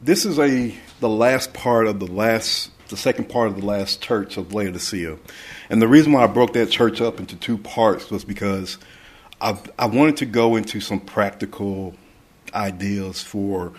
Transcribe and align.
this 0.00 0.24
is 0.24 0.38
a 0.38 0.74
the 1.00 1.08
last 1.08 1.52
part 1.52 1.86
of 1.86 2.00
the 2.00 2.06
last 2.06 2.70
the 2.88 2.96
second 2.96 3.28
part 3.28 3.48
of 3.48 3.60
the 3.60 3.64
last 3.64 4.00
church 4.00 4.36
of 4.36 4.52
Laodicea, 4.52 5.16
and 5.68 5.80
the 5.80 5.88
reason 5.88 6.12
why 6.12 6.24
I 6.24 6.26
broke 6.26 6.54
that 6.54 6.70
church 6.70 7.00
up 7.00 7.20
into 7.20 7.36
two 7.36 7.58
parts 7.58 8.10
was 8.10 8.24
because 8.24 8.78
I 9.40 9.58
I 9.78 9.86
wanted 9.86 10.16
to 10.18 10.26
go 10.26 10.56
into 10.56 10.80
some 10.80 11.00
practical 11.00 11.94
ideas 12.54 13.22
for 13.22 13.72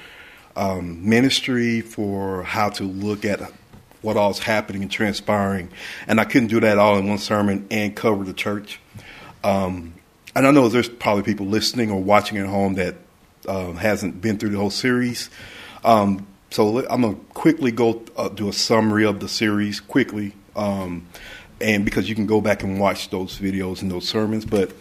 um, 0.56 1.08
ministry, 1.08 1.82
for 1.82 2.44
how 2.44 2.70
to 2.70 2.84
look 2.84 3.26
at 3.26 3.42
what 4.02 4.18
all's 4.18 4.40
happening 4.40 4.82
and 4.84 4.92
transpiring, 4.92 5.70
and 6.08 6.20
I 6.20 6.26
couldn't 6.26 6.50
do 6.50 6.60
that 6.60 6.78
all 6.78 6.98
in 6.98 7.08
one 7.08 7.18
sermon 7.18 7.68
and 7.72 7.96
cover 7.96 8.24
the 8.24 8.34
church. 8.34 8.80
Um, 9.44 9.94
and 10.36 10.48
I 10.48 10.52
know 10.52 10.70
there's 10.70 10.88
probably 10.88 11.24
people 11.24 11.48
listening 11.48 11.92
or 11.92 12.02
watching 12.02 12.38
at 12.38 12.46
home 12.46 12.76
that 12.76 12.96
uh, 13.48 13.74
hasn't 13.74 14.22
been 14.22 14.38
through 14.38 14.52
the 14.52 14.58
whole 14.58 14.70
series. 14.70 15.30
Um, 15.84 16.28
so 16.50 16.86
I'm 16.90 17.02
gonna 17.02 17.16
quickly 17.34 17.72
go 17.72 18.04
uh, 18.18 18.30
do 18.30 18.50
a 18.50 18.54
summary 18.54 19.06
of 19.06 19.20
the 19.20 19.28
series 19.28 19.80
quickly, 19.80 20.34
um, 20.56 21.08
and 21.60 21.86
because 21.86 22.10
you 22.10 22.16
can 22.16 22.26
go 22.26 22.42
back 22.42 22.64
and 22.64 22.80
watch 22.80 23.10
those 23.10 23.40
videos 23.40 23.82
and 23.82 23.90
those 23.90 24.08
sermons. 24.08 24.46
But 24.46 24.72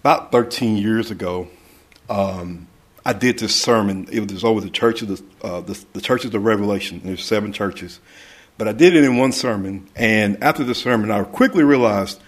about 0.00 0.30
13 0.30 0.76
years 0.76 1.10
ago, 1.10 1.48
um, 2.08 2.68
I 3.04 3.12
did 3.14 3.38
this 3.38 3.54
sermon. 3.54 4.06
It 4.12 4.30
was 4.30 4.44
over 4.44 4.60
the 4.60 4.70
church 4.70 5.02
of 5.02 5.08
the, 5.08 5.22
uh, 5.46 5.60
the, 5.62 5.84
the 5.94 6.00
churches 6.00 6.34
of 6.34 6.44
Revelation. 6.44 7.00
There's 7.02 7.24
seven 7.24 7.52
churches, 7.52 8.00
but 8.56 8.68
I 8.68 8.72
did 8.72 8.94
it 8.94 9.02
in 9.02 9.16
one 9.16 9.32
sermon. 9.32 9.88
And 9.96 10.42
after 10.42 10.62
the 10.62 10.74
sermon, 10.74 11.10
I 11.10 11.24
quickly 11.24 11.64
realized 11.64 12.20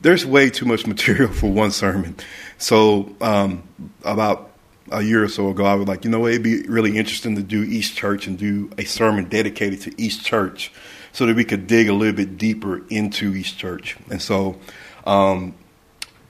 there's 0.00 0.26
way 0.26 0.50
too 0.50 0.66
much 0.66 0.86
material 0.88 1.32
for 1.32 1.50
one 1.50 1.70
sermon. 1.70 2.16
So 2.58 3.14
um, 3.20 3.62
about 4.04 4.50
a 4.90 5.02
year 5.02 5.24
or 5.24 5.28
so 5.28 5.48
ago, 5.50 5.64
I 5.64 5.74
was 5.74 5.88
like, 5.88 6.04
you 6.04 6.10
know, 6.10 6.26
it'd 6.26 6.42
be 6.42 6.62
really 6.62 6.96
interesting 6.96 7.36
to 7.36 7.42
do 7.42 7.62
each 7.62 7.94
church 7.94 8.26
and 8.26 8.38
do 8.38 8.70
a 8.78 8.84
sermon 8.84 9.28
dedicated 9.28 9.80
to 9.82 10.00
each 10.00 10.22
church 10.22 10.72
so 11.12 11.26
that 11.26 11.34
we 11.34 11.44
could 11.44 11.66
dig 11.66 11.88
a 11.88 11.92
little 11.92 12.14
bit 12.14 12.36
deeper 12.38 12.86
into 12.88 13.34
each 13.34 13.56
church. 13.56 13.96
And 14.10 14.20
so, 14.20 14.56
um, 15.06 15.54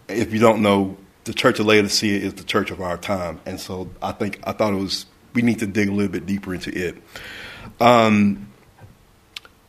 if 0.09 0.33
you 0.33 0.39
don't 0.39 0.63
know, 0.63 0.97
the 1.25 1.35
Church 1.35 1.59
of 1.59 1.67
Laodicea 1.67 2.21
is 2.21 2.35
the 2.35 2.45
church 2.45 2.71
of 2.71 2.81
our 2.81 2.97
time. 2.97 3.41
And 3.45 3.59
so 3.59 3.91
I 4.01 4.13
think, 4.13 4.41
I 4.45 4.53
thought 4.53 4.73
it 4.73 4.77
was, 4.77 5.07
we 5.35 5.43
need 5.43 5.59
to 5.59 5.67
dig 5.67 5.89
a 5.89 5.93
little 5.93 6.13
bit 6.13 6.25
deeper 6.25 6.55
into 6.55 6.71
it. 6.71 7.03
Um, 7.81 8.49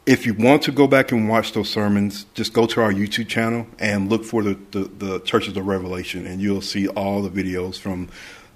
if 0.06 0.26
you 0.26 0.36
want 0.36 0.62
to 0.64 0.72
go 0.72 0.88
back 0.88 1.12
and 1.12 1.28
watch 1.28 1.52
those 1.54 1.70
sermons, 1.70 2.28
just 2.36 2.54
go 2.54 2.68
to 2.68 2.82
our 2.82 2.94
YouTube 2.94 3.28
channel 3.28 3.68
and 3.80 4.10
look 4.10 4.24
for 4.24 4.44
the, 4.44 4.58
the, 4.72 4.80
the 4.84 5.20
Churches 5.22 5.58
of 5.58 5.66
Revelation, 5.66 6.26
and 6.28 6.40
you'll 6.42 6.62
see 6.62 6.88
all 6.88 7.22
the 7.22 7.30
videos 7.30 7.78
from. 7.80 8.10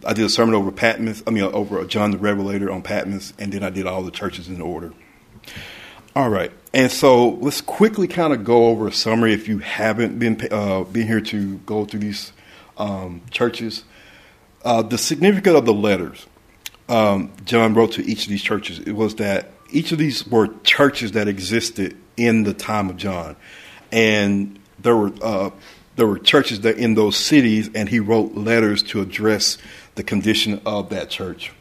I 0.05 0.13
did 0.13 0.25
a 0.25 0.29
sermon 0.29 0.55
over 0.55 0.71
Patmos, 0.71 1.23
I 1.27 1.31
mean, 1.31 1.43
over 1.43 1.83
John 1.85 2.11
the 2.11 2.17
Revelator 2.17 2.71
on 2.71 2.81
Patmos, 2.81 3.33
and 3.37 3.51
then 3.51 3.63
I 3.63 3.69
did 3.69 3.85
all 3.85 4.03
the 4.03 4.11
churches 4.11 4.47
in 4.47 4.61
order. 4.61 4.93
All 6.15 6.29
right, 6.29 6.51
and 6.73 6.91
so 6.91 7.29
let's 7.29 7.61
quickly 7.61 8.07
kind 8.07 8.33
of 8.33 8.43
go 8.43 8.67
over 8.67 8.87
a 8.87 8.91
summary 8.91 9.33
if 9.33 9.47
you 9.47 9.59
haven't 9.59 10.19
been 10.19 10.41
uh, 10.51 10.83
been 10.83 11.07
here 11.07 11.21
to 11.21 11.57
go 11.59 11.85
through 11.85 12.01
these 12.01 12.33
um, 12.77 13.21
churches. 13.31 13.85
Uh, 14.63 14.81
the 14.81 14.97
significance 14.97 15.57
of 15.57 15.65
the 15.65 15.73
letters 15.73 16.27
um, 16.89 17.31
John 17.45 17.73
wrote 17.73 17.93
to 17.93 18.05
each 18.05 18.23
of 18.23 18.29
these 18.29 18.43
churches 18.43 18.79
it 18.79 18.91
was 18.91 19.15
that 19.15 19.51
each 19.69 19.93
of 19.93 19.97
these 19.97 20.27
were 20.27 20.49
churches 20.63 21.13
that 21.13 21.29
existed 21.29 21.95
in 22.17 22.43
the 22.43 22.53
time 22.53 22.89
of 22.89 22.97
John, 22.97 23.37
and 23.91 24.59
there 24.79 24.97
were 24.97 25.13
uh, 25.21 25.51
there 25.95 26.07
were 26.07 26.19
churches 26.19 26.61
that 26.61 26.77
in 26.77 26.95
those 26.95 27.15
cities, 27.15 27.69
and 27.73 27.87
he 27.87 27.99
wrote 27.99 28.33
letters 28.33 28.83
to 28.83 29.01
address 29.01 29.57
the 29.95 30.03
condition 30.03 30.61
of 30.65 30.89
that 30.89 31.09
church. 31.09 31.51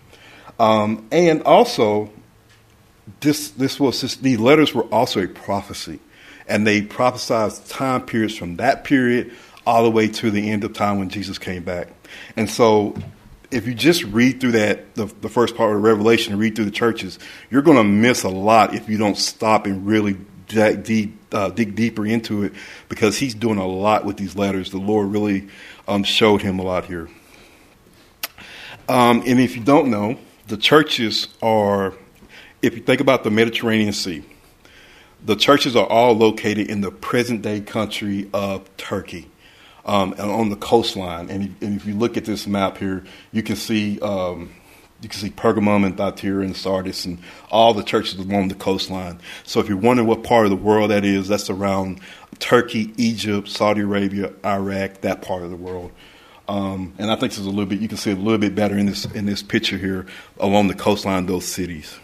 Um, 0.58 1.08
and 1.10 1.42
also, 1.42 2.10
this 3.20 3.50
this 3.50 3.80
was 3.80 4.00
this, 4.00 4.16
these 4.16 4.38
letters 4.38 4.74
were 4.74 4.84
also 4.84 5.22
a 5.22 5.28
prophecy, 5.28 6.00
and 6.46 6.66
they 6.66 6.82
prophesied 6.82 7.52
time 7.66 8.02
periods 8.02 8.36
from 8.36 8.56
that 8.56 8.84
period 8.84 9.32
all 9.66 9.84
the 9.84 9.90
way 9.90 10.08
to 10.08 10.30
the 10.30 10.50
end 10.50 10.64
of 10.64 10.72
time 10.72 10.98
when 10.98 11.08
Jesus 11.08 11.38
came 11.38 11.62
back. 11.62 11.88
And 12.36 12.48
so 12.48 12.94
if 13.50 13.66
you 13.66 13.74
just 13.74 14.04
read 14.04 14.40
through 14.40 14.52
that, 14.52 14.94
the, 14.94 15.06
the 15.06 15.28
first 15.28 15.56
part 15.56 15.74
of 15.74 15.82
Revelation, 15.82 16.32
and 16.32 16.40
read 16.40 16.56
through 16.56 16.66
the 16.66 16.70
churches, 16.70 17.18
you're 17.50 17.62
going 17.62 17.76
to 17.76 17.84
miss 17.84 18.22
a 18.22 18.28
lot 18.28 18.74
if 18.74 18.88
you 18.88 18.96
don't 18.96 19.16
stop 19.16 19.66
and 19.66 19.86
really 19.86 20.16
dig, 20.48 20.84
deep, 20.84 21.18
uh, 21.32 21.48
dig 21.50 21.74
deeper 21.74 22.06
into 22.06 22.44
it 22.44 22.52
because 22.88 23.16
he's 23.18 23.34
doing 23.34 23.58
a 23.58 23.66
lot 23.66 24.04
with 24.04 24.16
these 24.16 24.36
letters. 24.36 24.70
The 24.70 24.78
Lord 24.78 25.08
really 25.08 25.48
um, 25.88 26.04
showed 26.04 26.42
him 26.42 26.58
a 26.58 26.62
lot 26.62 26.84
here. 26.84 27.08
Um, 28.90 29.22
and 29.24 29.38
if 29.38 29.54
you 29.54 29.62
don't 29.62 29.88
know, 29.88 30.18
the 30.48 30.56
churches 30.56 31.28
are, 31.40 31.94
if 32.60 32.74
you 32.74 32.82
think 32.82 33.00
about 33.00 33.22
the 33.22 33.30
Mediterranean 33.30 33.92
Sea, 33.92 34.24
the 35.24 35.36
churches 35.36 35.76
are 35.76 35.86
all 35.86 36.12
located 36.14 36.68
in 36.68 36.80
the 36.80 36.90
present 36.90 37.42
day 37.42 37.60
country 37.60 38.28
of 38.34 38.68
Turkey 38.78 39.30
um, 39.84 40.12
on 40.18 40.48
the 40.48 40.56
coastline. 40.56 41.30
And, 41.30 41.54
and, 41.60 41.76
if 41.76 41.86
you 41.86 41.94
look 41.94 42.16
at 42.16 42.24
this 42.24 42.48
map 42.48 42.78
here, 42.78 43.04
you 43.30 43.44
can 43.44 43.54
see 43.54 44.00
um, 44.00 44.50
you 45.00 45.08
can 45.08 45.20
see 45.20 45.30
Pergamum 45.30 45.86
and 45.86 45.96
Thyatira 45.96 46.44
and 46.44 46.56
Sardis 46.56 47.04
and 47.04 47.20
all 47.48 47.72
the 47.72 47.84
churches 47.84 48.18
along 48.18 48.48
the 48.48 48.56
coastline. 48.56 49.20
So 49.44 49.60
if 49.60 49.68
you're 49.68 49.78
wondering 49.78 50.08
what 50.08 50.24
part 50.24 50.46
of 50.46 50.50
the 50.50 50.56
world 50.56 50.90
that 50.90 51.04
is, 51.04 51.28
that's 51.28 51.48
around 51.48 52.00
Turkey, 52.40 52.92
Egypt, 52.96 53.48
Saudi 53.48 53.82
Arabia, 53.82 54.32
Iraq, 54.44 55.02
that 55.02 55.22
part 55.22 55.44
of 55.44 55.50
the 55.50 55.56
world. 55.56 55.92
Um, 56.50 56.94
and 56.98 57.12
I 57.12 57.14
think 57.14 57.30
this 57.30 57.38
is 57.38 57.46
a 57.46 57.50
little 57.50 57.64
bit 57.64 57.78
you 57.78 57.86
can 57.86 57.96
see 57.96 58.10
a 58.10 58.16
little 58.16 58.36
bit 58.36 58.56
better 58.56 58.76
in 58.76 58.86
this 58.86 59.04
in 59.04 59.24
this 59.24 59.40
picture 59.40 59.78
here 59.78 60.06
along 60.40 60.66
the 60.66 60.74
coastline, 60.74 61.20
of 61.22 61.26
those 61.28 61.46
cities. 61.46 61.96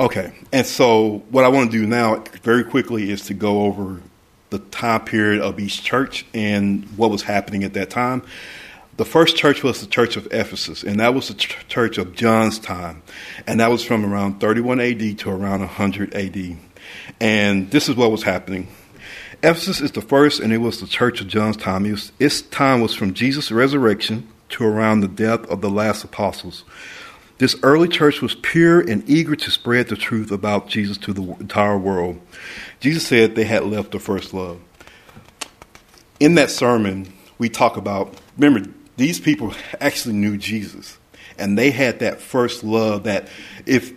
Okay, 0.00 0.32
and 0.52 0.66
so 0.66 1.22
what 1.30 1.44
I 1.44 1.48
want 1.48 1.70
to 1.70 1.78
do 1.78 1.86
now, 1.86 2.24
very 2.42 2.64
quickly, 2.64 3.12
is 3.12 3.26
to 3.26 3.34
go 3.34 3.62
over 3.62 4.00
the 4.50 4.58
time 4.58 5.04
period 5.04 5.40
of 5.42 5.60
each 5.60 5.84
church 5.84 6.26
and 6.34 6.84
what 6.96 7.10
was 7.10 7.22
happening 7.22 7.62
at 7.62 7.74
that 7.74 7.88
time. 7.88 8.22
The 8.96 9.04
first 9.04 9.36
church 9.36 9.62
was 9.62 9.80
the 9.80 9.86
church 9.86 10.16
of 10.16 10.26
Ephesus, 10.32 10.82
and 10.82 10.98
that 10.98 11.14
was 11.14 11.28
the 11.28 11.34
ch- 11.34 11.56
church 11.68 11.98
of 11.98 12.16
John's 12.16 12.58
time. 12.58 13.02
And 13.46 13.60
that 13.60 13.70
was 13.70 13.84
from 13.84 14.04
around 14.04 14.40
31 14.40 14.80
AD 14.80 15.18
to 15.20 15.30
around 15.30 15.60
100 15.60 16.14
AD. 16.14 16.56
And 17.20 17.70
this 17.70 17.88
is 17.88 17.94
what 17.94 18.10
was 18.10 18.24
happening. 18.24 18.66
Ephesus 19.42 19.80
is 19.80 19.92
the 19.92 20.00
first, 20.00 20.40
and 20.40 20.52
it 20.52 20.58
was 20.58 20.80
the 20.80 20.86
church 20.86 21.20
of 21.20 21.28
John's 21.28 21.56
time. 21.56 21.86
Its 22.18 22.42
time 22.42 22.80
was 22.80 22.94
from 22.94 23.14
Jesus' 23.14 23.52
resurrection 23.52 24.26
to 24.50 24.64
around 24.64 25.00
the 25.00 25.08
death 25.08 25.46
of 25.46 25.60
the 25.60 25.70
last 25.70 26.02
apostles. 26.02 26.64
This 27.38 27.54
early 27.62 27.86
church 27.86 28.20
was 28.20 28.34
pure 28.34 28.80
and 28.80 29.08
eager 29.08 29.36
to 29.36 29.50
spread 29.50 29.88
the 29.88 29.96
truth 29.96 30.32
about 30.32 30.66
Jesus 30.66 30.98
to 30.98 31.12
the 31.12 31.22
entire 31.38 31.78
world. 31.78 32.20
Jesus 32.80 33.06
said 33.06 33.36
they 33.36 33.44
had 33.44 33.64
left 33.64 33.92
the 33.92 34.00
first 34.00 34.34
love. 34.34 34.60
In 36.18 36.34
that 36.34 36.50
sermon, 36.50 37.12
we 37.38 37.48
talk 37.48 37.76
about, 37.76 38.12
remember, 38.36 38.68
these 38.96 39.20
people 39.20 39.54
actually 39.80 40.16
knew 40.16 40.36
Jesus. 40.36 40.98
And 41.38 41.56
they 41.56 41.70
had 41.70 42.00
that 42.00 42.20
first 42.20 42.64
love 42.64 43.04
that 43.04 43.28
if, 43.66 43.94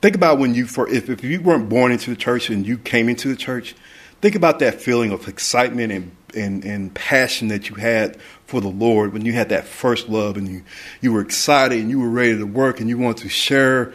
think 0.00 0.14
about 0.14 0.38
when 0.38 0.54
you, 0.54 0.68
for, 0.68 0.88
if, 0.88 1.10
if 1.10 1.24
you 1.24 1.40
weren't 1.40 1.68
born 1.68 1.90
into 1.90 2.10
the 2.10 2.16
church 2.16 2.48
and 2.48 2.64
you 2.64 2.78
came 2.78 3.08
into 3.08 3.28
the 3.28 3.34
church, 3.34 3.74
think 4.22 4.36
about 4.36 4.60
that 4.60 4.80
feeling 4.80 5.10
of 5.10 5.28
excitement 5.28 5.92
and, 5.92 6.16
and, 6.34 6.64
and 6.64 6.94
passion 6.94 7.48
that 7.48 7.68
you 7.68 7.74
had 7.74 8.16
for 8.46 8.60
the 8.60 8.68
Lord 8.68 9.12
when 9.12 9.26
you 9.26 9.32
had 9.32 9.48
that 9.48 9.64
first 9.64 10.08
love 10.08 10.36
and 10.36 10.48
you, 10.48 10.62
you 11.00 11.12
were 11.12 11.20
excited 11.20 11.80
and 11.80 11.90
you 11.90 11.98
were 11.98 12.08
ready 12.08 12.38
to 12.38 12.44
work 12.44 12.80
and 12.80 12.88
you 12.88 12.96
wanted 12.96 13.24
to 13.24 13.28
share 13.28 13.92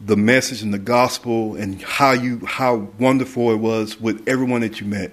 the 0.00 0.16
message 0.16 0.62
and 0.62 0.74
the 0.74 0.78
gospel 0.78 1.54
and 1.54 1.80
how 1.80 2.12
you 2.12 2.44
how 2.44 2.88
wonderful 2.98 3.52
it 3.52 3.56
was 3.56 4.00
with 4.00 4.28
everyone 4.28 4.60
that 4.60 4.80
you 4.80 4.86
met. 4.86 5.12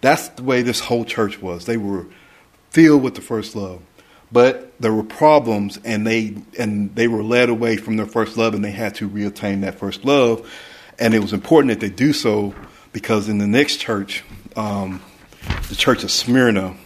That's 0.00 0.28
the 0.28 0.42
way 0.42 0.62
this 0.62 0.80
whole 0.80 1.04
church 1.04 1.40
was. 1.40 1.64
They 1.64 1.76
were 1.76 2.06
filled 2.70 3.02
with 3.02 3.14
the 3.14 3.20
first 3.20 3.56
love. 3.56 3.82
But 4.30 4.72
there 4.80 4.92
were 4.92 5.02
problems 5.02 5.78
and 5.84 6.06
they 6.06 6.36
and 6.58 6.94
they 6.94 7.08
were 7.08 7.22
led 7.22 7.48
away 7.48 7.78
from 7.78 7.96
their 7.96 8.06
first 8.06 8.36
love 8.36 8.54
and 8.54 8.62
they 8.62 8.70
had 8.70 8.94
to 8.96 9.08
reattain 9.08 9.62
that 9.62 9.78
first 9.78 10.04
love. 10.04 10.50
And 10.98 11.14
it 11.14 11.20
was 11.20 11.32
important 11.32 11.70
that 11.70 11.80
they 11.80 11.94
do 11.94 12.12
so 12.12 12.54
because 12.92 13.28
in 13.28 13.38
the 13.38 13.46
next 13.46 13.78
church, 13.78 14.24
um, 14.56 15.02
the 15.68 15.74
church 15.74 16.04
of 16.04 16.10
Smyrna, 16.10 16.76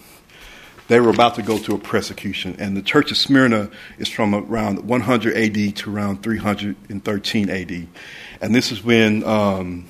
they 0.88 1.00
were 1.00 1.10
about 1.10 1.36
to 1.36 1.42
go 1.42 1.58
through 1.58 1.76
a 1.76 1.78
persecution. 1.78 2.56
And 2.58 2.76
the 2.76 2.82
church 2.82 3.10
of 3.10 3.16
Smyrna 3.16 3.70
is 3.98 4.08
from 4.08 4.34
around 4.34 4.84
100 4.86 5.36
AD 5.36 5.76
to 5.76 5.94
around 5.94 6.22
313 6.22 7.50
AD. 7.50 7.86
And 8.40 8.54
this 8.54 8.72
is 8.72 8.84
when 8.84 9.24
um, 9.24 9.86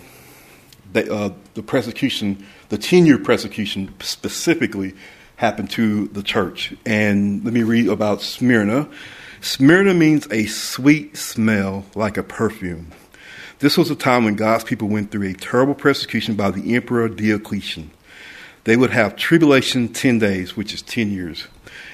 they, 0.92 1.08
uh, 1.08 1.30
the 1.54 1.62
persecution, 1.62 2.46
the 2.68 2.78
10 2.78 3.06
year 3.06 3.18
persecution 3.18 3.92
specifically, 4.00 4.94
happened 5.36 5.70
to 5.70 6.06
the 6.08 6.22
church. 6.22 6.74
And 6.86 7.44
let 7.44 7.52
me 7.52 7.62
read 7.62 7.88
about 7.88 8.22
Smyrna. 8.22 8.88
Smyrna 9.40 9.94
means 9.94 10.28
a 10.30 10.46
sweet 10.46 11.16
smell 11.16 11.84
like 11.96 12.16
a 12.16 12.22
perfume. 12.22 12.92
This 13.62 13.78
was 13.78 13.92
a 13.92 13.94
time 13.94 14.24
when 14.24 14.34
God's 14.34 14.64
people 14.64 14.88
went 14.88 15.12
through 15.12 15.28
a 15.28 15.34
terrible 15.34 15.76
persecution 15.76 16.34
by 16.34 16.50
the 16.50 16.74
emperor 16.74 17.08
Diocletian. 17.08 17.92
They 18.64 18.76
would 18.76 18.90
have 18.90 19.14
tribulation 19.14 19.92
10 19.92 20.18
days, 20.18 20.56
which 20.56 20.74
is 20.74 20.82
10 20.82 21.12
years. 21.12 21.46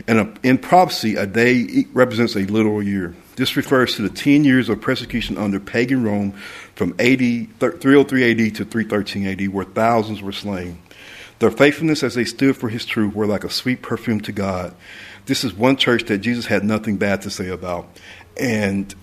And 0.07 0.39
in 0.43 0.57
prophecy, 0.57 1.17
a 1.17 1.27
day 1.27 1.85
represents 1.93 2.37
a 2.37 2.47
literal 2.47 2.83
year. 2.83 3.15
This 3.37 3.55
refers 3.55 3.97
to 3.97 4.03
the 4.03 4.09
10 4.09 4.45
years 4.45 4.71
of 4.71 4.81
persecution 4.81 5.37
under 5.37 5.61
pagan 5.61 6.05
Rome 6.05 6.33
from 6.75 6.93
AD 6.93 7.19
303 7.61 8.31
AD 8.31 8.55
to 8.55 8.65
313 8.65 9.27
AD, 9.27 9.49
where 9.53 9.67
thousands 9.67 10.23
were 10.23 10.33
slain. 10.33 10.79
Their 11.39 11.51
faithfulness 11.51 12.03
as 12.03 12.15
they 12.15 12.25
stood 12.25 12.57
for 12.57 12.71
his 12.71 12.87
truth 12.87 13.15
were 13.15 13.27
like 13.27 13.45
a 13.45 13.51
sweet 13.51 13.83
perfume 13.83 14.23
to 14.23 14.33
God. 14.33 14.75
This 15.27 15.45
is 15.45 15.53
one 15.53 15.77
church 15.77 16.05
that 16.05 16.19
Jesus 16.19 16.47
had 16.47 16.65
nothing 16.65 16.97
bad 16.97 17.21
to 17.23 17.31
say 17.31 17.51
about. 17.51 17.91
And 18.41 18.95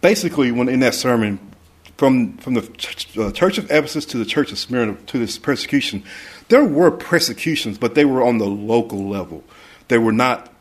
basically, 0.00 0.52
when 0.52 0.68
in 0.68 0.78
that 0.78 0.94
sermon, 0.94 1.40
from, 1.96 2.36
from 2.38 2.54
the 2.54 2.62
church, 2.62 3.16
uh, 3.16 3.30
church 3.32 3.58
of 3.58 3.66
Ephesus 3.70 4.04
to 4.06 4.18
the 4.18 4.24
church 4.24 4.52
of 4.52 4.58
Smyrna 4.58 4.96
to 5.06 5.18
this 5.18 5.38
persecution, 5.38 6.02
there 6.48 6.64
were 6.64 6.90
persecutions, 6.90 7.78
but 7.78 7.94
they 7.94 8.04
were 8.04 8.22
on 8.22 8.38
the 8.38 8.46
local 8.46 9.08
level. 9.08 9.44
They 9.88 9.98
were 9.98 10.12
not 10.12 10.52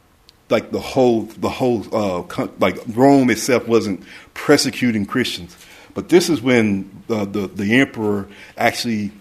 like 0.50 0.72
the 0.72 0.80
whole 0.80 1.24
the 1.24 1.50
whole 1.50 1.84
uh, 1.96 2.48
like 2.60 2.78
Rome 2.88 3.30
itself 3.30 3.68
wasn't 3.68 4.04
persecuting 4.34 5.06
Christians. 5.06 5.58
But 5.94 6.10
this 6.10 6.30
is 6.30 6.42
when 6.42 7.04
the, 7.08 7.26
the, 7.26 7.48
the 7.48 7.80
emperor 7.80 8.28
actually 8.58 9.12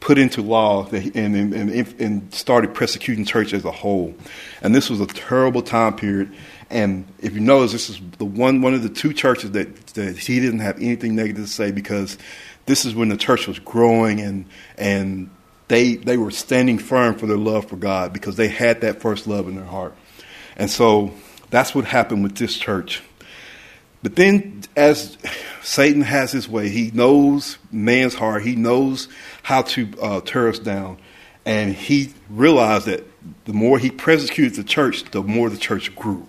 put 0.00 0.18
into 0.18 0.42
law 0.42 0.86
and, 0.88 1.16
and, 1.16 1.54
and, 1.54 2.00
and, 2.00 2.34
started 2.34 2.74
persecuting 2.74 3.24
church 3.24 3.52
as 3.52 3.64
a 3.64 3.70
whole. 3.70 4.14
And 4.62 4.74
this 4.74 4.88
was 4.88 5.00
a 5.00 5.06
terrible 5.06 5.62
time 5.62 5.96
period. 5.96 6.32
And 6.70 7.06
if 7.18 7.34
you 7.34 7.40
notice, 7.40 7.72
this 7.72 7.88
is 7.88 8.00
the 8.18 8.24
one 8.24 8.60
one 8.60 8.74
of 8.74 8.82
the 8.82 8.88
two 8.88 9.12
churches 9.12 9.52
that, 9.52 9.86
that 9.88 10.18
he 10.18 10.40
didn't 10.40 10.60
have 10.60 10.76
anything 10.76 11.14
negative 11.14 11.44
to 11.44 11.50
say 11.50 11.72
because 11.72 12.18
this 12.66 12.84
is 12.84 12.94
when 12.94 13.08
the 13.08 13.16
church 13.16 13.46
was 13.46 13.58
growing 13.58 14.20
and 14.20 14.44
and 14.76 15.30
they 15.68 15.96
they 15.96 16.16
were 16.16 16.30
standing 16.30 16.78
firm 16.78 17.14
for 17.14 17.26
their 17.26 17.38
love 17.38 17.66
for 17.66 17.76
God 17.76 18.12
because 18.12 18.36
they 18.36 18.48
had 18.48 18.82
that 18.82 19.00
first 19.00 19.26
love 19.26 19.48
in 19.48 19.56
their 19.56 19.64
heart. 19.64 19.94
And 20.56 20.70
so 20.70 21.12
that's 21.50 21.74
what 21.74 21.86
happened 21.86 22.22
with 22.22 22.36
this 22.36 22.56
church. 22.56 23.02
But 24.02 24.14
then, 24.14 24.62
as 24.76 25.18
Satan 25.62 26.02
has 26.02 26.30
his 26.30 26.48
way, 26.48 26.68
he 26.68 26.90
knows 26.92 27.58
man's 27.72 28.14
heart, 28.14 28.42
he 28.42 28.54
knows 28.54 29.08
how 29.42 29.62
to 29.62 29.88
uh, 30.00 30.20
tear 30.20 30.48
us 30.48 30.58
down. 30.58 30.98
And 31.44 31.74
he 31.74 32.12
realized 32.28 32.86
that 32.86 33.04
the 33.46 33.52
more 33.54 33.78
he 33.78 33.90
persecuted 33.90 34.54
the 34.54 34.64
church, 34.64 35.04
the 35.10 35.22
more 35.22 35.48
the 35.48 35.56
church 35.56 35.94
grew. 35.96 36.27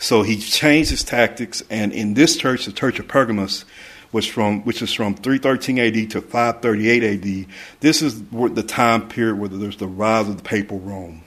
So 0.00 0.22
he 0.22 0.38
changed 0.38 0.90
his 0.90 1.04
tactics. 1.04 1.62
And 1.70 1.92
in 1.92 2.14
this 2.14 2.36
church, 2.36 2.64
the 2.64 2.72
church 2.72 2.98
of 2.98 3.06
Pergamos, 3.06 3.66
which 4.10 4.32
from 4.32 4.62
which 4.62 4.82
is 4.82 4.92
from 4.92 5.14
313 5.14 5.78
AD 5.78 6.10
to 6.10 6.20
538 6.22 7.04
AD. 7.04 7.46
This 7.80 8.02
is 8.02 8.20
the 8.22 8.64
time 8.66 9.08
period 9.08 9.38
where 9.38 9.48
there's 9.48 9.76
the 9.76 9.86
rise 9.86 10.28
of 10.28 10.36
the 10.36 10.42
papal 10.42 10.80
Rome, 10.80 11.22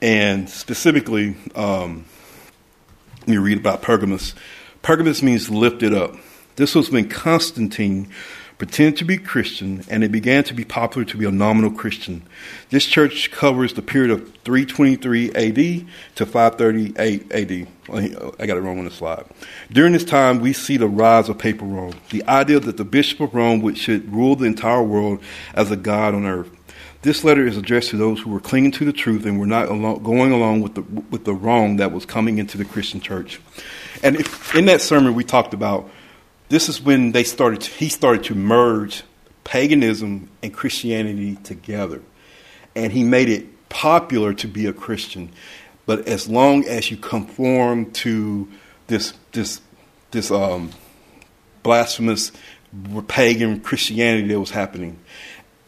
and 0.00 0.48
specifically, 0.48 1.36
um, 1.54 2.06
me 3.26 3.36
read 3.36 3.58
about 3.58 3.82
Pergamos. 3.82 4.34
Pergamos 4.82 5.22
means 5.22 5.50
lifted 5.50 5.92
up. 5.92 6.14
This 6.54 6.74
was 6.74 6.90
when 6.90 7.08
Constantine 7.08 8.08
pretended 8.58 8.96
to 8.96 9.04
be 9.04 9.18
Christian 9.18 9.84
and 9.88 10.02
it 10.02 10.10
began 10.10 10.42
to 10.44 10.54
be 10.54 10.64
popular 10.64 11.04
to 11.04 11.16
be 11.16 11.26
a 11.26 11.30
nominal 11.30 11.70
Christian. 11.70 12.22
This 12.70 12.86
church 12.86 13.30
covers 13.30 13.74
the 13.74 13.82
period 13.82 14.10
of 14.10 14.32
323 14.44 15.34
AD 15.34 15.86
to 16.16 16.26
538 16.26 17.32
AD. 17.32 17.68
Uh, 17.88 18.30
I 18.38 18.46
got 18.46 18.56
it 18.56 18.60
wrong 18.60 18.78
on 18.78 18.84
the 18.84 18.90
slide. 18.90 19.26
During 19.70 19.92
this 19.92 20.04
time, 20.04 20.40
we 20.40 20.52
see 20.52 20.76
the 20.76 20.88
rise 20.88 21.28
of 21.28 21.38
papal 21.38 21.68
Rome, 21.68 21.94
the 22.10 22.24
idea 22.24 22.58
that 22.60 22.76
the 22.76 22.84
Bishop 22.84 23.20
of 23.20 23.34
Rome 23.34 23.74
should 23.74 24.12
rule 24.12 24.36
the 24.36 24.46
entire 24.46 24.82
world 24.82 25.20
as 25.54 25.70
a 25.70 25.76
god 25.76 26.14
on 26.14 26.24
earth. 26.24 26.50
This 27.02 27.22
letter 27.22 27.46
is 27.46 27.56
addressed 27.56 27.90
to 27.90 27.96
those 27.96 28.20
who 28.20 28.30
were 28.30 28.40
clinging 28.40 28.72
to 28.72 28.84
the 28.84 28.92
truth 28.92 29.26
and 29.26 29.38
were 29.38 29.46
not 29.46 29.66
going 30.02 30.32
along 30.32 30.62
with 30.62 30.74
the, 30.74 30.82
with 30.82 31.24
the 31.24 31.34
wrong 31.34 31.76
that 31.76 31.92
was 31.92 32.04
coming 32.04 32.38
into 32.38 32.58
the 32.58 32.64
Christian 32.64 33.00
church. 33.00 33.40
And 34.02 34.16
if, 34.16 34.54
in 34.56 34.64
that 34.66 34.80
sermon, 34.80 35.14
we 35.14 35.22
talked 35.22 35.54
about 35.54 35.88
this 36.48 36.68
is 36.68 36.80
when 36.80 37.12
they 37.12 37.24
started. 37.24 37.62
To, 37.62 37.70
he 37.70 37.88
started 37.88 38.24
to 38.24 38.34
merge 38.34 39.02
paganism 39.44 40.30
and 40.42 40.52
Christianity 40.52 41.36
together, 41.36 42.02
and 42.74 42.92
he 42.92 43.02
made 43.02 43.28
it 43.28 43.68
popular 43.68 44.34
to 44.34 44.48
be 44.48 44.66
a 44.66 44.72
Christian. 44.72 45.30
But 45.86 46.08
as 46.08 46.28
long 46.28 46.64
as 46.64 46.90
you 46.90 46.96
conform 46.96 47.90
to 47.92 48.48
this 48.86 49.14
this 49.32 49.60
this 50.10 50.30
um, 50.30 50.70
blasphemous 51.62 52.32
pagan 53.08 53.60
Christianity 53.60 54.28
that 54.28 54.40
was 54.40 54.50
happening, 54.50 54.98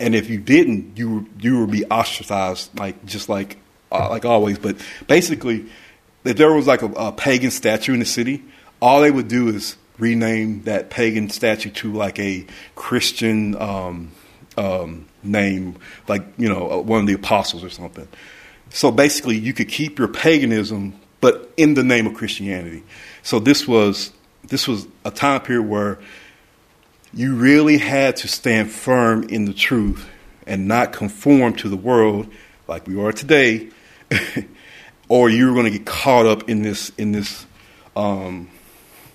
and 0.00 0.14
if 0.14 0.28
you 0.28 0.38
didn't, 0.38 0.98
you 0.98 1.28
you 1.40 1.60
would 1.60 1.70
be 1.70 1.84
ostracized, 1.86 2.78
like 2.78 3.04
just 3.04 3.28
like 3.28 3.58
uh, 3.90 4.08
like 4.10 4.24
always. 4.24 4.58
But 4.58 4.76
basically, 5.06 5.66
if 6.24 6.36
there 6.36 6.52
was 6.52 6.66
like 6.66 6.82
a, 6.82 6.86
a, 6.86 7.12
pagan 7.12 7.50
statue 7.50 7.94
in 7.94 8.00
the 8.00 8.04
city, 8.04 8.44
all 8.80 9.00
they 9.00 9.10
would 9.10 9.28
do 9.28 9.48
is 9.48 9.76
rename 9.98 10.62
that 10.62 10.90
pagan 10.90 11.30
statue 11.30 11.70
to 11.70 11.92
like 11.92 12.18
a 12.18 12.46
Christian 12.74 13.60
um, 13.60 14.12
um, 14.56 15.06
name, 15.22 15.76
like 16.06 16.22
you 16.36 16.48
know 16.48 16.70
uh, 16.70 16.78
one 16.78 17.00
of 17.00 17.06
the 17.06 17.14
apostles 17.14 17.64
or 17.64 17.70
something. 17.70 18.08
So 18.70 18.90
basically, 18.90 19.36
you 19.36 19.52
could 19.52 19.68
keep 19.68 19.98
your 19.98 20.08
paganism, 20.08 20.98
but 21.20 21.52
in 21.56 21.74
the 21.74 21.84
name 21.84 22.06
of 22.06 22.14
Christianity. 22.14 22.82
So 23.22 23.38
this 23.38 23.66
was 23.66 24.12
this 24.44 24.68
was 24.68 24.86
a 25.04 25.10
time 25.10 25.40
period 25.40 25.68
where 25.68 25.98
you 27.14 27.34
really 27.34 27.78
had 27.78 28.16
to 28.16 28.28
stand 28.28 28.70
firm 28.70 29.24
in 29.24 29.46
the 29.46 29.54
truth 29.54 30.08
and 30.46 30.68
not 30.68 30.92
conform 30.92 31.54
to 31.54 31.68
the 31.68 31.76
world 31.76 32.28
like 32.66 32.86
we 32.86 33.00
are 33.00 33.12
today. 33.12 33.68
or 35.08 35.30
you're 35.30 35.52
going 35.52 35.64
to 35.64 35.70
get 35.70 35.86
caught 35.86 36.26
up 36.26 36.48
in 36.48 36.62
this 36.62 36.90
in 36.98 37.12
this 37.12 37.46
um, 37.96 38.48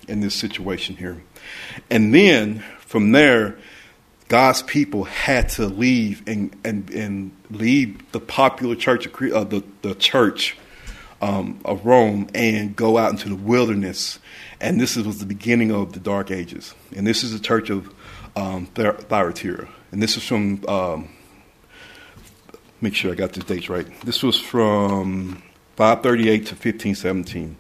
in 0.08 0.20
this 0.22 0.36
situation 0.36 0.96
here. 0.98 1.22
And 1.90 2.14
then 2.14 2.64
from 2.80 3.12
there, 3.12 3.58
God's 4.28 4.64
people 4.64 5.04
had 5.04 5.50
to 5.50 5.68
leave 5.68 6.24
and 6.28 6.56
and, 6.64 6.90
and 6.90 7.32
leave 7.50 8.12
the 8.12 8.20
popular 8.20 8.76
church 8.76 9.06
of 9.06 9.14
uh, 9.22 9.44
the 9.44 9.64
the 9.82 9.96
church 9.96 10.58
um, 11.22 11.60
of 11.66 11.86
Rome 11.86 12.30
and 12.34 12.76
go 12.76 12.98
out 12.98 13.12
into 13.12 13.30
the 13.30 13.36
wilderness. 13.36 14.20
And 14.60 14.80
this 14.80 14.96
was 14.96 15.20
the 15.20 15.26
beginning 15.26 15.72
of 15.72 15.94
the 15.94 16.00
Dark 16.00 16.32
Ages. 16.32 16.74
And 16.96 17.06
this 17.06 17.24
is 17.24 17.34
the 17.34 17.40
church 17.40 17.70
of 17.70 17.94
um, 18.36 18.66
Thyatira. 18.68 19.70
And 19.92 20.02
this 20.02 20.18
is 20.18 20.24
from. 20.24 20.64
Um, 20.68 21.10
make 22.82 22.96
sure 22.96 23.14
I 23.14 23.16
got 23.16 23.32
the 23.32 23.40
dates 23.40 23.70
right. 23.70 23.88
This 24.02 24.22
was 24.22 24.38
from 24.38 25.42
538 25.78 26.38
to 26.48 26.56
1517. 26.56 27.56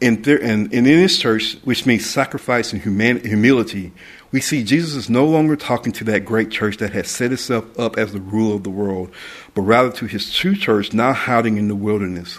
And, 0.00 0.24
there, 0.24 0.40
and, 0.40 0.72
and 0.72 0.86
in 0.86 1.02
this 1.02 1.18
church, 1.18 1.56
which 1.64 1.84
means 1.84 2.06
sacrifice 2.06 2.72
and 2.72 2.80
human, 2.80 3.20
humility, 3.20 3.92
we 4.30 4.40
see 4.40 4.62
Jesus 4.62 4.94
is 4.94 5.10
no 5.10 5.26
longer 5.26 5.56
talking 5.56 5.92
to 5.92 6.04
that 6.04 6.24
great 6.24 6.50
church 6.50 6.76
that 6.76 6.92
has 6.92 7.08
set 7.08 7.32
itself 7.32 7.78
up 7.78 7.96
as 7.96 8.12
the 8.12 8.20
ruler 8.20 8.54
of 8.54 8.62
the 8.62 8.70
world, 8.70 9.10
but 9.54 9.62
rather 9.62 9.90
to 9.92 10.06
his 10.06 10.32
true 10.32 10.54
church 10.54 10.92
now 10.92 11.12
hiding 11.12 11.56
in 11.56 11.68
the 11.68 11.74
wilderness. 11.74 12.38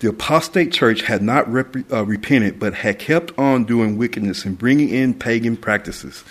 The 0.00 0.08
apostate 0.08 0.72
church 0.72 1.02
had 1.02 1.22
not 1.22 1.50
rep- 1.50 1.92
uh, 1.92 2.04
repented, 2.04 2.58
but 2.58 2.74
had 2.74 2.98
kept 2.98 3.38
on 3.38 3.64
doing 3.64 3.96
wickedness 3.96 4.44
and 4.44 4.58
bringing 4.58 4.88
in 4.88 5.14
pagan 5.14 5.56
practices. 5.56 6.24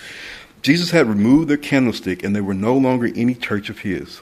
Jesus 0.61 0.91
had 0.91 1.07
removed 1.07 1.47
their 1.47 1.57
candlestick, 1.57 2.23
and 2.23 2.35
they 2.35 2.41
were 2.41 2.53
no 2.53 2.75
longer 2.75 3.09
any 3.15 3.35
church 3.35 3.69
of 3.69 3.79
his. 3.79 4.21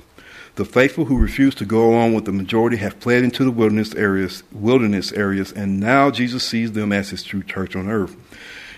The 0.57 0.65
faithful 0.65 1.05
who 1.05 1.19
refused 1.19 1.59
to 1.59 1.65
go 1.65 1.87
along 1.87 2.15
with 2.15 2.25
the 2.25 2.31
majority 2.31 2.77
have 2.77 2.95
fled 2.95 3.23
into 3.23 3.43
the 3.43 3.51
wilderness 3.51 3.93
areas, 3.93 4.41
wilderness 4.51 5.11
areas, 5.11 5.51
and 5.51 5.79
now 5.79 6.09
Jesus 6.09 6.43
sees 6.43 6.71
them 6.71 6.91
as 6.91 7.11
his 7.11 7.21
true 7.21 7.43
church 7.43 7.75
on 7.75 7.87
earth. 7.87 8.15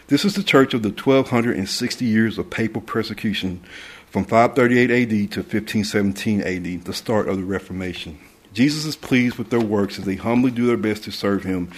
This 0.07 0.25
is 0.25 0.35
the 0.35 0.43
church 0.43 0.73
of 0.73 0.83
the 0.83 0.89
1260 0.89 2.03
years 2.03 2.37
of 2.37 2.49
papal 2.49 2.81
persecution 2.81 3.61
from 4.07 4.25
538 4.25 4.91
AD 4.91 5.31
to 5.31 5.39
1517 5.39 6.41
AD, 6.41 6.83
the 6.83 6.93
start 6.93 7.29
of 7.29 7.37
the 7.37 7.45
Reformation. 7.45 8.19
Jesus 8.51 8.83
is 8.83 8.97
pleased 8.97 9.37
with 9.37 9.49
their 9.49 9.61
works 9.61 9.97
as 9.97 10.03
they 10.03 10.15
humbly 10.15 10.51
do 10.51 10.67
their 10.67 10.75
best 10.75 11.05
to 11.05 11.11
serve 11.11 11.45
him 11.45 11.71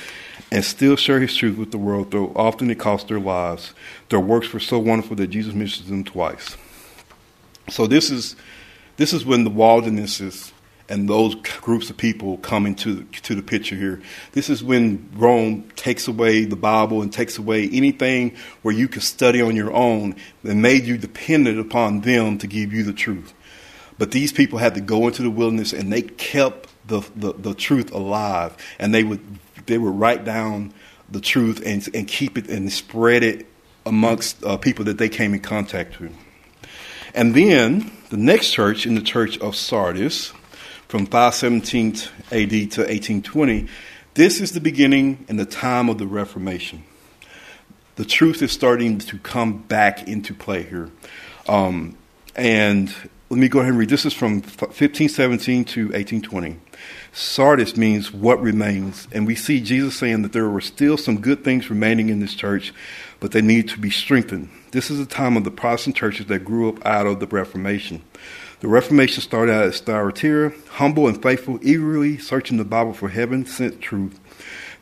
and 0.52 0.66
still 0.66 0.96
share 0.96 1.20
his 1.20 1.36
truth 1.36 1.60
with 1.60 1.70
the 1.70 1.78
world, 1.78 2.10
though 2.10 2.34
often 2.36 2.72
it 2.72 2.80
costs 2.80 3.08
their 3.08 3.20
lives. 3.20 3.76
Their 4.10 4.20
works 4.20 4.52
were 4.52 4.60
so 4.60 4.80
wonderful 4.80 5.16
that 5.18 5.28
Jesus 5.28 5.54
mentions 5.54 5.90
them 5.90 6.04
twice. 6.04 6.58
So 7.70 7.86
this 7.86 8.10
is 8.10 8.36
this 9.02 9.14
is 9.14 9.26
when 9.26 9.44
the 9.44 9.50
Waldenses 9.50 10.54
and 10.88 11.10
those 11.10 11.34
groups 11.34 11.90
of 11.90 11.98
people 11.98 12.38
come 12.38 12.68
into 12.68 13.04
to 13.24 13.34
the 13.34 13.42
picture 13.42 13.76
here. 13.76 14.00
This 14.34 14.48
is 14.48 14.64
when 14.64 15.10
Rome 15.16 15.68
takes 15.76 16.08
away 16.08 16.46
the 16.46 16.56
Bible 16.56 17.02
and 17.02 17.12
takes 17.12 17.40
away 17.40 17.68
anything 17.72 18.38
where 18.62 18.76
you 18.76 18.88
could 18.88 19.02
study 19.02 19.42
on 19.42 19.56
your 19.56 19.74
own 19.74 20.16
and 20.44 20.62
made 20.62 20.84
you 20.84 21.00
dependent 21.00 21.60
upon 21.60 22.02
them 22.02 22.38
to 22.38 22.46
give 22.46 22.74
you 22.74 22.84
the 22.84 22.94
truth. 22.94 23.34
But 23.98 24.12
these 24.12 24.32
people 24.32 24.60
had 24.60 24.76
to 24.76 24.82
go 24.82 25.08
into 25.08 25.24
the 25.24 25.32
wilderness 25.32 25.74
and 25.74 25.92
they 25.92 26.04
kept 26.04 26.70
the, 26.86 27.00
the, 27.16 27.34
the 27.34 27.56
truth 27.56 27.92
alive 27.92 28.56
and 28.78 28.94
they 28.94 29.04
would 29.04 29.22
they 29.66 29.80
would 29.80 29.96
write 29.96 30.26
down 30.26 30.76
the 31.10 31.22
truth 31.22 31.64
and, 31.66 31.90
and 31.96 32.08
keep 32.08 32.38
it 32.38 32.48
and 32.50 32.72
spread 32.72 33.24
it 33.24 33.48
amongst 33.84 34.46
uh, 34.46 34.58
people 34.58 34.86
that 34.86 35.00
they 35.00 35.10
came 35.10 35.34
in 35.34 35.40
contact 35.40 36.00
with. 36.00 36.16
And 37.14 37.36
then 37.36 37.92
the 38.10 38.18
next 38.18 38.52
church 38.52 38.86
in 38.86 38.96
the 38.96 39.02
church 39.02 39.38
of 39.40 39.56
Sardis 39.56 40.34
from 40.88 41.06
517 41.06 41.92
AD 42.32 42.50
to 42.50 42.82
1820, 42.82 43.68
this 44.14 44.42
is 44.42 44.52
the 44.52 44.62
beginning 44.62 45.26
and 45.28 45.40
the 45.40 45.46
time 45.46 45.90
of 45.90 45.98
the 45.98 46.08
Reformation. 46.08 46.84
The 47.96 48.06
truth 48.06 48.42
is 48.42 48.52
starting 48.52 48.98
to 49.00 49.18
come 49.18 49.60
back 49.60 50.08
into 50.08 50.34
play 50.34 50.64
here. 50.64 50.90
Um, 51.48 51.98
and 52.36 52.94
let 53.30 53.40
me 53.40 53.48
go 53.48 53.60
ahead 53.60 53.72
and 53.72 53.80
read. 53.80 53.90
This 53.90 54.06
is 54.06 54.14
from 54.14 54.42
1517 54.42 55.66
to 55.66 55.82
1820. 55.88 56.58
Sardis 57.14 57.78
means 57.78 58.14
what 58.14 58.42
remains. 58.42 59.08
And 59.12 59.28
we 59.28 59.36
see 59.36 59.62
Jesus 59.62 59.98
saying 59.98 60.22
that 60.22 60.34
there 60.34 60.50
were 60.50 60.62
still 60.62 60.98
some 60.98 61.20
good 61.20 61.44
things 61.44 61.70
remaining 61.70 62.10
in 62.10 62.20
this 62.20 62.34
church, 62.34 62.74
but 63.20 63.32
they 63.32 63.42
need 63.42 63.70
to 63.70 63.80
be 63.80 63.90
strengthened. 63.90 64.50
This 64.72 64.90
is 64.90 65.00
the 65.00 65.06
time 65.06 65.36
of 65.36 65.44
the 65.44 65.52
Protestant 65.52 65.98
churches 65.98 66.28
that 66.28 66.46
grew 66.46 66.70
up 66.70 66.86
out 66.86 67.06
of 67.06 67.20
the 67.20 67.28
Reformation. 67.28 68.02
The 68.62 68.70
Reformation 68.70 69.22
started 69.22 69.52
out 69.52 69.66
as 69.66 69.82
Thyatira, 69.82 70.54
humble 70.70 71.10
and 71.10 71.22
faithful, 71.22 71.60
eagerly 71.62 72.18
searching 72.18 72.56
the 72.56 72.64
Bible 72.64 72.94
for 72.94 73.10
heaven 73.10 73.46
sent 73.46 73.82
truth. 73.82 74.18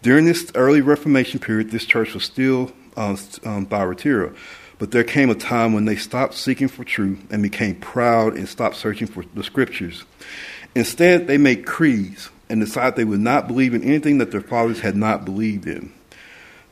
During 0.04 0.26
this 0.26 0.52
early 0.54 0.82
Reformation 0.82 1.40
period, 1.40 1.72
this 1.72 1.86
church 1.86 2.14
was 2.14 2.24
still 2.24 2.72
uh, 2.96 3.18
um, 3.44 3.66
Thyatira, 3.66 4.32
but 4.78 4.92
there 4.92 5.04
came 5.04 5.32
a 5.32 5.36
time 5.36 5.74
when 5.74 5.86
they 5.86 5.96
stopped 5.96 6.36
seeking 6.36 6.68
for 6.68 6.84
truth 6.84 7.20
and 7.32 7.42
became 7.42 7.76
proud 7.76 8.38
and 8.38 8.48
stopped 8.48 8.76
searching 8.76 9.08
for 9.08 9.24
the 9.34 9.44
scriptures. 9.44 10.04
Instead, 10.76 11.26
they 11.26 11.40
made 11.40 11.66
creeds 11.66 12.30
and 12.48 12.62
decided 12.62 12.96
they 12.96 13.06
would 13.06 13.20
not 13.20 13.48
believe 13.48 13.74
in 13.74 13.84
anything 13.84 14.20
that 14.20 14.30
their 14.30 14.42
fathers 14.42 14.82
had 14.82 14.96
not 14.96 15.26
believed 15.26 15.66
in. 15.66 15.92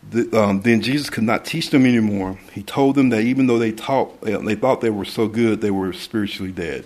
The, 0.09 0.41
um, 0.41 0.61
then 0.61 0.81
Jesus 0.81 1.09
could 1.09 1.25
not 1.25 1.43
teach 1.43 1.69
them 1.69 1.85
anymore. 1.85 2.39
He 2.53 2.63
told 2.63 2.95
them 2.95 3.09
that 3.09 3.21
even 3.21 3.47
though 3.47 3.59
they 3.59 3.71
taught, 3.71 4.21
they 4.21 4.55
thought 4.55 4.81
they 4.81 4.89
were 4.89 5.05
so 5.05 5.27
good, 5.27 5.61
they 5.61 5.71
were 5.71 5.91
spiritually 5.91 6.51
dead. 6.51 6.85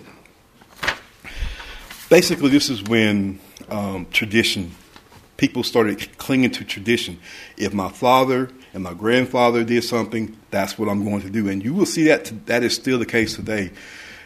Basically, 2.08 2.50
this 2.50 2.68
is 2.68 2.82
when 2.82 3.38
um, 3.68 4.06
tradition, 4.10 4.72
people 5.36 5.62
started 5.62 6.18
clinging 6.18 6.50
to 6.50 6.64
tradition. 6.64 7.18
If 7.56 7.72
my 7.72 7.88
father 7.88 8.50
and 8.74 8.82
my 8.82 8.94
grandfather 8.94 9.64
did 9.64 9.84
something, 9.84 10.36
that's 10.50 10.78
what 10.78 10.88
I'm 10.88 11.04
going 11.04 11.22
to 11.22 11.30
do. 11.30 11.48
And 11.48 11.64
you 11.64 11.72
will 11.72 11.86
see 11.86 12.04
that 12.04 12.46
that 12.46 12.62
is 12.62 12.74
still 12.74 12.98
the 12.98 13.06
case 13.06 13.36
today. 13.36 13.70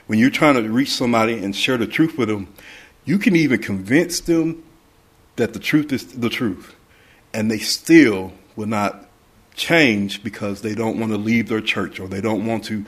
When 0.06 0.18
you're 0.18 0.30
trying 0.30 0.54
to 0.54 0.68
reach 0.68 0.90
somebody 0.90 1.42
and 1.42 1.54
share 1.54 1.76
the 1.76 1.86
truth 1.86 2.16
with 2.16 2.28
them, 2.28 2.52
you 3.04 3.18
can 3.18 3.36
even 3.36 3.60
convince 3.60 4.20
them 4.20 4.64
that 5.36 5.52
the 5.52 5.58
truth 5.58 5.92
is 5.92 6.06
the 6.06 6.30
truth, 6.30 6.74
and 7.32 7.50
they 7.50 7.58
still 7.58 8.32
will 8.56 8.66
not 8.66 9.06
change 9.54 10.22
because 10.22 10.60
they 10.62 10.74
don't 10.74 10.98
want 10.98 11.12
to 11.12 11.18
leave 11.18 11.48
their 11.48 11.60
church 11.60 12.00
or 12.00 12.08
they 12.08 12.20
don't 12.20 12.44
want 12.46 12.64
to 12.64 12.84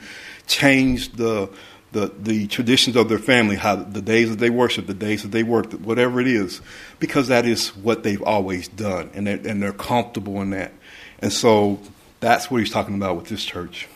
change 0.47 1.13
the 1.13 1.49
the, 1.91 2.11
the 2.19 2.47
traditions 2.47 2.95
of 2.95 3.09
their 3.09 3.17
family, 3.17 3.55
how 3.55 3.75
the 3.75 4.01
days 4.01 4.29
that 4.29 4.37
they 4.37 4.51
worship, 4.51 4.85
the 4.85 4.93
days 4.93 5.23
that 5.23 5.29
they 5.29 5.41
work, 5.41 5.71
whatever 5.71 6.21
it 6.21 6.27
is, 6.27 6.61
because 6.99 7.29
that 7.29 7.45
is 7.47 7.75
what 7.77 8.03
they've 8.03 8.21
always 8.21 8.67
done, 8.67 9.09
and 9.13 9.25
they're, 9.25 9.39
and 9.43 9.61
they're 9.61 9.73
comfortable 9.73 10.41
in 10.41 10.51
that. 10.51 10.71
And 11.19 11.33
so 11.33 11.79
that's 12.19 12.51
what 12.51 12.59
he's 12.59 12.71
talking 12.71 12.95
about 12.95 13.15
with 13.15 13.25
this 13.25 13.43
church. 13.43 13.87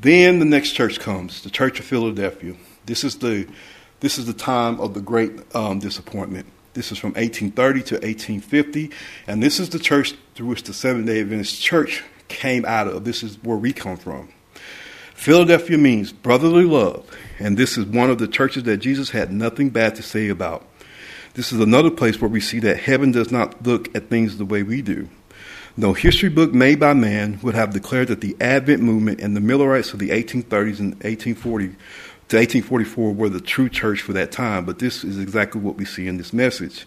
Then 0.00 0.40
the 0.40 0.44
next 0.44 0.72
church 0.72 1.00
comes, 1.00 1.42
the 1.42 1.50
Church 1.50 1.78
of 1.78 1.86
Philadelphia. 1.86 2.54
This 2.86 3.04
is 3.04 3.18
the 3.18 3.48
this 4.00 4.18
is 4.18 4.26
the 4.26 4.34
time 4.34 4.78
of 4.80 4.92
the 4.92 5.00
great 5.00 5.32
um, 5.54 5.78
disappointment. 5.78 6.46
This 6.74 6.90
is 6.90 6.98
from 6.98 7.12
1830 7.12 7.82
to 7.82 7.94
1850, 7.94 8.90
and 9.28 9.40
this 9.40 9.60
is 9.60 9.70
the 9.70 9.78
church 9.78 10.14
through 10.34 10.48
which 10.48 10.64
the 10.64 10.74
Seventh 10.74 11.06
day 11.06 11.20
Adventist 11.20 11.62
Church 11.62 12.02
came 12.26 12.64
out 12.64 12.88
of. 12.88 13.04
This 13.04 13.22
is 13.22 13.40
where 13.44 13.56
we 13.56 13.72
come 13.72 13.96
from. 13.96 14.28
Philadelphia 15.14 15.78
means 15.78 16.12
brotherly 16.12 16.64
love, 16.64 17.08
and 17.38 17.56
this 17.56 17.78
is 17.78 17.86
one 17.86 18.10
of 18.10 18.18
the 18.18 18.26
churches 18.26 18.64
that 18.64 18.78
Jesus 18.78 19.10
had 19.10 19.32
nothing 19.32 19.70
bad 19.70 19.94
to 19.94 20.02
say 20.02 20.28
about. 20.28 20.66
This 21.34 21.52
is 21.52 21.60
another 21.60 21.92
place 21.92 22.20
where 22.20 22.28
we 22.28 22.40
see 22.40 22.58
that 22.60 22.80
heaven 22.80 23.12
does 23.12 23.30
not 23.30 23.64
look 23.64 23.94
at 23.94 24.10
things 24.10 24.36
the 24.36 24.44
way 24.44 24.64
we 24.64 24.82
do. 24.82 25.08
No 25.76 25.92
history 25.92 26.28
book 26.28 26.52
made 26.52 26.80
by 26.80 26.92
man 26.92 27.38
would 27.42 27.54
have 27.54 27.72
declared 27.72 28.08
that 28.08 28.20
the 28.20 28.36
Advent 28.40 28.82
movement 28.82 29.20
and 29.20 29.36
the 29.36 29.40
Millerites 29.40 29.92
of 29.92 30.00
the 30.00 30.10
1830s 30.10 30.78
and 30.78 30.94
1840 31.02 31.74
to 32.34 32.40
1844 32.40 33.12
were 33.12 33.28
the 33.28 33.40
true 33.40 33.68
church 33.68 34.02
for 34.02 34.12
that 34.12 34.32
time, 34.32 34.64
but 34.64 34.80
this 34.80 35.04
is 35.04 35.20
exactly 35.20 35.60
what 35.60 35.76
we 35.76 35.84
see 35.84 36.08
in 36.08 36.16
this 36.16 36.32
message. 36.32 36.84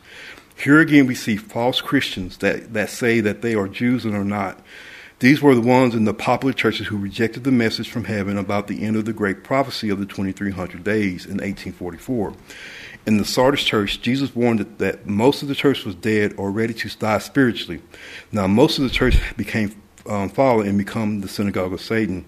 Here 0.57 0.81
again, 0.81 1.07
we 1.07 1.15
see 1.15 1.37
false 1.37 1.79
Christians 1.79 2.37
that, 2.39 2.73
that 2.73 2.89
say 2.89 3.21
that 3.21 3.41
they 3.41 3.55
are 3.55 3.69
Jews 3.69 4.03
and 4.03 4.13
are 4.13 4.25
not. 4.25 4.59
These 5.19 5.41
were 5.41 5.55
the 5.55 5.61
ones 5.61 5.95
in 5.95 6.03
the 6.03 6.13
popular 6.13 6.53
churches 6.53 6.87
who 6.87 6.97
rejected 6.97 7.45
the 7.45 7.51
message 7.51 7.89
from 7.89 8.03
heaven 8.03 8.37
about 8.37 8.67
the 8.67 8.83
end 8.83 8.97
of 8.97 9.05
the 9.05 9.13
great 9.13 9.45
prophecy 9.45 9.89
of 9.89 9.99
the 9.99 10.05
2300 10.05 10.83
days 10.83 11.25
in 11.25 11.37
1844. 11.37 12.33
In 13.05 13.17
the 13.17 13.23
Sardis 13.23 13.63
church, 13.63 14.01
Jesus 14.01 14.35
warned 14.35 14.59
that 14.79 15.07
most 15.07 15.41
of 15.41 15.47
the 15.47 15.55
church 15.55 15.85
was 15.85 15.95
dead 15.95 16.33
or 16.35 16.51
ready 16.51 16.73
to 16.73 16.89
die 16.97 17.19
spiritually. 17.19 17.81
Now, 18.33 18.47
most 18.47 18.79
of 18.79 18.83
the 18.83 18.89
church 18.89 19.17
became 19.37 19.81
um, 20.07 20.29
follow 20.29 20.61
and 20.61 20.77
become 20.77 21.21
the 21.21 21.27
synagogue 21.27 21.73
of 21.73 21.81
Satan. 21.81 22.25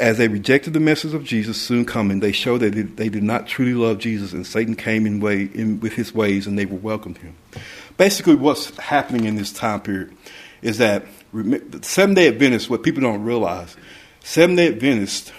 As 0.00 0.18
they 0.18 0.28
rejected 0.28 0.72
the 0.72 0.80
message 0.80 1.14
of 1.14 1.24
Jesus 1.24 1.60
soon 1.60 1.84
coming, 1.84 2.20
they 2.20 2.32
showed 2.32 2.58
that 2.58 2.96
they 2.96 3.08
did 3.08 3.22
not 3.22 3.46
truly 3.46 3.74
love 3.74 3.98
Jesus, 3.98 4.32
and 4.32 4.46
Satan 4.46 4.76
came 4.76 5.06
in, 5.06 5.20
way, 5.20 5.42
in 5.54 5.80
with 5.80 5.94
his 5.94 6.14
ways, 6.14 6.46
and 6.46 6.58
they 6.58 6.66
were 6.66 6.78
welcomed 6.78 7.18
him. 7.18 7.34
Basically, 7.96 8.34
what's 8.34 8.76
happening 8.78 9.24
in 9.24 9.36
this 9.36 9.52
time 9.52 9.80
period 9.80 10.14
is 10.62 10.78
that 10.78 11.04
Seventh 11.82 12.16
Day 12.16 12.28
Adventists, 12.28 12.70
what 12.70 12.82
people 12.82 13.02
don't 13.02 13.24
realize, 13.24 13.76
Seventh 14.20 14.58
Day 14.58 14.68
Adventists 14.68 15.32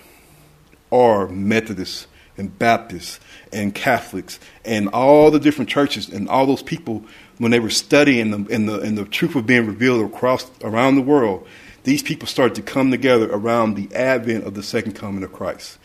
are 0.91 1.27
Methodists 1.27 2.07
and 2.38 2.57
Baptists 2.57 3.19
and 3.51 3.73
Catholics 3.73 4.39
and 4.65 4.89
all 4.89 5.31
the 5.31 5.39
different 5.39 5.69
churches 5.69 6.09
and 6.09 6.27
all 6.27 6.45
those 6.45 6.63
people 6.63 7.05
when 7.38 7.51
they 7.51 7.59
were 7.59 7.69
studying 7.69 8.31
the, 8.31 8.53
and 8.53 8.67
the 8.67 8.79
and 8.81 8.97
the 8.97 9.05
truth 9.05 9.35
was 9.35 9.45
being 9.45 9.67
revealed 9.67 10.03
across 10.05 10.50
around 10.62 10.95
the 10.95 11.01
world 11.01 11.47
these 11.84 12.02
people 12.02 12.28
started 12.28 12.56
to 12.56 12.62
come 12.62 12.92
together 12.92 13.30
around 13.32 13.75
the 13.75 13.94
advent 13.96 14.46
of 14.46 14.54
the 14.54 14.63
second 14.63 14.94
coming 14.94 15.24
of 15.24 15.34
Christ. 15.34 15.78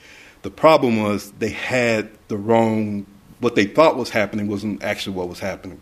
The 0.43 0.50
problem 0.50 1.02
was 1.02 1.33
they 1.33 1.50
had 1.50 2.09
the 2.28 2.37
wrong, 2.37 3.07
what 3.40 3.55
they 3.55 3.67
thought 3.67 3.97
was 3.97 4.11
happening 4.11 4.49
wasn't 4.49 4.83
actually 4.83 5.17
what 5.17 5.28
was 5.28 5.40
happening. 5.40 5.81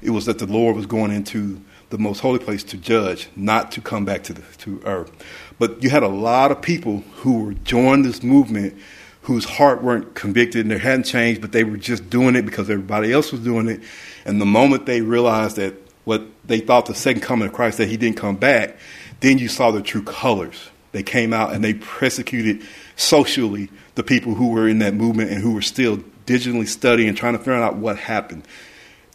It 0.00 0.10
was 0.10 0.26
that 0.26 0.38
the 0.38 0.46
Lord 0.46 0.76
was 0.76 0.86
going 0.86 1.10
into 1.10 1.60
the 1.90 1.98
most 1.98 2.20
holy 2.20 2.38
place 2.38 2.62
to 2.64 2.76
judge, 2.76 3.28
not 3.36 3.72
to 3.72 3.80
come 3.80 4.04
back 4.04 4.22
to, 4.24 4.34
the, 4.34 4.42
to 4.58 4.80
earth. 4.84 5.10
But 5.58 5.82
you 5.82 5.90
had 5.90 6.02
a 6.02 6.08
lot 6.08 6.50
of 6.50 6.62
people 6.62 7.02
who 7.16 7.44
were 7.44 7.54
joining 7.54 8.02
this 8.02 8.22
movement 8.22 8.78
whose 9.22 9.44
heart 9.44 9.82
weren't 9.82 10.14
convicted 10.14 10.62
and 10.62 10.70
they 10.70 10.78
hadn't 10.78 11.04
changed, 11.04 11.40
but 11.40 11.52
they 11.52 11.64
were 11.64 11.76
just 11.76 12.08
doing 12.08 12.34
it 12.34 12.42
because 12.42 12.70
everybody 12.70 13.12
else 13.12 13.32
was 13.32 13.42
doing 13.42 13.68
it. 13.68 13.80
And 14.24 14.40
the 14.40 14.46
moment 14.46 14.86
they 14.86 15.02
realized 15.02 15.56
that 15.56 15.74
what 16.04 16.22
they 16.46 16.60
thought 16.60 16.86
the 16.86 16.94
second 16.94 17.20
coming 17.20 17.46
of 17.46 17.54
Christ, 17.54 17.76
that 17.76 17.88
he 17.88 17.98
didn't 17.98 18.16
come 18.16 18.36
back, 18.36 18.78
then 19.20 19.38
you 19.38 19.48
saw 19.48 19.70
the 19.70 19.82
true 19.82 20.02
colors. 20.02 20.70
They 20.92 21.02
came 21.02 21.32
out 21.32 21.52
and 21.52 21.62
they 21.62 21.74
persecuted 21.74 22.62
socially 22.96 23.70
the 23.94 24.02
people 24.02 24.34
who 24.34 24.50
were 24.50 24.68
in 24.68 24.78
that 24.78 24.94
movement 24.94 25.30
and 25.30 25.42
who 25.42 25.52
were 25.52 25.62
still 25.62 25.98
digitally 26.26 26.66
studying, 26.66 27.14
trying 27.14 27.32
to 27.32 27.38
figure 27.38 27.54
out 27.54 27.76
what 27.76 27.98
happened. 27.98 28.46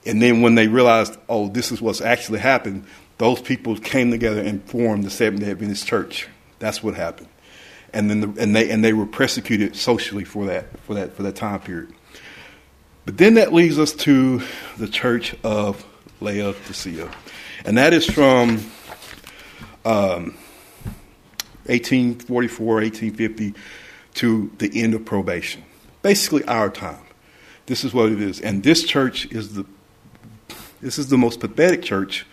And 0.05 0.21
then 0.21 0.41
when 0.41 0.55
they 0.55 0.67
realized, 0.67 1.17
oh, 1.29 1.47
this 1.47 1.71
is 1.71 1.81
what's 1.81 2.01
actually 2.01 2.39
happened, 2.39 2.85
those 3.17 3.41
people 3.41 3.77
came 3.77 4.11
together 4.11 4.41
and 4.41 4.63
formed 4.65 5.03
the 5.03 5.09
Seventh 5.09 5.43
Day 5.43 5.51
Adventist 5.51 5.87
Church. 5.87 6.27
That's 6.59 6.83
what 6.83 6.95
happened. 6.95 7.29
And 7.93 8.09
then 8.09 8.21
the, 8.21 8.41
and 8.41 8.55
they 8.55 8.71
and 8.71 8.83
they 8.83 8.91
were 8.91 9.05
persecuted 9.05 9.75
socially 9.75 10.23
for 10.23 10.47
that 10.47 10.79
for 10.79 10.95
that 10.95 11.13
for 11.15 11.23
that 11.23 11.35
time 11.35 11.59
period. 11.59 11.93
But 13.05 13.17
then 13.17 13.35
that 13.35 13.53
leads 13.53 13.77
us 13.77 13.93
to 13.93 14.41
the 14.77 14.87
Church 14.87 15.35
of 15.43 15.85
Laodicea, 16.21 17.11
and 17.65 17.77
that 17.77 17.93
is 17.93 18.05
from 18.05 18.65
um, 19.85 20.35
1844, 21.65 22.75
1850 22.75 23.53
to 24.15 24.51
the 24.57 24.81
end 24.81 24.93
of 24.93 25.05
probation. 25.05 25.63
Basically, 26.01 26.43
our 26.45 26.69
time. 26.69 26.99
This 27.65 27.83
is 27.83 27.93
what 27.93 28.11
it 28.11 28.21
is. 28.21 28.41
And 28.41 28.63
this 28.63 28.83
church 28.83 29.25
is 29.31 29.55
the 29.55 29.65
this 30.81 30.99
is 30.99 31.07
the 31.07 31.17
most 31.17 31.39
pathetic 31.39 31.81
church 31.81 32.25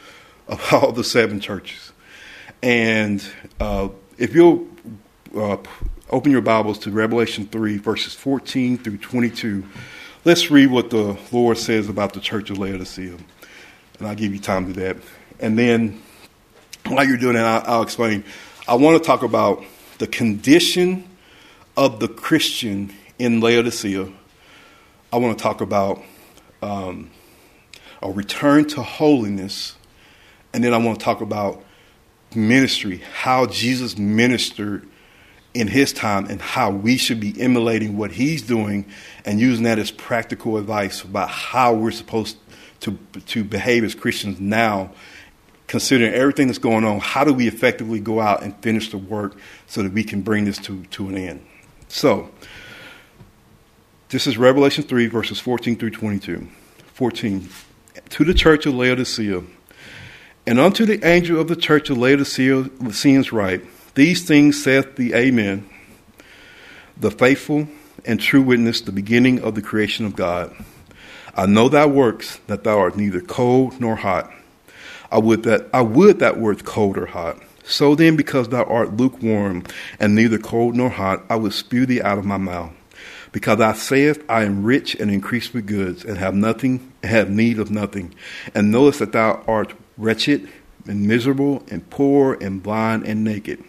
of 0.48 0.60
all 0.72 0.90
the 0.90 1.04
seven 1.04 1.38
churches. 1.38 1.92
And 2.62 3.24
uh, 3.60 3.90
if 4.18 4.34
you'll 4.34 4.66
uh, 5.36 5.58
open 6.10 6.32
your 6.32 6.40
Bibles 6.40 6.80
to 6.80 6.90
Revelation 6.90 7.46
3, 7.46 7.78
verses 7.78 8.12
14 8.14 8.76
through 8.78 8.98
22, 8.98 9.64
let's 10.24 10.50
read 10.50 10.70
what 10.70 10.90
the 10.90 11.16
Lord 11.30 11.58
says 11.58 11.88
about 11.88 12.12
the 12.12 12.20
church 12.20 12.50
of 12.50 12.58
Laodicea. 12.58 13.16
And 13.98 14.08
I'll 14.08 14.16
give 14.16 14.34
you 14.34 14.40
time 14.40 14.72
to 14.72 14.80
that. 14.80 14.96
And 15.38 15.56
then 15.56 16.02
while 16.86 17.06
you're 17.06 17.16
doing 17.16 17.34
that, 17.34 17.68
I'll, 17.68 17.82
explain. 17.82 18.24
I 18.66 18.74
want 18.74 19.02
to 19.02 19.06
talk 19.06 19.22
about 19.22 19.62
the 19.98 20.06
condition 20.06 21.08
of 21.76 22.00
the 22.00 22.08
Christian 22.08 22.92
in 23.18 23.40
Laodicea. 23.40 24.10
I 25.12 25.16
want 25.16 25.36
to 25.36 25.42
talk 25.42 25.60
about 25.60 26.02
um, 26.62 27.10
a 28.02 28.10
return 28.10 28.66
to 28.68 28.82
holiness, 28.82 29.76
and 30.52 30.62
then 30.62 30.74
I 30.74 30.78
want 30.78 30.98
to 30.98 31.04
talk 31.04 31.20
about 31.20 31.62
ministry, 32.34 33.02
how 33.14 33.46
Jesus 33.46 33.98
ministered 33.98 34.88
in 35.52 35.66
his 35.66 35.92
time 35.92 36.26
and 36.26 36.40
how 36.40 36.70
we 36.70 36.96
should 36.96 37.18
be 37.18 37.40
emulating 37.40 37.96
what 37.96 38.12
he's 38.12 38.42
doing 38.42 38.86
and 39.24 39.40
using 39.40 39.64
that 39.64 39.78
as 39.78 39.90
practical 39.90 40.56
advice 40.56 41.02
about 41.02 41.28
how 41.28 41.74
we're 41.74 41.90
supposed 41.90 42.36
to, 42.80 42.96
to 43.26 43.42
behave 43.42 43.84
as 43.84 43.94
Christians 43.94 44.40
now, 44.40 44.92
considering 45.70 46.12
everything 46.12 46.48
that's 46.48 46.58
going 46.58 46.84
on. 46.84 46.98
How 46.98 47.22
do 47.22 47.32
we 47.32 47.46
effectively 47.46 48.00
go 48.00 48.20
out 48.20 48.42
and 48.42 48.56
finish 48.56 48.90
the 48.90 48.98
work 48.98 49.36
so 49.68 49.84
that 49.84 49.92
we 49.92 50.02
can 50.02 50.20
bring 50.20 50.44
this 50.44 50.58
to, 50.58 50.82
to 50.86 51.08
an 51.08 51.16
end? 51.16 51.46
So, 51.86 52.28
this 54.08 54.26
is 54.26 54.36
Revelation 54.36 54.82
3, 54.82 55.06
verses 55.06 55.38
14 55.38 55.76
through 55.76 55.90
22. 55.90 56.48
14. 56.94 57.48
To 58.08 58.24
the 58.24 58.34
church 58.34 58.66
of 58.66 58.74
Laodicea, 58.74 59.44
and 60.44 60.58
unto 60.58 60.84
the 60.84 61.06
angel 61.06 61.40
of 61.40 61.46
the 61.46 61.54
church 61.54 61.88
of 61.88 61.98
Laodicea, 61.98 62.56
Laodiceans 62.56 63.30
write, 63.30 63.62
these 63.94 64.26
things 64.26 64.60
saith 64.60 64.96
the 64.96 65.14
Amen, 65.14 65.70
the 66.96 67.12
faithful 67.12 67.68
and 68.04 68.20
true 68.20 68.42
witness, 68.42 68.80
the 68.80 68.90
beginning 68.90 69.40
of 69.40 69.54
the 69.54 69.62
creation 69.62 70.04
of 70.04 70.16
God. 70.16 70.52
I 71.32 71.46
know 71.46 71.68
thy 71.68 71.86
works, 71.86 72.40
that 72.48 72.64
thou 72.64 72.80
art 72.80 72.96
neither 72.96 73.20
cold 73.20 73.80
nor 73.80 73.94
hot. 73.94 74.32
I 75.10 75.18
would 75.18 75.42
that 75.44 75.68
I 75.72 75.82
would 75.82 76.18
that 76.20 76.38
wert 76.38 76.64
cold 76.64 76.96
or 76.96 77.06
hot. 77.06 77.38
So 77.64 77.94
then, 77.94 78.16
because 78.16 78.48
thou 78.48 78.64
art 78.64 78.96
lukewarm 78.96 79.64
and 79.98 80.14
neither 80.14 80.38
cold 80.38 80.74
nor 80.74 80.88
hot, 80.88 81.24
I 81.28 81.36
will 81.36 81.50
spew 81.50 81.86
thee 81.86 82.02
out 82.02 82.18
of 82.18 82.24
my 82.24 82.38
mouth. 82.38 82.72
Because 83.32 83.58
thou 83.58 83.72
sayest, 83.74 84.20
I 84.28 84.42
am 84.42 84.64
rich 84.64 84.96
and 84.96 85.10
increased 85.10 85.54
with 85.54 85.66
goods, 85.66 86.04
and 86.04 86.18
have 86.18 86.34
nothing, 86.34 86.92
have 87.04 87.30
need 87.30 87.60
of 87.60 87.70
nothing, 87.70 88.12
and 88.54 88.72
knowest 88.72 88.98
that 88.98 89.12
thou 89.12 89.44
art 89.46 89.74
wretched 89.96 90.48
and 90.86 91.06
miserable 91.06 91.62
and 91.70 91.88
poor 91.90 92.34
and 92.40 92.62
blind 92.62 93.04
and 93.04 93.22
naked. 93.22 93.62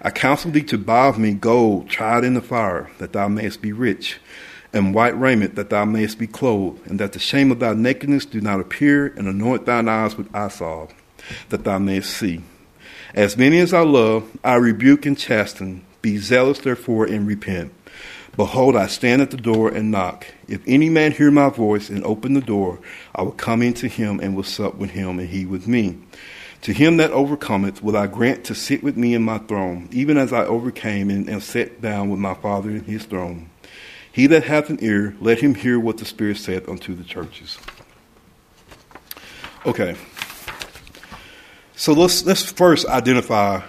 I 0.00 0.10
counsel 0.10 0.50
thee 0.50 0.62
to 0.64 0.78
buy 0.78 1.08
of 1.08 1.18
me 1.18 1.32
gold 1.32 1.88
tried 1.88 2.24
in 2.24 2.34
the 2.34 2.42
fire, 2.42 2.90
that 2.98 3.14
thou 3.14 3.26
mayest 3.26 3.62
be 3.62 3.72
rich, 3.72 4.20
and 4.74 4.94
white 4.94 5.18
raiment, 5.18 5.54
that 5.54 5.70
thou 5.70 5.84
mayest 5.84 6.18
be 6.18 6.26
clothed, 6.26 6.86
and 6.86 6.98
that 6.98 7.12
the 7.12 7.18
shame 7.18 7.50
of 7.50 7.60
thy 7.60 7.72
nakedness 7.72 8.26
do 8.26 8.40
not 8.40 8.60
appear, 8.60 9.06
and 9.06 9.28
anoint 9.28 9.64
thine 9.64 9.88
eyes 9.88 10.16
with 10.16 10.34
eye 10.34 10.48
salve, 10.48 10.92
that 11.48 11.64
thou 11.64 11.78
mayest 11.78 12.10
see. 12.10 12.42
As 13.14 13.36
many 13.36 13.60
as 13.60 13.72
I 13.72 13.82
love, 13.82 14.28
I 14.42 14.56
rebuke 14.56 15.06
and 15.06 15.16
chasten. 15.16 15.84
Be 16.02 16.18
zealous, 16.18 16.58
therefore, 16.58 17.06
and 17.06 17.26
repent. 17.26 17.72
Behold, 18.36 18.74
I 18.74 18.88
stand 18.88 19.22
at 19.22 19.30
the 19.30 19.36
door 19.36 19.68
and 19.68 19.92
knock. 19.92 20.26
If 20.48 20.60
any 20.66 20.90
man 20.90 21.12
hear 21.12 21.30
my 21.30 21.48
voice 21.48 21.88
and 21.88 22.02
open 22.04 22.34
the 22.34 22.40
door, 22.40 22.80
I 23.14 23.22
will 23.22 23.30
come 23.32 23.62
into 23.62 23.86
him 23.86 24.18
and 24.18 24.34
will 24.34 24.42
sup 24.42 24.74
with 24.74 24.90
him, 24.90 25.20
and 25.20 25.28
he 25.28 25.46
with 25.46 25.68
me. 25.68 25.98
To 26.62 26.72
him 26.72 26.96
that 26.96 27.12
overcometh 27.12 27.82
will 27.82 27.96
I 27.96 28.08
grant 28.08 28.42
to 28.44 28.54
sit 28.54 28.82
with 28.82 28.96
me 28.96 29.14
in 29.14 29.22
my 29.22 29.38
throne, 29.38 29.88
even 29.92 30.16
as 30.16 30.32
I 30.32 30.44
overcame 30.46 31.10
and 31.10 31.28
am 31.28 31.40
set 31.40 31.80
down 31.80 32.10
with 32.10 32.18
my 32.18 32.34
Father 32.34 32.70
in 32.70 32.84
his 32.84 33.04
throne. 33.04 33.50
He 34.14 34.26
that 34.28 34.44
hath 34.44 34.70
an 34.70 34.78
ear, 34.80 35.14
let 35.20 35.40
him 35.40 35.54
hear 35.54 35.78
what 35.78 35.98
the 35.98 36.04
Spirit 36.04 36.36
saith 36.36 36.68
unto 36.68 36.94
the 36.94 37.02
churches. 37.04 37.58
Okay. 39.66 39.96
So 41.76 41.92
let's 41.92 42.24
let's 42.24 42.44
first 42.44 42.86
identify 42.86 43.62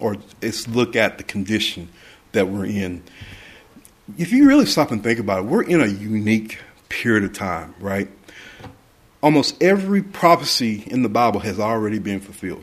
or 0.00 0.16
let's 0.40 0.66
look 0.66 0.96
at 0.96 1.18
the 1.18 1.24
condition 1.24 1.88
that 2.32 2.48
we're 2.48 2.66
in. 2.66 3.02
If 4.16 4.32
you 4.32 4.48
really 4.48 4.66
stop 4.66 4.90
and 4.90 5.02
think 5.02 5.18
about 5.18 5.40
it, 5.40 5.44
we're 5.44 5.62
in 5.62 5.80
a 5.80 5.86
unique 5.86 6.58
period 6.88 7.24
of 7.24 7.32
time, 7.34 7.74
right? 7.78 8.08
almost 9.24 9.60
every 9.62 10.02
prophecy 10.02 10.84
in 10.86 11.02
the 11.02 11.08
Bible 11.08 11.40
has 11.40 11.58
already 11.58 11.98
been 11.98 12.20
fulfilled. 12.20 12.62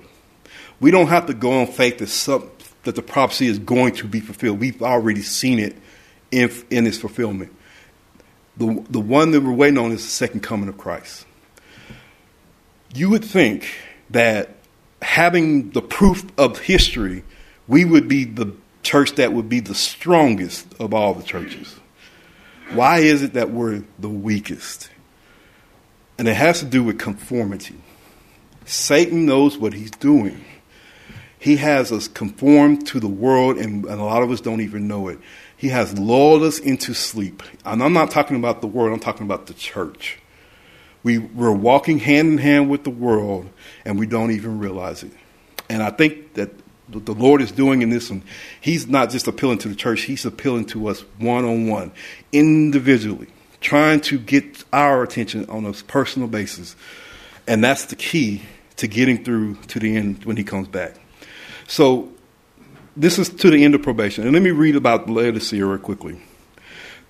We 0.80 0.92
don't 0.92 1.08
have 1.08 1.26
to 1.26 1.34
go 1.34 1.60
on 1.60 1.66
faith 1.66 1.98
that, 1.98 2.08
some, 2.08 2.52
that 2.84 2.94
the 2.94 3.02
prophecy 3.02 3.48
is 3.48 3.58
going 3.58 3.96
to 3.96 4.08
be 4.08 4.20
fulfilled. 4.20 4.60
We've 4.60 4.82
already 4.84 5.24
seen 5.24 5.58
it 5.58 5.76
in, 6.32 6.52
in 6.70 6.88
its 6.88 6.98
fulfillment. 6.98 7.54
The, 8.58 8.84
the 8.90 9.00
one 9.00 9.32
that 9.32 9.42
we're 9.42 9.54
waiting 9.54 9.78
on 9.78 9.92
is 9.92 10.04
the 10.04 10.10
second 10.10 10.42
coming 10.42 10.70
of 10.70 10.78
Christ. 10.78 11.26
You 12.94 13.10
would 13.10 13.24
think 13.24 13.68
that 14.10 14.56
having 15.02 15.72
the 15.72 15.82
proof 15.82 16.26
of 16.38 16.60
history, 16.60 17.24
we 17.68 17.86
would 17.86 18.08
be 18.08 18.26
the 18.26 18.54
church 18.84 19.16
that 19.16 19.34
would 19.34 19.50
be 19.50 19.60
the 19.60 19.76
strongest 19.76 20.68
of 20.80 20.94
all 20.94 21.14
the 21.14 21.24
churches. 21.24 21.76
Why 22.74 23.00
is 23.00 23.22
it 23.22 23.34
that 23.34 23.52
we're 23.52 23.84
the 24.00 24.10
weakest? 24.10 24.90
And 26.18 26.28
it 26.28 26.36
has 26.36 26.60
to 26.60 26.66
do 26.66 26.84
with 26.84 27.00
conformity. 27.00 27.76
Satan 28.66 29.26
knows 29.26 29.58
what 29.58 29.74
he's 29.74 29.92
doing. 29.92 30.44
He 31.40 31.58
has 31.58 31.92
us 31.92 32.08
conformed 32.08 32.86
to 32.88 33.00
the 33.00 33.08
world, 33.08 33.58
and, 33.58 33.86
and, 33.86 34.00
a 34.00 34.04
lot 34.04 34.22
of 34.22 34.30
us 34.30 34.42
don't 34.42 34.62
even 34.62 34.88
know 34.88 35.08
it. 35.08 35.18
He 35.62 35.70
has 35.70 35.96
lulled 36.00 36.42
us 36.42 36.58
into 36.58 36.96
sleep. 36.96 37.44
And 37.64 37.84
I'm 37.84 37.94
not 37.94 38.10
talking 38.10 38.36
about 38.36 38.62
the 38.62 38.68
world, 38.68 38.94
I'm 38.94 39.00
talking 39.00 39.28
about 39.28 39.46
the 39.46 39.54
church. 39.54 40.18
We, 41.04 41.20
we're 41.20 41.52
walking 41.52 42.00
hand 42.00 42.30
in 42.30 42.38
hand 42.40 42.68
with 42.68 42.84
the 42.84 42.90
world, 42.90 43.48
and 43.86 44.00
we 44.00 44.08
don't 44.08 44.32
even 44.32 44.58
realize 44.58 45.04
it. 45.04 45.12
And 45.70 45.84
I 45.84 45.92
think 45.92 46.34
that 46.34 46.50
the 46.90 47.14
Lord 47.14 47.44
is 47.44 47.52
doing 47.52 47.84
in 47.84 47.92
this 47.92 48.10
one, 48.10 48.24
He's 48.60 48.88
not 48.88 49.12
just 49.12 49.28
appealing 49.28 49.60
to 49.60 49.68
the 49.68 49.76
church, 49.76 50.02
He's 50.02 50.26
appealing 50.26 50.66
to 50.66 50.88
us 50.88 51.02
one 51.20 51.46
on 51.46 51.68
one, 51.68 51.92
individually 52.32 53.28
trying 53.60 54.02
to 54.02 54.18
get 54.18 54.64
our 54.74 55.04
attention 55.04 55.48
on 55.48 55.68
a 55.68 55.74
personal 55.74 56.28
basis. 56.28 56.76
And 57.46 57.64
that's 57.64 57.86
the 57.86 57.96
key 57.96 58.42
to 58.78 58.88
getting 58.88 59.24
through 59.24 59.58
to 59.68 59.78
the 59.78 59.96
end 59.96 60.26
when 60.26 60.38
he 60.38 60.44
comes 60.44 60.68
back. 60.68 60.96
So, 61.68 62.12
this 62.96 63.18
is 63.18 63.30
to 63.30 63.50
the 63.50 63.64
end 63.64 63.76
of 63.76 63.82
probation. 63.82 64.24
And 64.24 64.34
let 64.34 64.42
me 64.42 64.52
read 64.52 64.76
about 64.76 65.10
Laodicea 65.10 65.66
real 65.66 65.78
quickly. 65.78 66.22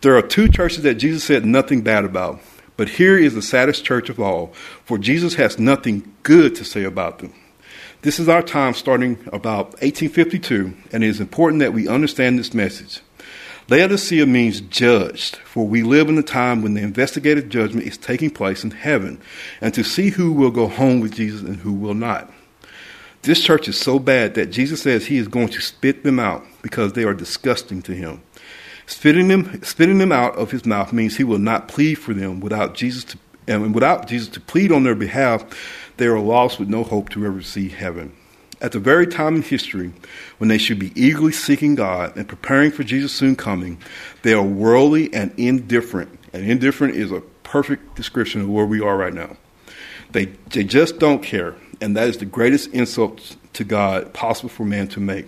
There 0.02 0.18
are 0.18 0.22
two 0.22 0.48
churches 0.48 0.84
that 0.84 0.96
Jesus 0.96 1.24
said 1.24 1.46
nothing 1.46 1.82
bad 1.82 2.06
about, 2.06 2.42
but 2.76 2.90
here 2.90 3.18
is 3.18 3.36
the 3.36 3.42
saddest 3.42 3.86
church 3.86 4.10
of 4.10 4.20
all, 4.20 4.48
for 4.86 4.98
Jesus 4.98 5.36
has 5.36 5.60
nothing 5.60 6.14
good 6.24 6.56
to 6.56 6.66
say 6.66 6.84
about 6.84 7.20
them. 7.20 7.34
This 8.02 8.20
is 8.20 8.28
our 8.28 8.42
time 8.42 8.74
starting 8.74 9.20
about 9.32 9.74
1852, 9.82 10.74
and 10.92 11.04
it 11.04 11.08
is 11.08 11.20
important 11.20 11.60
that 11.60 11.74
we 11.74 11.88
understand 11.88 12.40
this 12.40 12.54
message. 12.54 13.02
Laodicea 13.70 14.26
means 14.26 14.60
judged, 14.60 15.36
for 15.36 15.68
we 15.68 15.84
live 15.84 16.10
in 16.10 16.18
a 16.18 16.24
time 16.24 16.64
when 16.64 16.74
the 16.74 16.82
investigative 16.82 17.48
judgment 17.48 17.86
is 17.86 17.98
taking 17.98 18.32
place 18.32 18.64
in 18.64 18.72
heaven, 18.72 19.22
and 19.62 19.74
to 19.76 19.84
see 19.84 20.10
who 20.10 20.34
will 20.34 20.50
go 20.50 20.68
home 20.68 21.00
with 21.00 21.14
Jesus 21.14 21.42
and 21.42 21.58
who 21.58 21.74
will 21.74 21.94
not. 21.94 22.32
This 23.24 23.44
church 23.44 23.68
is 23.68 23.80
so 23.80 24.00
bad 24.00 24.34
that 24.34 24.48
Jesus 24.48 24.82
says 24.82 25.06
he 25.06 25.18
is 25.18 25.28
going 25.28 25.50
to 25.50 25.62
spit 25.62 26.04
them 26.04 26.20
out 26.20 26.44
because 26.64 26.94
they 26.94 27.04
are 27.04 27.14
disgusting 27.14 27.82
to 27.84 27.94
him. 27.94 28.22
Spitting 28.88 29.28
them, 29.28 29.62
spitting 29.64 30.00
them 30.00 30.12
out 30.12 30.36
of 30.36 30.50
his 30.50 30.66
mouth 30.66 30.92
means 30.92 31.16
he 31.16 31.24
will 31.24 31.38
not 31.38 31.68
plead 31.68 31.96
for 31.96 32.14
them 32.14 32.40
without 32.40 32.74
Jesus 32.74 33.04
to, 33.04 33.18
and 33.48 33.76
without 33.76 34.08
Jesus 34.08 34.28
to 34.30 34.40
plead 34.40 34.72
on 34.72 34.84
their 34.84 34.96
behalf, 34.96 35.46
they 35.98 36.08
are 36.08 36.20
lost 36.20 36.60
with 36.60 36.68
no 36.68 36.84
hope 36.84 37.10
to 37.10 37.26
ever 37.26 37.44
see 37.44 37.70
heaven. 37.70 38.12
At 38.60 38.72
the 38.72 38.80
very 38.80 39.06
time 39.06 39.36
in 39.36 39.42
history 39.44 39.92
when 40.40 40.48
they 40.48 40.58
should 40.58 40.80
be 40.80 40.92
eagerly 40.96 41.32
seeking 41.32 41.76
God 41.76 42.16
and 42.18 42.28
preparing 42.28 42.72
for 42.72 42.84
Jesus' 42.84 43.12
soon 43.12 43.36
coming, 43.36 43.80
they 44.24 44.34
are 44.34 44.44
worldly 44.44 45.14
and 45.14 45.32
indifferent. 45.38 46.18
And 46.34 46.50
indifferent 46.50 46.96
is 46.96 47.12
a 47.12 47.22
perfect 47.44 47.96
description 47.96 48.42
of 48.42 48.50
where 48.50 48.66
we 48.66 48.82
are 48.82 48.98
right 48.98 49.14
now. 49.14 49.38
They, 50.12 50.26
they 50.26 50.64
just 50.64 51.00
don't 51.00 51.24
care. 51.24 51.56
And 51.82 51.98
that 51.98 52.08
is 52.08 52.18
the 52.18 52.26
greatest 52.26 52.70
insult 52.74 53.36
to 53.54 53.64
God 53.64 54.14
possible 54.14 54.50
for 54.50 54.64
man 54.64 54.88
to 54.90 55.00
make. 55.00 55.28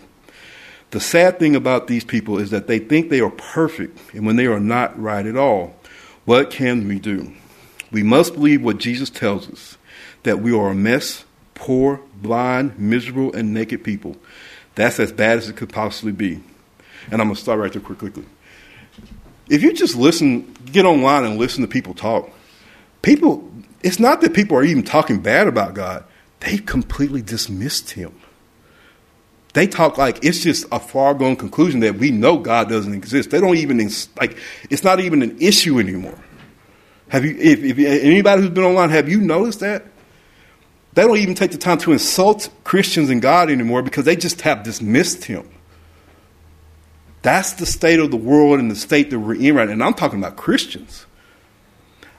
The 0.92 1.00
sad 1.00 1.39
thing 1.39 1.56
about 1.56 1.88
these 1.88 2.04
people 2.04 2.38
is 2.38 2.52
that 2.52 2.68
they 2.68 2.78
think 2.78 3.10
they 3.10 3.20
are 3.20 3.32
perfect, 3.32 4.00
and 4.13 4.28
when 4.28 4.36
they 4.36 4.46
are 4.46 4.60
not 4.60 4.98
right 5.02 5.26
at 5.26 5.36
all, 5.36 5.76
what 6.26 6.52
can 6.52 6.88
we 6.88 7.00
do? 7.00 7.34
We 7.92 8.04
must 8.04 8.36
believe 8.36 8.63
what 8.63 8.78
Jesus 8.78 9.10
tells 9.10 9.50
us 9.50 9.78
that 10.22 10.39
we 10.39 10.56
are 10.56 10.70
a 10.70 10.76
mess 10.76 11.26
poor, 11.56 12.02
blind, 12.16 12.78
miserable, 12.78 13.34
and 13.34 13.54
naked 13.54 13.84
people. 13.84 14.18
That's 14.76 15.00
as 15.00 15.12
bad 15.12 15.38
as 15.38 15.50
it 15.50 15.56
could 15.56 15.70
possibly 15.70 16.12
be. 16.12 16.42
And 17.12 17.22
I'm 17.22 17.28
going 17.28 17.36
to 17.36 17.42
start 17.42 17.60
right 17.60 17.72
there 17.72 17.82
quickly. 17.82 18.26
If 19.50 19.62
you 19.62 19.74
just 19.74 19.96
listen, 19.96 20.54
get 20.72 20.86
online 20.86 21.26
and 21.26 21.38
listen 21.38 21.62
to 21.62 21.68
people 21.68 21.94
talk, 21.94 22.30
people, 23.02 23.50
it's 23.82 24.00
not 24.00 24.22
that 24.22 24.34
people 24.34 24.58
are 24.58 24.63
even 24.63 24.84
talking 24.84 25.22
bad 25.22 25.48
about 25.48 25.74
God, 25.74 26.06
they've 26.43 26.65
completely 26.65 27.21
dismissed 27.21 27.91
Him. 27.91 28.13
They 29.53 29.67
talk 29.67 29.97
like 29.97 30.23
it's 30.25 30.41
just 30.41 30.65
a 30.71 30.79
far 30.79 31.13
gone 31.13 31.36
conclusion 31.36 31.82
that 31.82 31.95
we 31.95 32.10
know 32.12 32.38
God 32.38 32.69
doesn't 32.69 32.93
exist. 32.93 33.29
They 33.29 33.39
don't 33.39 33.58
even, 33.58 33.77
like, 34.19 34.38
it's 34.69 34.84
not 34.84 34.99
even 34.99 35.21
an 35.21 35.39
issue 35.39 35.79
anymore. 35.79 36.17
Have 37.10 37.23
you, 37.23 37.36
if, 37.39 37.63
if 37.63 37.77
anybody 37.77 38.41
who's 38.41 38.49
been 38.49 38.63
online, 38.63 38.89
have 38.89 39.08
you 39.08 39.21
noticed 39.21 39.60
that? 39.60 39.86
They 40.93 41.03
don't 41.03 41.17
even 41.17 41.36
take 41.36 41.51
the 41.51 41.58
time 41.58 41.77
to 41.79 41.91
insult 41.91 42.49
Christians 42.63 43.10
and 43.10 43.21
God 43.21 43.49
anymore 43.49 43.82
because 43.82 44.06
they 44.06 44.15
just 44.15 44.41
have 44.41 44.63
dismissed 44.63 45.25
Him. 45.25 45.47
That's 47.23 47.53
the 47.53 47.65
state 47.65 47.99
of 47.99 48.12
the 48.12 48.17
world 48.17 48.60
and 48.60 48.69
the 48.69 48.75
state 48.75 49.10
that 49.10 49.19
we're 49.19 49.36
in 49.36 49.56
right 49.56 49.67
now. 49.67 49.73
And 49.73 49.84
I'm 49.84 49.93
talking 49.93 50.19
about 50.19 50.36
Christians. 50.36 51.06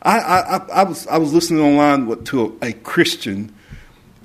I, 0.03 0.19
I, 0.19 0.57
I 0.57 0.85
was, 0.85 1.07
I 1.07 1.19
was 1.19 1.33
listening 1.33 1.61
online 1.63 2.25
to 2.25 2.59
a, 2.63 2.69
a, 2.69 2.73
Christian, 2.73 3.55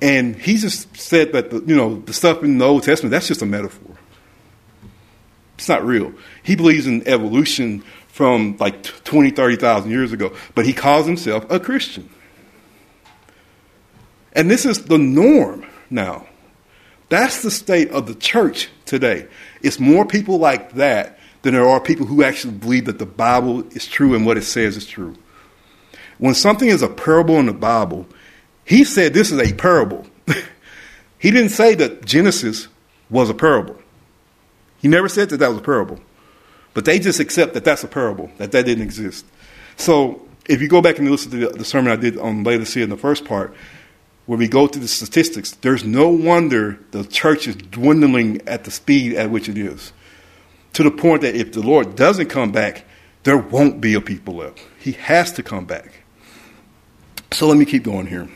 and 0.01 0.35
he 0.35 0.57
just 0.57 0.95
said 0.95 1.33
that 1.33 1.49
the, 1.49 1.61
you 1.65 1.75
know 1.75 1.99
the 2.01 2.13
stuff 2.13 2.43
in 2.43 2.57
the 2.57 2.65
Old 2.65 2.83
Testament 2.83 3.11
that's 3.11 3.27
just 3.27 3.41
a 3.41 3.45
metaphor. 3.45 3.97
it's 5.55 5.69
not 5.69 5.85
real. 5.85 6.13
He 6.43 6.55
believes 6.55 6.87
in 6.87 7.07
evolution 7.07 7.83
from 8.07 8.57
like 8.59 8.83
20, 8.83 9.31
30,000 9.31 9.91
years 9.91 10.11
ago, 10.11 10.35
but 10.55 10.65
he 10.65 10.73
calls 10.73 11.05
himself 11.05 11.45
a 11.49 11.59
Christian. 11.59 12.09
And 14.33 14.49
this 14.49 14.65
is 14.65 14.85
the 14.85 14.97
norm 14.97 15.65
now. 15.89 16.27
That's 17.09 17.41
the 17.41 17.49
state 17.49 17.89
of 17.91 18.07
the 18.07 18.15
church 18.15 18.69
today. 18.85 19.27
It's 19.61 19.79
more 19.79 20.05
people 20.05 20.37
like 20.37 20.73
that 20.73 21.19
than 21.41 21.53
there 21.53 21.67
are 21.67 21.79
people 21.79 22.05
who 22.05 22.23
actually 22.23 22.53
believe 22.53 22.85
that 22.85 22.99
the 22.99 23.05
Bible 23.05 23.67
is 23.69 23.87
true 23.87 24.13
and 24.13 24.25
what 24.25 24.37
it 24.37 24.43
says 24.43 24.77
is 24.77 24.85
true. 24.85 25.15
When 26.17 26.35
something 26.35 26.67
is 26.67 26.81
a 26.81 26.89
parable 26.89 27.39
in 27.39 27.45
the 27.45 27.53
Bible, 27.53 28.05
he 28.69 28.83
said 28.83 29.15
this 29.15 29.31
is 29.31 29.39
a 29.39 29.51
parable. 29.55 30.05
he 31.17 31.31
didn't 31.31 31.49
say 31.49 31.73
that 31.73 32.05
Genesis 32.05 32.67
was 33.09 33.31
a 33.31 33.33
parable. 33.33 33.75
He 34.77 34.87
never 34.87 35.09
said 35.09 35.29
that 35.29 35.37
that 35.37 35.49
was 35.49 35.57
a 35.57 35.61
parable. 35.61 35.99
But 36.75 36.85
they 36.85 36.99
just 36.99 37.19
accept 37.19 37.55
that 37.55 37.65
that's 37.65 37.83
a 37.83 37.87
parable, 37.87 38.29
that 38.37 38.51
that 38.51 38.67
didn't 38.67 38.83
exist. 38.83 39.25
So 39.75 40.21
if 40.47 40.61
you 40.61 40.67
go 40.67 40.83
back 40.83 40.99
and 40.99 41.09
listen 41.09 41.31
to 41.31 41.49
the, 41.49 41.65
sermon 41.65 41.91
I 41.91 41.95
did 41.95 42.19
on 42.19 42.43
Laodicea 42.43 42.83
in 42.83 42.91
the 42.91 42.95
first 42.95 43.25
part, 43.25 43.55
where 44.27 44.37
we 44.37 44.47
go 44.47 44.67
through 44.67 44.83
the 44.83 44.87
statistics, 44.87 45.53
there's 45.53 45.83
no 45.83 46.09
wonder 46.09 46.79
the 46.91 47.03
church 47.05 47.47
is 47.47 47.55
dwindling 47.55 48.47
at 48.47 48.65
the 48.65 48.71
speed 48.71 49.15
at 49.15 49.31
which 49.31 49.49
it 49.49 49.57
is. 49.57 49.93
To 50.73 50.83
the 50.83 50.91
point 50.91 51.23
that 51.23 51.35
if 51.35 51.53
the 51.53 51.61
Lord 51.61 51.95
doesn't 51.95 52.27
come 52.27 52.51
back, 52.51 52.85
there 53.23 53.37
won't 53.37 53.81
be 53.81 53.95
a 53.95 54.01
people 54.01 54.35
left. 54.35 54.61
He 54.77 54.91
has 54.91 55.31
to 55.33 55.41
come 55.41 55.65
back. 55.65 56.03
So 57.31 57.47
let 57.47 57.57
me 57.57 57.65
keep 57.65 57.81
going 57.81 58.05
here. 58.05 58.29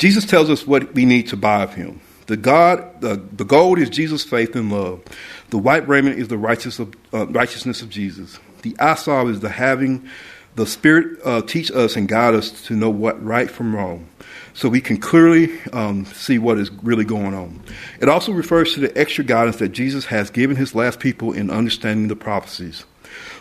Jesus 0.00 0.24
tells 0.24 0.48
us 0.48 0.66
what 0.66 0.94
we 0.94 1.04
need 1.04 1.28
to 1.28 1.36
buy 1.36 1.62
of 1.62 1.74
him. 1.74 2.00
The 2.24 2.38
God, 2.38 3.02
the, 3.02 3.22
the 3.32 3.44
gold 3.44 3.78
is 3.78 3.90
Jesus' 3.90 4.24
faith 4.24 4.56
and 4.56 4.72
love. 4.72 5.02
The 5.50 5.58
white 5.58 5.86
raiment 5.86 6.18
is 6.18 6.28
the 6.28 6.38
righteous 6.38 6.78
of, 6.78 6.94
uh, 7.12 7.26
righteousness 7.26 7.82
of 7.82 7.90
Jesus. 7.90 8.38
The 8.62 8.74
eye 8.80 8.94
salve 8.94 9.28
is 9.28 9.40
the 9.40 9.50
having 9.50 10.08
the 10.54 10.66
Spirit 10.66 11.18
uh, 11.22 11.42
teach 11.42 11.70
us 11.70 11.96
and 11.96 12.08
guide 12.08 12.32
us 12.32 12.50
to 12.62 12.74
know 12.74 12.88
what 12.88 13.22
right 13.22 13.50
from 13.50 13.76
wrong 13.76 14.08
so 14.54 14.70
we 14.70 14.80
can 14.80 14.96
clearly 14.96 15.60
um, 15.74 16.06
see 16.06 16.38
what 16.38 16.56
is 16.56 16.70
really 16.82 17.04
going 17.04 17.34
on. 17.34 17.62
It 18.00 18.08
also 18.08 18.32
refers 18.32 18.72
to 18.74 18.80
the 18.80 18.98
extra 18.98 19.22
guidance 19.22 19.56
that 19.56 19.68
Jesus 19.68 20.06
has 20.06 20.30
given 20.30 20.56
his 20.56 20.74
last 20.74 20.98
people 20.98 21.32
in 21.32 21.50
understanding 21.50 22.08
the 22.08 22.16
prophecies. 22.16 22.86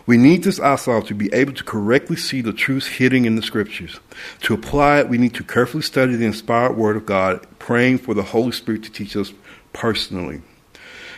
We 0.09 0.17
need 0.17 0.41
this 0.41 0.59
eye 0.59 0.75
salve 0.75 1.05
to 1.09 1.13
be 1.13 1.31
able 1.31 1.53
to 1.53 1.63
correctly 1.63 2.15
see 2.15 2.41
the 2.41 2.51
truths 2.51 2.87
hidden 2.87 3.25
in 3.25 3.35
the 3.35 3.43
scriptures. 3.43 3.99
To 4.41 4.55
apply 4.55 5.01
it, 5.01 5.07
we 5.07 5.19
need 5.19 5.35
to 5.35 5.43
carefully 5.43 5.83
study 5.83 6.15
the 6.15 6.25
inspired 6.25 6.75
word 6.75 6.97
of 6.97 7.05
God, 7.05 7.45
praying 7.59 7.99
for 7.99 8.15
the 8.15 8.23
Holy 8.23 8.51
Spirit 8.51 8.81
to 8.85 8.91
teach 8.91 9.15
us 9.15 9.33
personally. 9.71 10.41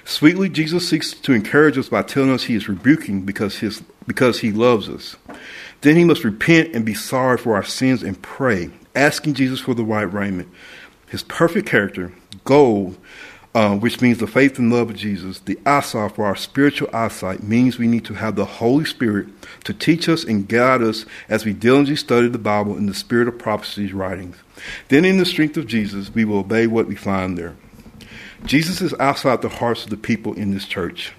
Sweetly, 0.04 0.50
Jesus 0.50 0.90
seeks 0.90 1.14
to 1.14 1.32
encourage 1.32 1.78
us 1.78 1.88
by 1.88 2.02
telling 2.02 2.32
us 2.32 2.44
he 2.44 2.56
is 2.56 2.68
rebuking 2.68 3.22
because, 3.22 3.60
his, 3.60 3.82
because 4.08 4.42
he 4.42 4.52
loves 4.52 4.90
us. 4.90 5.16
Then 5.80 5.96
he 5.96 6.04
must 6.04 6.26
repent 6.26 6.76
and 6.76 6.84
be 6.84 6.94
sorry 6.94 7.38
for 7.38 7.56
our 7.56 7.64
sins 7.64 8.04
and 8.04 8.22
pray 8.22 8.72
asking 8.94 9.36
Jesus 9.36 9.62
for 9.62 9.74
the 9.74 9.86
white 9.86 10.12
raiment. 10.12 10.50
His 11.08 11.24
perfect 11.24 11.66
character, 11.66 12.12
gold, 12.44 12.98
uh, 13.54 13.76
which 13.78 14.02
means 14.02 14.20
the 14.20 14.28
faith 14.28 14.58
and 14.58 14.72
love 14.72 14.90
of 14.90 14.96
Jesus, 14.96 15.40
the 15.40 15.60
eyesight 15.66 16.14
for 16.14 16.26
our 16.26 16.36
spiritual 16.36 16.90
eyesight, 16.94 17.44
means 17.44 17.78
we 17.78 17.88
need 17.88 18.06
to 18.06 18.14
have 18.14 18.36
the 18.36 18.46
Holy 18.46 18.86
Spirit 18.86 19.28
to 19.66 19.74
teach 19.74 20.08
us 20.08 20.24
and 20.24 20.48
guide 20.48 20.82
us 20.82 21.06
as 21.28 21.46
we 21.46 21.54
diligently 21.54 21.96
study 21.96 22.28
the 22.30 22.38
Bible 22.38 22.78
in 22.78 22.86
the 22.86 22.94
spirit 22.94 23.28
of 23.28 23.38
prophecies 23.38 23.94
writings. 23.94 24.38
Then, 24.90 25.06
in 25.06 25.18
the 25.18 25.26
strength 25.26 25.58
of 25.58 25.68
Jesus, 25.68 26.14
we 26.14 26.26
will 26.26 26.40
obey 26.40 26.68
what 26.68 26.88
we 26.88 26.96
find 26.96 27.38
there. 27.38 27.56
Jesus 28.46 28.82
is 28.82 28.94
outside 29.00 29.42
the 29.42 29.50
hearts 29.50 29.84
of 29.84 29.90
the 29.90 29.98
people 29.98 30.34
in 30.34 30.52
this 30.52 30.66
church. 30.66 31.14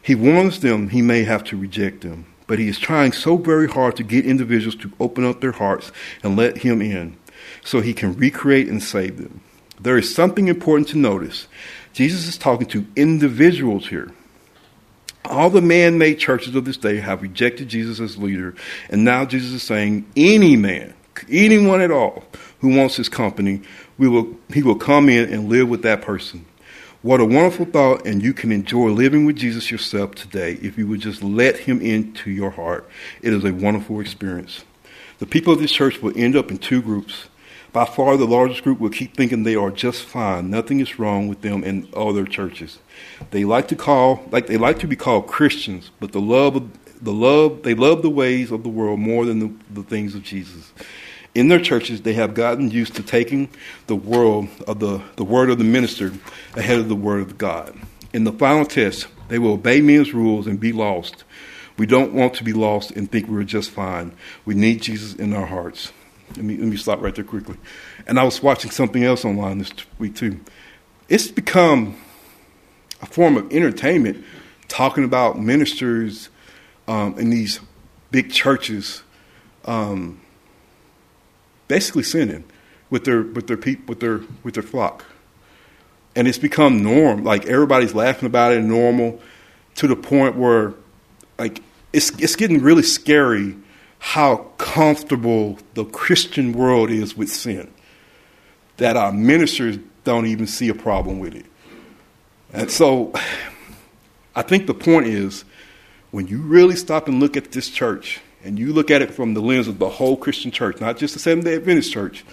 He 0.00 0.14
warns 0.14 0.60
them 0.60 0.88
he 0.88 1.02
may 1.02 1.24
have 1.24 1.44
to 1.44 1.56
reject 1.56 2.02
them 2.02 2.26
but 2.48 2.58
he 2.58 2.66
is 2.66 2.80
trying 2.80 3.12
so 3.12 3.36
very 3.36 3.68
hard 3.68 3.94
to 3.94 4.02
get 4.02 4.26
individuals 4.26 4.74
to 4.74 4.90
open 4.98 5.24
up 5.24 5.40
their 5.40 5.52
hearts 5.52 5.92
and 6.24 6.36
let 6.36 6.58
him 6.58 6.82
in 6.82 7.16
so 7.62 7.80
he 7.80 7.94
can 7.94 8.16
recreate 8.16 8.66
and 8.66 8.82
save 8.82 9.18
them. 9.18 9.40
There 9.80 9.98
is 9.98 10.14
something 10.14 10.48
important 10.48 10.88
to 10.88 10.98
notice. 10.98 11.46
Jesus 11.92 12.26
is 12.26 12.38
talking 12.38 12.66
to 12.68 12.86
individuals 12.96 13.88
here. 13.88 14.12
All 15.24 15.50
the 15.50 15.60
man 15.60 15.98
made 15.98 16.18
churches 16.18 16.54
of 16.54 16.64
this 16.64 16.76
day 16.76 16.96
have 16.96 17.22
rejected 17.22 17.68
Jesus 17.68 18.00
as 18.00 18.16
leader, 18.16 18.54
and 18.88 19.04
now 19.04 19.24
Jesus 19.24 19.52
is 19.52 19.62
saying, 19.62 20.10
any 20.16 20.56
man, 20.56 20.94
anyone 21.28 21.80
at 21.80 21.90
all 21.90 22.24
who 22.60 22.76
wants 22.76 22.96
his 22.96 23.08
company, 23.08 23.60
we 23.98 24.08
will, 24.08 24.36
he 24.52 24.62
will 24.62 24.76
come 24.76 25.08
in 25.08 25.32
and 25.32 25.48
live 25.48 25.68
with 25.68 25.82
that 25.82 26.02
person. 26.02 26.46
What 27.02 27.20
a 27.20 27.24
wonderful 27.24 27.66
thought, 27.66 28.06
and 28.06 28.22
you 28.22 28.32
can 28.32 28.50
enjoy 28.50 28.88
living 28.88 29.24
with 29.24 29.36
Jesus 29.36 29.70
yourself 29.70 30.14
today 30.14 30.58
if 30.62 30.76
you 30.76 30.86
would 30.88 31.00
just 31.00 31.22
let 31.22 31.56
him 31.56 31.80
into 31.80 32.30
your 32.30 32.50
heart. 32.50 32.88
It 33.22 33.32
is 33.32 33.44
a 33.44 33.52
wonderful 33.52 34.00
experience. 34.00 34.64
The 35.18 35.26
people 35.26 35.52
of 35.52 35.60
this 35.60 35.70
church 35.70 36.02
will 36.02 36.12
end 36.16 36.36
up 36.36 36.50
in 36.50 36.58
two 36.58 36.82
groups. 36.82 37.28
By 37.72 37.84
far, 37.84 38.16
the 38.16 38.26
largest 38.26 38.62
group 38.62 38.80
will 38.80 38.90
keep 38.90 39.16
thinking 39.16 39.42
they 39.42 39.54
are 39.54 39.70
just 39.70 40.04
fine. 40.04 40.50
Nothing 40.50 40.80
is 40.80 40.98
wrong 40.98 41.28
with 41.28 41.42
them 41.42 41.62
and 41.64 41.92
other 41.94 42.24
churches. 42.24 42.78
They 43.30 43.44
like 43.44 43.68
to 43.68 43.76
call, 43.76 44.24
like 44.30 44.46
they 44.46 44.56
like 44.56 44.78
to 44.80 44.86
be 44.86 44.96
called 44.96 45.26
Christians, 45.26 45.90
but 46.00 46.12
the 46.12 46.20
love, 46.20 46.56
of, 46.56 47.02
the 47.04 47.12
love, 47.12 47.62
they 47.62 47.74
love 47.74 48.02
the 48.02 48.10
ways 48.10 48.50
of 48.50 48.62
the 48.62 48.68
world 48.68 49.00
more 49.00 49.24
than 49.26 49.38
the, 49.38 49.52
the 49.70 49.82
things 49.82 50.14
of 50.14 50.22
Jesus 50.22 50.72
in 51.38 51.46
their 51.46 51.60
churches, 51.60 52.02
they 52.02 52.14
have 52.14 52.34
gotten 52.34 52.70
used 52.70 52.96
to 52.96 53.02
taking 53.02 53.48
the 53.86 53.94
world 53.94 54.48
of 54.66 54.80
the, 54.80 55.00
the 55.14 55.24
word 55.24 55.50
of 55.50 55.58
the 55.58 55.64
minister 55.64 56.12
ahead 56.56 56.80
of 56.80 56.88
the 56.88 56.96
word 56.96 57.20
of 57.20 57.38
God. 57.38 57.78
In 58.12 58.24
the 58.24 58.32
final 58.32 58.64
test, 58.64 59.06
they 59.28 59.38
will 59.38 59.52
obey 59.52 59.80
men's 59.80 60.12
rules 60.12 60.48
and 60.48 60.58
be 60.58 60.72
lost. 60.72 61.22
We 61.76 61.86
don't 61.86 62.12
want 62.12 62.34
to 62.34 62.44
be 62.44 62.52
lost 62.52 62.90
and 62.90 63.10
think 63.10 63.28
we're 63.28 63.44
just 63.44 63.70
fine. 63.70 64.16
We 64.44 64.54
need 64.54 64.82
Jesus 64.82 65.14
in 65.14 65.32
our 65.32 65.46
hearts. 65.46 65.92
Let 66.36 66.44
me, 66.44 66.56
let 66.56 66.66
me 66.66 66.76
stop 66.76 67.00
right 67.00 67.14
there 67.14 67.24
quickly. 67.24 67.56
And 68.06 68.18
I 68.18 68.24
was 68.24 68.42
watching 68.42 68.70
something 68.70 69.02
else 69.02 69.24
online 69.24 69.58
this 69.58 69.72
week 69.98 70.16
too. 70.16 70.40
It's 71.08 71.28
become 71.28 71.96
a 73.00 73.06
form 73.06 73.36
of 73.36 73.52
entertainment 73.52 74.24
talking 74.68 75.04
about 75.04 75.38
ministers 75.38 76.28
um, 76.86 77.18
in 77.18 77.30
these 77.30 77.60
big 78.10 78.30
churches 78.30 79.02
um, 79.64 80.20
basically 81.68 82.02
sinning 82.02 82.44
with 82.90 83.04
their 83.04 83.22
with 83.22 83.46
their 83.46 83.56
people 83.56 83.84
with 83.86 84.00
their 84.00 84.20
with 84.42 84.54
their 84.54 84.62
flock. 84.62 85.04
And 86.16 86.26
it's 86.26 86.38
become 86.38 86.82
norm. 86.82 87.22
Like 87.22 87.46
everybody's 87.46 87.94
laughing 87.94 88.26
about 88.26 88.52
it 88.52 88.62
normal 88.62 89.20
to 89.76 89.86
the 89.86 89.94
point 89.94 90.36
where 90.36 90.74
like 91.38 91.62
it's 91.92 92.10
it's 92.18 92.34
getting 92.34 92.62
really 92.62 92.82
scary 92.82 93.56
how 93.98 94.36
comfortable 94.58 95.58
the 95.74 95.84
Christian 95.84 96.52
world 96.52 96.90
is 96.90 97.16
with 97.16 97.28
sin. 97.30 97.72
That 98.76 98.96
our 98.96 99.12
ministers 99.12 99.78
don't 100.04 100.26
even 100.26 100.46
see 100.46 100.68
a 100.68 100.74
problem 100.74 101.18
with 101.18 101.34
it. 101.34 101.46
And 102.52 102.70
so 102.70 103.12
I 104.36 104.42
think 104.42 104.66
the 104.66 104.74
point 104.74 105.06
is 105.06 105.44
when 106.10 106.28
you 106.28 106.40
really 106.40 106.76
stop 106.76 107.08
and 107.08 107.20
look 107.20 107.36
at 107.36 107.52
this 107.52 107.68
church 107.68 108.20
and 108.44 108.58
you 108.58 108.72
look 108.72 108.90
at 108.90 109.02
it 109.02 109.12
from 109.12 109.34
the 109.34 109.40
lens 109.40 109.68
of 109.68 109.78
the 109.78 109.88
whole 109.88 110.16
Christian 110.16 110.50
church, 110.50 110.80
not 110.80 110.96
just 110.96 111.14
the 111.14 111.20
Seventh 111.20 111.44
day 111.44 111.56
Adventist 111.56 111.92
church, 111.92 112.24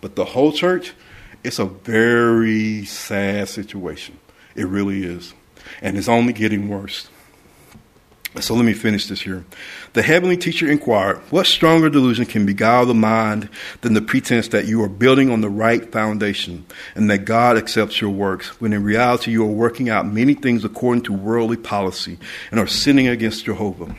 but 0.00 0.16
the 0.16 0.24
whole 0.24 0.52
church, 0.52 0.92
it's 1.42 1.58
a 1.58 1.64
very 1.64 2.84
sad 2.84 3.48
situation. 3.48 4.18
It 4.54 4.66
really 4.66 5.04
is. 5.04 5.32
And 5.80 5.96
it's 5.96 6.08
only 6.08 6.32
getting 6.32 6.68
worse. 6.68 7.08
So 8.40 8.54
let 8.54 8.64
me 8.64 8.74
finish 8.74 9.06
this 9.06 9.22
here. 9.22 9.44
The 9.94 10.02
heavenly 10.02 10.36
teacher 10.36 10.70
inquired, 10.70 11.18
What 11.30 11.46
stronger 11.46 11.88
delusion 11.88 12.26
can 12.26 12.44
beguile 12.44 12.84
the 12.84 12.94
mind 12.94 13.48
than 13.80 13.94
the 13.94 14.02
pretense 14.02 14.48
that 14.48 14.66
you 14.66 14.82
are 14.82 14.88
building 14.88 15.30
on 15.30 15.40
the 15.40 15.48
right 15.48 15.90
foundation 15.90 16.66
and 16.94 17.08
that 17.10 17.24
God 17.24 17.56
accepts 17.56 18.00
your 18.00 18.10
works, 18.10 18.60
when 18.60 18.72
in 18.72 18.84
reality 18.84 19.30
you 19.30 19.42
are 19.44 19.46
working 19.46 19.88
out 19.88 20.06
many 20.06 20.34
things 20.34 20.64
according 20.64 21.04
to 21.04 21.12
worldly 21.12 21.56
policy 21.56 22.18
and 22.50 22.60
are 22.60 22.66
sinning 22.66 23.08
against 23.08 23.46
Jehovah? 23.46 23.96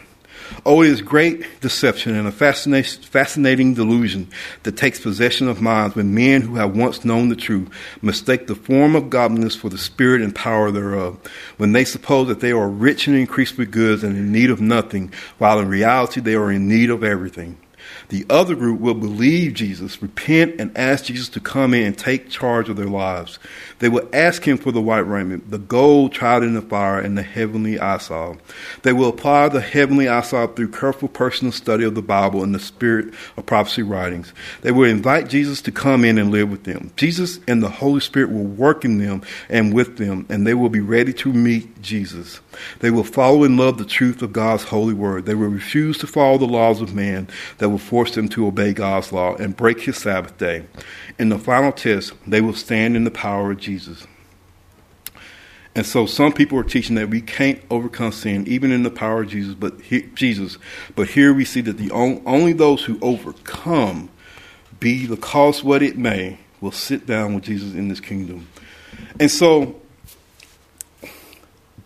Oh, 0.66 0.82
it 0.82 0.90
is 0.90 1.02
great 1.02 1.62
deception 1.62 2.16
and 2.16 2.28
a 2.28 2.32
fascinating 2.32 3.74
delusion 3.74 4.30
that 4.64 4.78
takes 4.78 5.00
possession 5.00 5.48
of 5.48 5.62
minds 5.62 5.96
when 5.96 6.14
men 6.14 6.42
who 6.42 6.56
have 6.56 6.76
once 6.76 7.06
known 7.06 7.30
the 7.30 7.36
truth 7.36 7.70
mistake 8.02 8.48
the 8.48 8.56
form 8.56 8.96
of 8.96 9.10
godliness 9.10 9.56
for 9.56 9.70
the 9.70 9.78
spirit 9.78 10.22
and 10.22 10.36
power 10.36 10.72
thereof, 10.72 11.20
when 11.58 11.72
they 11.72 11.86
suppose 11.86 12.28
that 12.28 12.40
they 12.40 12.52
are 12.52 12.70
rich 12.70 13.08
and 13.08 13.16
increased 13.16 13.58
with 13.58 13.72
goods 13.72 14.04
and 14.04 14.18
in 14.18 14.32
need 14.32 14.50
of 14.50 14.62
nothing, 14.62 15.12
while 15.38 15.60
in 15.60 15.68
reality 15.68 16.20
they 16.22 16.36
are 16.36 16.52
in 16.52 16.68
need 16.68 16.90
of 16.90 17.04
everything. 17.04 17.58
The 18.10 18.26
other 18.30 18.56
group 18.56 18.80
will 18.80 18.94
believe 18.94 19.54
Jesus, 19.54 20.02
repent, 20.02 20.60
and 20.60 20.78
ask 20.78 21.06
Jesus 21.06 21.30
to 21.30 21.40
come 21.40 21.74
in 21.74 21.88
and 21.88 21.98
take 21.98 22.30
charge 22.30 22.70
of 22.70 22.76
their 22.78 22.86
lives. 22.86 23.40
They 23.80 23.90
will 23.90 24.08
ask 24.12 24.48
him 24.48 24.58
for 24.58 24.72
the 24.72 24.82
white 24.82 25.00
raiment, 25.00 25.52
the 25.52 25.60
gold 25.60 26.12
tried 26.12 26.44
in 26.44 26.56
the 26.56 26.62
fire, 26.62 27.00
and 27.00 27.18
the 27.18 27.24
heavenly 27.24 27.78
eisel. 27.78 28.40
They 28.82 28.94
will 28.94 29.10
apply 29.10 29.50
the 29.50 29.62
heavenly 29.62 30.06
eisel 30.06 30.56
through 30.56 30.72
careful 30.72 31.08
personal 31.08 31.52
study 31.52 31.84
of 31.84 31.94
the 31.94 32.02
Bible 32.02 32.44
and 32.44 32.56
the 32.56 32.60
spirit 32.60 33.14
of 33.38 33.46
prophecy 33.46 33.84
writings. 33.84 34.34
They 34.62 34.72
will 34.72 34.90
invite 34.90 35.30
Jesus 35.30 35.62
to 35.62 35.72
come 35.72 36.04
in 36.04 36.18
and 36.18 36.32
live 36.32 36.50
with 36.50 36.64
them. 36.64 36.92
Jesus 36.98 37.40
and 37.48 37.62
the 37.62 37.70
Holy 37.70 38.00
Spirit 38.00 38.32
will 38.32 38.46
work 38.46 38.84
in 38.84 38.98
them 38.98 39.22
and 39.50 39.74
with 39.74 39.98
them, 39.98 40.26
and 40.30 40.48
they 40.48 40.56
will 40.56 40.70
be 40.70 40.80
ready 40.80 41.14
to 41.14 41.32
meet 41.32 41.82
Jesus. 41.82 42.40
They 42.80 42.90
will 42.90 43.04
follow 43.04 43.44
and 43.44 43.58
love 43.58 43.78
the 43.78 43.86
truth 43.86 44.24
of 44.24 44.34
God's 44.34 44.64
holy 44.64 44.96
word. 44.96 45.26
They 45.26 45.36
will 45.36 45.50
refuse 45.50 46.00
to 46.00 46.08
follow 46.08 46.40
the 46.40 46.46
laws 46.46 46.82
of 46.82 46.96
man 46.96 47.28
that 47.60 47.70
will 47.70 47.78
force 47.78 48.16
them 48.16 48.28
to 48.30 48.48
obey 48.48 48.74
God's 48.74 49.12
law 49.12 49.36
and 49.36 49.56
break 49.56 49.82
his 49.82 49.98
Sabbath 49.98 50.38
day. 50.40 50.66
In 51.20 51.30
the 51.30 51.38
final 51.38 51.72
test, 51.72 52.14
they 52.26 52.42
will 52.42 52.54
stand 52.54 52.96
in 52.96 53.04
the 53.04 53.12
power 53.12 53.52
of 53.52 53.58
Jesus. 53.58 53.67
And 55.76 55.86
so 55.86 56.08
some 56.08 56.34
people 56.34 56.58
are 56.58 56.64
teaching 56.64 56.96
that 56.96 57.10
we 57.10 57.22
can't 57.22 57.62
overcome 57.70 58.12
sin 58.12 58.48
even 58.48 58.72
in 58.72 58.82
the 58.82 58.90
power 58.90 59.22
of 59.22 59.30
Jesus, 59.30 59.54
but 59.54 59.80
he, 59.82 60.04
Jesus. 60.16 60.58
But 60.96 61.10
here 61.10 61.34
we 61.34 61.46
see 61.46 61.62
that 61.62 61.78
the 61.78 61.92
on, 61.92 62.24
only 62.26 62.54
those 62.54 62.86
who 62.86 62.98
overcome, 63.00 64.10
be 64.80 65.06
the 65.06 65.18
cost 65.18 65.64
what 65.64 65.84
it 65.84 65.96
may, 65.96 66.40
will 66.62 66.72
sit 66.72 67.06
down 67.06 67.36
with 67.36 67.44
Jesus 67.44 67.76
in 67.76 67.90
this 67.90 68.00
kingdom. 68.00 68.48
And 69.20 69.30
so 69.30 69.80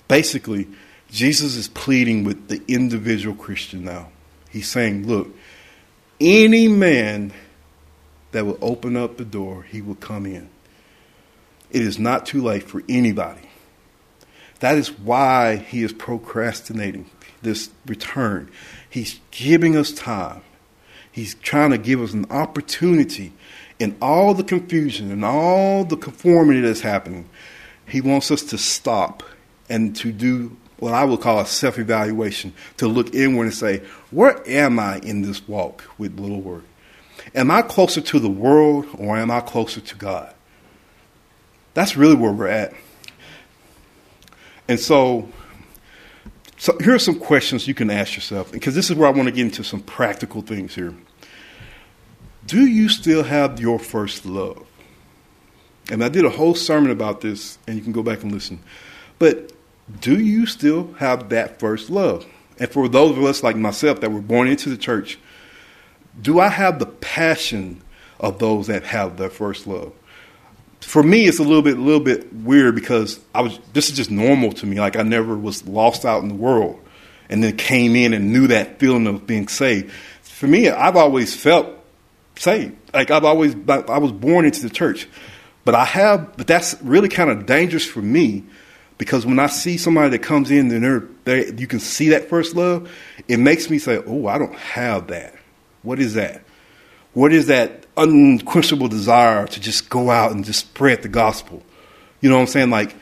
basically, 0.07 0.67
Jesus 1.09 1.55
is 1.55 1.67
pleading 1.67 2.23
with 2.23 2.47
the 2.47 2.61
individual 2.69 3.35
Christian 3.35 3.83
now. 3.83 4.09
He's 4.49 4.69
saying, 4.69 5.07
look, 5.07 5.35
any 6.21 6.69
man 6.69 7.33
that 8.31 8.45
will 8.45 8.59
open 8.61 8.95
up 8.95 9.17
the 9.17 9.25
door, 9.25 9.63
he 9.63 9.81
will 9.81 9.95
come 9.95 10.25
in. 10.25 10.49
It 11.71 11.81
is 11.81 11.97
not 11.97 12.25
too 12.25 12.41
late 12.41 12.63
for 12.63 12.83
anybody. 12.89 13.49
That 14.59 14.77
is 14.77 14.91
why 14.91 15.55
he 15.55 15.83
is 15.83 15.93
procrastinating 15.93 17.09
this 17.41 17.71
return. 17.85 18.51
He's 18.89 19.19
giving 19.31 19.75
us 19.75 19.91
time. 19.91 20.41
He's 21.11 21.35
trying 21.35 21.71
to 21.71 21.77
give 21.77 22.01
us 22.01 22.13
an 22.13 22.25
opportunity 22.29 23.33
in 23.79 23.97
all 24.01 24.33
the 24.33 24.43
confusion 24.43 25.11
and 25.11 25.25
all 25.25 25.83
the 25.83 25.97
conformity 25.97 26.61
that's 26.61 26.81
happening. 26.81 27.27
He 27.87 27.99
wants 28.01 28.29
us 28.31 28.43
to 28.43 28.57
stop 28.57 29.23
and 29.67 29.95
to 29.97 30.11
do 30.11 30.55
what 30.77 30.93
I 30.93 31.03
would 31.03 31.21
call 31.21 31.39
a 31.39 31.45
self 31.45 31.79
evaluation, 31.79 32.53
to 32.77 32.87
look 32.87 33.13
inward 33.13 33.45
and 33.45 33.53
say, 33.53 33.81
where 34.11 34.41
am 34.47 34.79
I 34.79 34.99
in 34.99 35.21
this 35.21 35.47
walk 35.47 35.83
with 35.97 36.19
little 36.19 36.41
Lord? 36.41 36.63
Am 37.35 37.51
I 37.51 37.61
closer 37.61 38.01
to 38.01 38.19
the 38.19 38.29
world 38.29 38.87
or 38.97 39.17
am 39.17 39.31
I 39.31 39.41
closer 39.41 39.81
to 39.81 39.95
God? 39.95 40.33
That's 41.73 41.95
really 41.95 42.15
where 42.15 42.31
we're 42.31 42.47
at. 42.47 42.73
And 44.67 44.79
so, 44.79 45.29
so 46.57 46.77
here 46.79 46.93
are 46.93 46.99
some 46.99 47.19
questions 47.19 47.67
you 47.67 47.73
can 47.73 47.89
ask 47.89 48.15
yourself, 48.15 48.51
because 48.51 48.75
this 48.75 48.89
is 48.89 48.95
where 48.95 49.07
I 49.07 49.11
want 49.11 49.27
to 49.27 49.31
get 49.31 49.41
into 49.41 49.63
some 49.63 49.81
practical 49.81 50.41
things 50.41 50.75
here. 50.75 50.93
Do 52.45 52.65
you 52.65 52.89
still 52.89 53.23
have 53.23 53.59
your 53.59 53.79
first 53.79 54.25
love? 54.25 54.65
And 55.89 56.03
I 56.03 56.09
did 56.09 56.25
a 56.25 56.29
whole 56.29 56.55
sermon 56.55 56.91
about 56.91 57.21
this, 57.21 57.57
and 57.67 57.75
you 57.75 57.83
can 57.83 57.91
go 57.91 58.03
back 58.03 58.23
and 58.23 58.31
listen. 58.31 58.61
But 59.19 59.51
do 59.99 60.19
you 60.19 60.45
still 60.45 60.93
have 60.93 61.29
that 61.29 61.59
first 61.59 61.89
love? 61.89 62.25
And 62.59 62.69
for 62.69 62.87
those 62.87 63.17
of 63.17 63.23
us 63.23 63.43
like 63.43 63.55
myself 63.55 63.99
that 64.01 64.11
were 64.11 64.21
born 64.21 64.47
into 64.47 64.69
the 64.69 64.77
church, 64.77 65.19
do 66.21 66.39
I 66.39 66.49
have 66.49 66.79
the 66.79 66.85
passion 66.85 67.81
of 68.19 68.39
those 68.39 68.67
that 68.67 68.83
have 68.83 69.17
their 69.17 69.29
first 69.29 69.67
love? 69.67 69.93
For 70.81 71.03
me, 71.03 71.27
it's 71.27 71.39
a 71.39 71.43
little 71.43 71.61
bit, 71.61 71.77
little 71.77 71.99
bit 71.99 72.33
weird 72.33 72.75
because 72.75 73.19
I 73.33 73.41
was. 73.41 73.59
This 73.73 73.89
is 73.89 73.95
just 73.95 74.11
normal 74.11 74.51
to 74.53 74.65
me. 74.65 74.79
Like 74.79 74.95
I 74.95 75.03
never 75.03 75.37
was 75.37 75.65
lost 75.65 76.05
out 76.05 76.21
in 76.21 76.29
the 76.29 76.35
world, 76.35 76.79
and 77.29 77.43
then 77.43 77.55
came 77.55 77.95
in 77.95 78.13
and 78.13 78.33
knew 78.33 78.47
that 78.47 78.79
feeling 78.79 79.07
of 79.07 79.25
being 79.25 79.47
saved. 79.47 79.91
For 80.23 80.47
me, 80.47 80.69
I've 80.69 80.95
always 80.95 81.35
felt 81.35 81.69
saved. 82.35 82.75
Like 82.93 83.11
I've 83.11 83.23
always, 83.23 83.55
I 83.69 83.99
was 83.99 84.11
born 84.11 84.45
into 84.45 84.61
the 84.63 84.69
church, 84.69 85.07
but 85.63 85.75
I 85.75 85.85
have. 85.85 86.35
But 86.35 86.47
that's 86.47 86.75
really 86.81 87.09
kind 87.09 87.29
of 87.29 87.45
dangerous 87.45 87.85
for 87.85 88.01
me 88.01 88.43
because 89.01 89.25
when 89.25 89.39
I 89.39 89.47
see 89.47 89.77
somebody 89.77 90.09
that 90.09 90.19
comes 90.19 90.51
in 90.51 90.71
and 90.71 90.83
they're, 90.83 91.03
they, 91.23 91.51
you 91.53 91.65
can 91.65 91.79
see 91.79 92.09
that 92.09 92.29
first 92.29 92.55
love, 92.55 92.87
it 93.27 93.37
makes 93.37 93.67
me 93.67 93.79
say, 93.79 93.99
oh, 94.05 94.27
I 94.27 94.37
don't 94.37 94.53
have 94.53 95.07
that. 95.07 95.33
What 95.81 95.99
is 95.99 96.13
that? 96.13 96.43
What 97.13 97.33
is 97.33 97.47
that 97.47 97.80
unquenchable 97.97 98.87
desire 98.87 99.47
to 99.47 99.59
just 99.59 99.89
go 99.89 100.09
out 100.09 100.31
and 100.31 100.45
just 100.45 100.61
spread 100.61 101.01
the 101.01 101.09
gospel? 101.09 101.63
You 102.21 102.29
know 102.29 102.35
what 102.35 102.41
I'm 102.41 102.47
saying? 102.47 102.69
Like, 102.69 102.95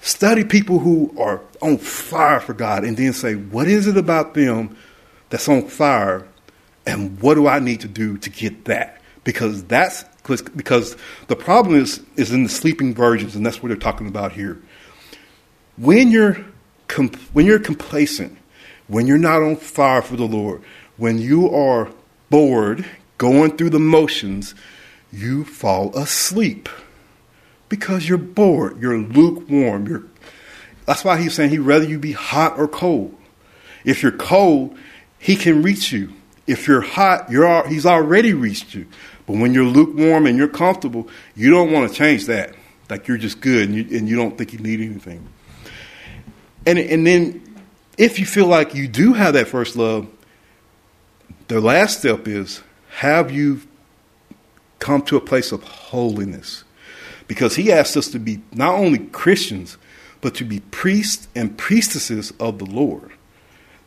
study 0.00 0.44
people 0.44 0.78
who 0.78 1.14
are 1.18 1.40
on 1.60 1.78
fire 1.78 2.40
for 2.40 2.54
God 2.54 2.84
and 2.84 2.96
then 2.96 3.12
say, 3.12 3.34
what 3.34 3.68
is 3.68 3.86
it 3.86 3.96
about 3.96 4.34
them 4.34 4.76
that's 5.28 5.48
on 5.48 5.68
fire 5.68 6.26
and 6.86 7.20
what 7.20 7.34
do 7.34 7.46
I 7.46 7.58
need 7.58 7.80
to 7.80 7.88
do 7.88 8.16
to 8.18 8.30
get 8.30 8.64
that? 8.64 9.00
Because 9.24 9.64
that's 9.64 10.04
because 10.22 10.96
the 11.26 11.36
problem 11.36 11.76
is 11.76 12.02
is 12.16 12.32
in 12.32 12.44
the 12.44 12.48
sleeping 12.48 12.94
virgins, 12.94 13.34
and 13.34 13.44
that's 13.44 13.62
what 13.62 13.68
they're 13.68 13.76
talking 13.76 14.06
about 14.06 14.32
here. 14.32 14.60
When 15.76 16.10
you're, 16.10 16.34
when 17.32 17.46
you're 17.46 17.58
complacent, 17.58 18.36
when 18.86 19.06
you're 19.06 19.18
not 19.18 19.42
on 19.42 19.56
fire 19.56 20.02
for 20.02 20.16
the 20.16 20.26
Lord, 20.26 20.62
when 20.96 21.18
you 21.18 21.52
are 21.54 21.90
bored, 22.28 22.84
going 23.20 23.54
through 23.54 23.68
the 23.68 23.78
motions, 23.78 24.54
you 25.12 25.44
fall 25.44 25.94
asleep 25.94 26.70
because 27.68 28.08
you're 28.08 28.16
bored. 28.16 28.80
You're 28.80 28.96
lukewarm. 28.96 29.86
You're, 29.86 30.04
that's 30.86 31.04
why 31.04 31.20
he's 31.20 31.34
saying 31.34 31.50
he'd 31.50 31.58
rather 31.58 31.84
you 31.84 31.98
be 31.98 32.12
hot 32.12 32.58
or 32.58 32.66
cold. 32.66 33.14
If 33.84 34.02
you're 34.02 34.10
cold, 34.10 34.74
he 35.18 35.36
can 35.36 35.62
reach 35.62 35.92
you. 35.92 36.14
If 36.46 36.66
you're 36.66 36.80
hot, 36.80 37.30
you're, 37.30 37.68
he's 37.68 37.84
already 37.84 38.32
reached 38.32 38.74
you. 38.74 38.86
But 39.26 39.36
when 39.36 39.52
you're 39.52 39.64
lukewarm 39.64 40.26
and 40.26 40.38
you're 40.38 40.48
comfortable, 40.48 41.06
you 41.36 41.50
don't 41.50 41.70
want 41.70 41.90
to 41.90 41.94
change 41.94 42.24
that. 42.24 42.54
Like 42.88 43.06
you're 43.06 43.18
just 43.18 43.42
good 43.42 43.68
and 43.68 43.74
you, 43.74 43.98
and 43.98 44.08
you 44.08 44.16
don't 44.16 44.38
think 44.38 44.54
you 44.54 44.60
need 44.60 44.80
anything. 44.80 45.28
And, 46.64 46.78
and 46.78 47.06
then 47.06 47.54
if 47.98 48.18
you 48.18 48.24
feel 48.24 48.46
like 48.46 48.74
you 48.74 48.88
do 48.88 49.12
have 49.12 49.34
that 49.34 49.46
first 49.46 49.76
love, 49.76 50.08
the 51.48 51.60
last 51.60 51.98
step 51.98 52.26
is 52.26 52.62
have 52.90 53.30
you 53.30 53.62
come 54.78 55.02
to 55.02 55.16
a 55.16 55.20
place 55.20 55.52
of 55.52 55.62
holiness? 55.62 56.64
Because 57.26 57.56
he 57.56 57.72
asks 57.72 57.96
us 57.96 58.08
to 58.08 58.18
be 58.18 58.40
not 58.52 58.74
only 58.74 58.98
Christians, 58.98 59.78
but 60.20 60.34
to 60.34 60.44
be 60.44 60.60
priests 60.70 61.28
and 61.34 61.56
priestesses 61.56 62.32
of 62.40 62.58
the 62.58 62.66
Lord. 62.66 63.10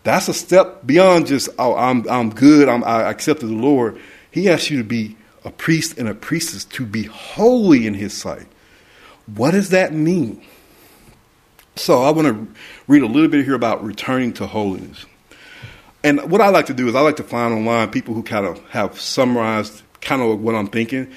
That's 0.03 0.27
a 0.27 0.33
step 0.33 0.85
beyond 0.85 1.27
just, 1.27 1.49
oh, 1.59 1.75
I'm, 1.75 2.07
I'm 2.09 2.29
good, 2.29 2.67
I'm, 2.67 2.83
I 2.83 3.03
accepted 3.03 3.47
the 3.47 3.53
Lord. 3.53 3.99
He 4.31 4.49
asks 4.49 4.69
you 4.69 4.77
to 4.77 4.83
be 4.83 5.15
a 5.45 5.51
priest 5.51 5.97
and 5.97 6.07
a 6.07 6.15
priestess, 6.15 6.65
to 6.65 6.85
be 6.85 7.03
holy 7.03 7.85
in 7.85 7.93
his 7.93 8.13
sight. 8.13 8.47
What 9.35 9.51
does 9.51 9.69
that 9.69 9.93
mean? 9.93 10.43
So 11.75 12.03
I 12.03 12.11
want 12.11 12.27
to 12.27 12.61
read 12.87 13.03
a 13.03 13.07
little 13.07 13.29
bit 13.29 13.45
here 13.45 13.55
about 13.55 13.83
returning 13.83 14.33
to 14.33 14.47
holiness. 14.47 15.05
And 16.03 16.29
what 16.29 16.41
I 16.41 16.49
like 16.49 16.65
to 16.65 16.73
do 16.73 16.87
is 16.89 16.95
I 16.95 17.01
like 17.01 17.15
to 17.17 17.23
find 17.23 17.53
online 17.53 17.89
people 17.89 18.13
who 18.13 18.23
kind 18.23 18.45
of 18.45 18.59
have 18.69 18.99
summarized 18.99 19.81
kind 20.01 20.21
of 20.21 20.41
what 20.41 20.53
I'm 20.53 20.67
thinking 20.67 21.11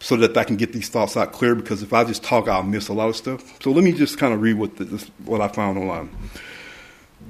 so 0.00 0.16
that 0.16 0.36
I 0.36 0.42
can 0.42 0.56
get 0.56 0.72
these 0.72 0.88
thoughts 0.88 1.16
out 1.16 1.32
clear 1.32 1.54
because 1.54 1.82
if 1.82 1.92
I 1.92 2.02
just 2.02 2.24
talk, 2.24 2.48
I'll 2.48 2.64
miss 2.64 2.88
a 2.88 2.92
lot 2.92 3.08
of 3.08 3.16
stuff. 3.16 3.62
So 3.62 3.70
let 3.70 3.84
me 3.84 3.92
just 3.92 4.18
kind 4.18 4.34
of 4.34 4.40
read 4.40 4.54
what, 4.54 4.76
the, 4.76 5.08
what 5.24 5.40
I 5.40 5.46
found 5.46 5.78
online. 5.78 6.10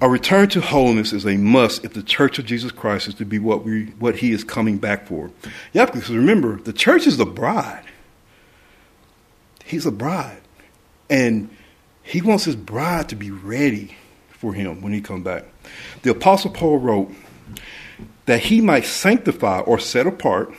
A 0.01 0.09
return 0.09 0.49
to 0.49 0.63
holiness 0.63 1.13
is 1.13 1.27
a 1.27 1.37
must 1.37 1.85
if 1.85 1.93
the 1.93 2.03
church 2.03 2.39
of 2.39 2.47
Jesus 2.47 2.73
Christ 2.73 3.09
is 3.09 3.15
to 3.17 3.27
be 3.27 3.39
what, 3.39 3.63
we, 3.63 3.87
what 3.99 4.17
he 4.17 4.33
is 4.33 4.43
coming 4.43 4.79
back 4.79 5.07
for. 5.07 5.31
Yeah, 5.75 5.85
because 5.85 6.09
remember, 6.09 6.57
the 6.57 6.73
church 6.73 7.07
is 7.07 7.19
the 7.19 7.27
bride. 7.27 7.85
He's 9.65 9.85
a 9.85 9.93
bride. 9.93 10.41
And 11.11 11.55
he 12.03 12.23
wants 12.23 12.45
his 12.45 12.57
bride 12.57 13.11
to 13.11 13.17
be 13.17 13.31
ready 13.31 13.97
for 14.31 14.55
him 14.55 14.81
when 14.81 14.95
he 14.95 15.03
comes 15.03 15.25
back. 15.25 15.45
The 16.03 16.11
Apostle 16.11 16.51
Paul 16.51 16.79
wrote 16.79 17.13
that 18.27 18.41
he 18.41 18.61
might 18.61 18.85
sanctify 18.85 19.61
or 19.61 19.79
set 19.79 20.07
apart 20.07 20.55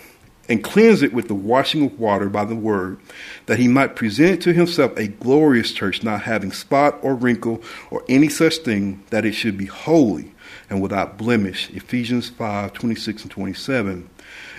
and 0.50 0.64
cleanse 0.64 1.02
it 1.02 1.14
with 1.14 1.28
the 1.28 1.36
washing 1.36 1.86
of 1.86 2.00
water 2.00 2.30
by 2.30 2.44
the 2.44 2.56
word, 2.56 3.00
that 3.46 3.60
he 3.60 3.68
might 3.68 3.96
present 3.96 4.42
to 4.44 4.54
himself 4.54 4.96
a 4.98 5.08
glorious 5.08 5.72
church, 5.72 6.04
not 6.04 6.24
having 6.24 6.52
spot 6.52 7.00
or 7.02 7.16
wrinkle 7.16 7.62
or 7.92 8.04
any 8.10 8.28
such 8.28 8.58
thing, 8.58 9.02
that 9.10 9.26
it 9.26 9.32
should 9.32 9.58
be 9.58 9.66
holy 9.66 10.34
and 10.70 10.82
without 10.82 11.18
blemish. 11.18 11.70
Ephesians 11.72 12.30
5 12.30 12.74
26 12.74 13.24
and 13.24 13.32
27. 13.32 14.10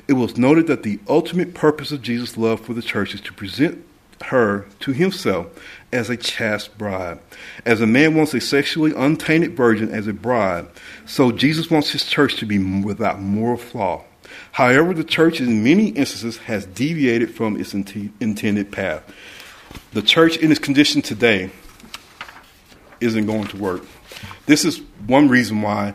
It 0.09 0.15
was 0.15 0.37
noted 0.37 0.67
that 0.69 0.83
the 0.83 1.01
ultimate 1.09 1.55
purpose 1.55 1.93
of 1.93 2.03
Jesus' 2.03 2.39
love 2.39 2.61
for 2.61 2.73
the 2.73 2.83
church 2.83 3.15
is 3.15 3.21
to 3.23 3.33
present 3.33 3.85
her 4.25 4.67
to 4.81 4.93
himself 4.93 5.47
as 5.93 6.11
a 6.11 6.17
chaste 6.17 6.77
bride. 6.77 7.19
As 7.65 7.81
a 7.81 7.87
man 7.87 8.15
wants 8.15 8.35
a 8.35 8.41
sexually 8.41 8.93
untainted 8.97 9.57
virgin 9.57 9.91
as 9.91 10.07
a 10.07 10.13
bride, 10.13 10.67
so 11.07 11.31
Jesus 11.31 11.71
wants 11.71 11.91
his 11.91 12.05
church 12.05 12.37
to 12.37 12.47
be 12.47 12.59
without 12.83 13.21
moral 13.21 13.57
flaw. 13.57 14.05
However, 14.53 14.95
the 14.95 15.05
church 15.05 15.41
in 15.41 15.63
many 15.63 15.89
instances 15.89 16.39
has 16.39 16.67
deviated 16.67 17.35
from 17.35 17.59
its 17.61 17.75
intended 17.75 18.73
path. 18.73 19.03
The 19.93 20.03
church 20.03 20.37
in 20.37 20.51
its 20.51 20.61
condition 20.61 21.03
today 21.03 21.51
isn't 23.01 23.27
going 23.27 23.47
to 23.49 23.57
work. 23.57 23.85
This 24.47 24.65
is 24.65 24.81
one 25.07 25.29
reason 25.29 25.63
why 25.63 25.95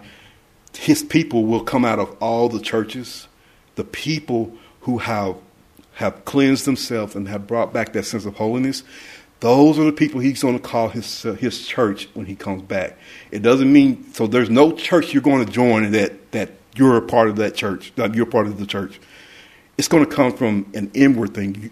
his 0.77 1.03
people 1.03 1.45
will 1.45 1.63
come 1.63 1.83
out 1.83 1.99
of 1.99 2.15
all 2.21 2.47
the 2.47 2.59
churches, 2.59 3.27
the 3.75 3.83
people 3.83 4.55
who 4.81 4.99
have 4.99 5.35
have 5.99 6.23
cleansed 6.23 6.63
themselves 6.63 7.13
and 7.13 7.27
have 7.27 7.45
brought 7.45 7.73
back 7.73 7.91
that 7.91 8.05
sense 8.05 8.25
of 8.25 8.35
holiness. 8.35 8.83
Those 9.41 9.77
are 9.77 9.83
the 9.83 9.91
people 9.91 10.21
he's 10.21 10.41
going 10.41 10.57
to 10.57 10.63
call 10.63 10.87
his 10.87 11.25
uh, 11.25 11.33
his 11.33 11.67
church 11.67 12.07
when 12.13 12.25
he 12.25 12.35
comes 12.35 12.61
back. 12.61 12.97
It 13.31 13.41
doesn't 13.41 13.71
mean 13.71 14.13
so. 14.13 14.25
There's 14.25 14.49
no 14.49 14.71
church 14.71 15.13
you're 15.13 15.21
going 15.21 15.45
to 15.45 15.51
join 15.51 15.91
that 15.91 16.31
that 16.31 16.51
you're 16.75 16.95
a 16.95 17.01
part 17.01 17.27
of 17.27 17.35
that 17.35 17.53
church. 17.53 17.91
That 17.95 18.15
you're 18.15 18.25
part 18.25 18.47
of 18.47 18.59
the 18.59 18.65
church. 18.65 18.99
It's 19.77 19.89
going 19.89 20.05
to 20.05 20.09
come 20.09 20.31
from 20.31 20.71
an 20.73 20.89
inward 20.93 21.33
thing. 21.33 21.69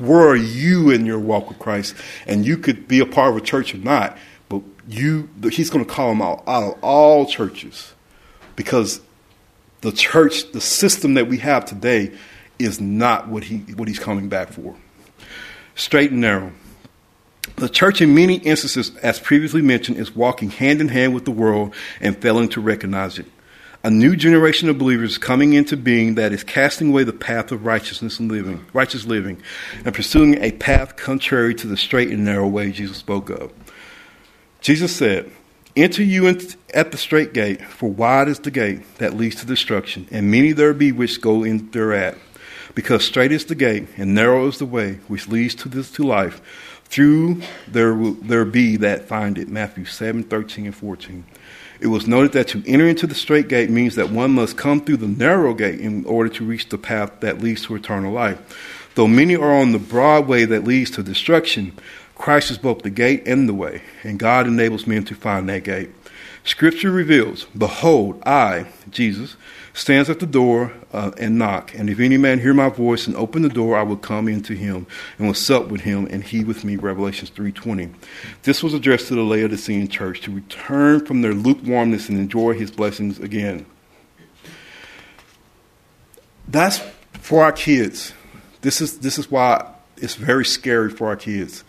Where 0.00 0.28
are 0.28 0.36
you 0.36 0.90
in 0.90 1.06
your 1.06 1.20
walk 1.20 1.48
with 1.48 1.60
Christ? 1.60 1.94
And 2.26 2.44
you 2.44 2.56
could 2.56 2.88
be 2.88 2.98
a 2.98 3.06
part 3.06 3.30
of 3.30 3.36
a 3.36 3.40
church 3.40 3.74
or 3.74 3.78
not, 3.78 4.18
but 4.48 4.62
you 4.88 5.28
he's 5.50 5.70
going 5.70 5.84
to 5.84 5.90
call 5.90 6.08
them 6.08 6.20
out, 6.20 6.42
out 6.48 6.64
of 6.64 6.78
all 6.82 7.26
churches 7.26 7.94
because 8.56 9.00
the 9.82 9.92
church, 9.92 10.50
the 10.50 10.60
system 10.60 11.14
that 11.14 11.28
we 11.28 11.38
have 11.38 11.64
today, 11.64 12.12
is 12.64 12.80
not 12.80 13.28
what 13.28 13.44
he 13.44 13.58
what 13.74 13.88
he's 13.88 13.98
coming 13.98 14.28
back 14.28 14.52
for. 14.52 14.74
Straight 15.74 16.10
and 16.10 16.20
narrow. 16.20 16.52
The 17.56 17.68
church, 17.68 18.00
in 18.00 18.14
many 18.14 18.36
instances, 18.36 18.96
as 18.98 19.18
previously 19.18 19.62
mentioned, 19.62 19.98
is 19.98 20.14
walking 20.14 20.50
hand 20.50 20.80
in 20.80 20.88
hand 20.88 21.12
with 21.12 21.24
the 21.24 21.32
world 21.32 21.74
and 22.00 22.16
failing 22.16 22.48
to 22.50 22.60
recognize 22.60 23.18
it. 23.18 23.26
A 23.84 23.90
new 23.90 24.14
generation 24.14 24.68
of 24.68 24.78
believers 24.78 25.18
coming 25.18 25.54
into 25.54 25.76
being 25.76 26.14
that 26.14 26.32
is 26.32 26.44
casting 26.44 26.90
away 26.90 27.02
the 27.02 27.12
path 27.12 27.50
of 27.50 27.66
righteousness 27.66 28.20
and 28.20 28.30
living, 28.30 28.64
righteous 28.72 29.06
living, 29.06 29.42
and 29.84 29.92
pursuing 29.92 30.40
a 30.40 30.52
path 30.52 30.96
contrary 30.96 31.52
to 31.56 31.66
the 31.66 31.76
straight 31.76 32.10
and 32.10 32.24
narrow 32.24 32.46
way 32.46 32.70
Jesus 32.70 32.98
spoke 32.98 33.28
of. 33.28 33.52
Jesus 34.60 34.94
said, 34.94 35.32
Enter 35.74 36.04
you 36.04 36.28
at 36.28 36.92
the 36.92 36.98
straight 36.98 37.32
gate, 37.32 37.62
for 37.62 37.90
wide 37.90 38.28
is 38.28 38.38
the 38.38 38.50
gate 38.52 38.82
that 38.98 39.14
leads 39.14 39.36
to 39.36 39.46
destruction, 39.46 40.06
and 40.12 40.30
many 40.30 40.52
there 40.52 40.74
be 40.74 40.92
which 40.92 41.20
go 41.20 41.42
in 41.42 41.70
thereat. 41.72 42.16
Because 42.74 43.04
straight 43.04 43.32
is 43.32 43.44
the 43.44 43.54
gate, 43.54 43.88
and 43.96 44.14
narrow 44.14 44.46
is 44.46 44.58
the 44.58 44.66
way 44.66 44.94
which 45.08 45.28
leads 45.28 45.54
to 45.56 45.68
this 45.68 45.90
to 45.92 46.04
life. 46.04 46.40
Through 46.84 47.42
there 47.68 47.94
will 47.94 48.14
there 48.14 48.44
be 48.44 48.76
that 48.76 49.08
find 49.08 49.38
it. 49.38 49.48
Matthew 49.48 49.84
7, 49.84 50.24
13 50.24 50.66
and 50.66 50.76
14. 50.76 51.24
It 51.80 51.88
was 51.88 52.06
noted 52.06 52.32
that 52.32 52.48
to 52.48 52.62
enter 52.66 52.86
into 52.86 53.06
the 53.06 53.14
straight 53.14 53.48
gate 53.48 53.68
means 53.68 53.96
that 53.96 54.10
one 54.10 54.30
must 54.32 54.56
come 54.56 54.80
through 54.80 54.98
the 54.98 55.08
narrow 55.08 55.52
gate 55.52 55.80
in 55.80 56.04
order 56.04 56.28
to 56.30 56.44
reach 56.44 56.68
the 56.68 56.78
path 56.78 57.20
that 57.20 57.40
leads 57.40 57.64
to 57.64 57.74
eternal 57.74 58.12
life. 58.12 58.38
Though 58.94 59.08
many 59.08 59.34
are 59.34 59.52
on 59.52 59.72
the 59.72 59.78
broad 59.78 60.28
way 60.28 60.44
that 60.44 60.64
leads 60.64 60.90
to 60.92 61.02
destruction, 61.02 61.72
Christ 62.14 62.50
is 62.50 62.58
both 62.58 62.82
the 62.82 62.90
gate 62.90 63.26
and 63.26 63.48
the 63.48 63.54
way, 63.54 63.82
and 64.04 64.18
God 64.18 64.46
enables 64.46 64.86
men 64.86 65.04
to 65.06 65.14
find 65.14 65.48
that 65.48 65.64
gate. 65.64 65.90
Scripture 66.44 66.90
reveals, 66.90 67.46
Behold, 67.56 68.22
I, 68.24 68.66
Jesus, 68.90 69.36
stands 69.74 70.10
at 70.10 70.20
the 70.20 70.26
door 70.26 70.72
uh, 70.92 71.12
and 71.18 71.38
knock. 71.38 71.74
And 71.74 71.88
if 71.88 71.98
any 71.98 72.16
man 72.18 72.40
hear 72.40 72.54
my 72.54 72.68
voice 72.68 73.06
and 73.06 73.16
open 73.16 73.42
the 73.42 73.48
door, 73.48 73.76
I 73.76 73.82
will 73.82 73.96
come 73.96 74.28
into 74.28 74.54
him 74.54 74.86
and 75.18 75.26
will 75.26 75.34
sup 75.34 75.68
with 75.68 75.82
him 75.82 76.06
and 76.10 76.22
he 76.22 76.44
with 76.44 76.64
me. 76.64 76.76
Revelations 76.76 77.30
3.20. 77.30 77.92
This 78.42 78.62
was 78.62 78.74
addressed 78.74 79.08
to 79.08 79.14
the 79.14 79.22
Laodicean 79.22 79.88
church 79.88 80.20
to 80.22 80.30
return 80.30 81.04
from 81.06 81.22
their 81.22 81.34
lukewarmness 81.34 82.08
and 82.08 82.18
enjoy 82.18 82.52
his 82.52 82.70
blessings 82.70 83.18
again. 83.18 83.64
That's 86.48 86.80
for 87.14 87.42
our 87.42 87.52
kids. 87.52 88.12
This 88.60 88.80
is, 88.80 88.98
this 88.98 89.18
is 89.18 89.30
why 89.30 89.72
it's 89.96 90.16
very 90.16 90.44
scary 90.44 90.90
for 90.90 91.08
our 91.08 91.16
kids. 91.16 91.64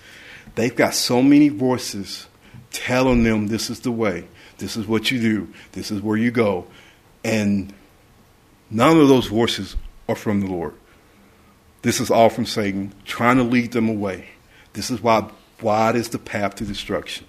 They've 0.55 0.75
got 0.75 0.93
so 0.93 1.21
many 1.21 1.49
voices 1.49 2.27
telling 2.71 3.23
them 3.23 3.47
this 3.47 3.69
is 3.69 3.79
the 3.81 3.91
way, 3.91 4.27
this 4.57 4.75
is 4.75 4.87
what 4.87 5.09
you 5.09 5.19
do, 5.21 5.53
this 5.71 5.91
is 5.91 6.01
where 6.01 6.17
you 6.17 6.31
go. 6.31 6.67
And 7.23 7.73
None 8.73 8.99
of 8.99 9.07
those 9.07 9.27
voices 9.27 9.75
are 10.09 10.15
from 10.15 10.41
the 10.41 10.47
Lord. 10.47 10.73
This 11.83 11.99
is 11.99 12.09
all 12.09 12.29
from 12.29 12.47
Satan, 12.47 12.93
trying 13.05 13.37
to 13.37 13.43
lead 13.43 13.71
them 13.71 13.87
away. 13.87 14.29
This 14.73 14.89
is 14.89 15.01
why 15.01 15.29
wide 15.61 15.95
is 15.95 16.09
the 16.09 16.17
path 16.17 16.55
to 16.55 16.65
destruction. 16.65 17.27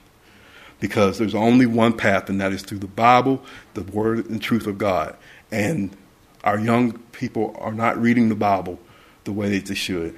Because 0.80 1.18
there's 1.18 1.34
only 1.34 1.66
one 1.66 1.92
path, 1.92 2.30
and 2.30 2.40
that 2.40 2.52
is 2.52 2.62
through 2.62 2.78
the 2.78 2.86
Bible, 2.86 3.42
the 3.74 3.82
Word 3.82 4.28
and 4.30 4.40
truth 4.40 4.66
of 4.66 4.78
God. 4.78 5.16
And 5.52 5.94
our 6.42 6.58
young 6.58 6.98
people 7.12 7.56
are 7.60 7.72
not 7.72 8.00
reading 8.00 8.30
the 8.30 8.34
Bible 8.34 8.78
the 9.24 9.32
way 9.32 9.58
that 9.58 9.66
they 9.66 9.74
should. 9.74 10.16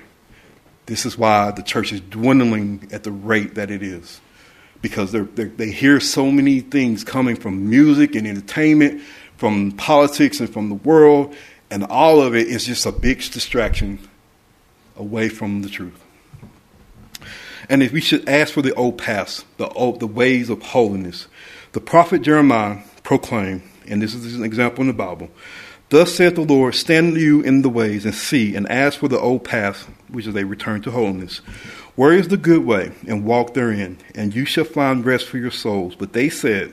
This 0.86 1.04
is 1.06 1.18
why 1.18 1.50
the 1.50 1.62
church 1.62 1.92
is 1.92 2.00
dwindling 2.00 2.88
at 2.92 3.02
the 3.02 3.10
rate 3.10 3.56
that 3.56 3.70
it 3.70 3.82
is. 3.82 4.20
Because 4.80 5.10
they're, 5.10 5.24
they're, 5.24 5.46
they 5.46 5.70
hear 5.70 5.98
so 5.98 6.30
many 6.30 6.60
things 6.60 7.02
coming 7.02 7.34
from 7.34 7.68
music 7.68 8.14
and 8.14 8.26
entertainment 8.26 9.02
from 9.36 9.72
politics 9.72 10.40
and 10.40 10.52
from 10.52 10.68
the 10.68 10.74
world, 10.74 11.34
and 11.70 11.84
all 11.84 12.20
of 12.22 12.34
it 12.34 12.46
is 12.48 12.66
just 12.66 12.86
a 12.86 12.92
big 12.92 13.18
distraction 13.30 13.98
away 14.96 15.28
from 15.28 15.62
the 15.62 15.68
truth. 15.68 16.02
And 17.68 17.82
if 17.82 17.92
we 17.92 18.00
should 18.00 18.28
ask 18.28 18.54
for 18.54 18.62
the 18.62 18.74
old 18.74 18.98
paths, 18.98 19.44
the, 19.56 19.68
old, 19.70 20.00
the 20.00 20.06
ways 20.06 20.50
of 20.50 20.62
holiness, 20.62 21.26
the 21.72 21.80
prophet 21.80 22.22
Jeremiah 22.22 22.78
proclaimed, 23.02 23.62
and 23.88 24.00
this 24.00 24.14
is 24.14 24.36
an 24.36 24.44
example 24.44 24.82
in 24.82 24.88
the 24.88 24.92
Bible, 24.92 25.30
Thus 25.88 26.14
saith 26.14 26.34
the 26.34 26.40
Lord, 26.40 26.74
stand 26.74 27.16
you 27.16 27.42
in 27.42 27.62
the 27.62 27.68
ways 27.68 28.04
and 28.04 28.14
see, 28.14 28.56
and 28.56 28.68
ask 28.68 28.98
for 28.98 29.06
the 29.06 29.20
old 29.20 29.44
paths, 29.44 29.84
which 30.08 30.26
is 30.26 30.34
a 30.34 30.44
return 30.44 30.82
to 30.82 30.90
holiness. 30.90 31.38
Where 31.94 32.12
is 32.12 32.26
the 32.28 32.36
good 32.36 32.64
way, 32.64 32.90
and 33.06 33.24
walk 33.24 33.54
therein, 33.54 33.98
and 34.14 34.34
you 34.34 34.44
shall 34.44 34.64
find 34.64 35.06
rest 35.06 35.26
for 35.26 35.38
your 35.38 35.52
souls. 35.52 35.94
But 35.94 36.12
they 36.12 36.28
said, 36.28 36.72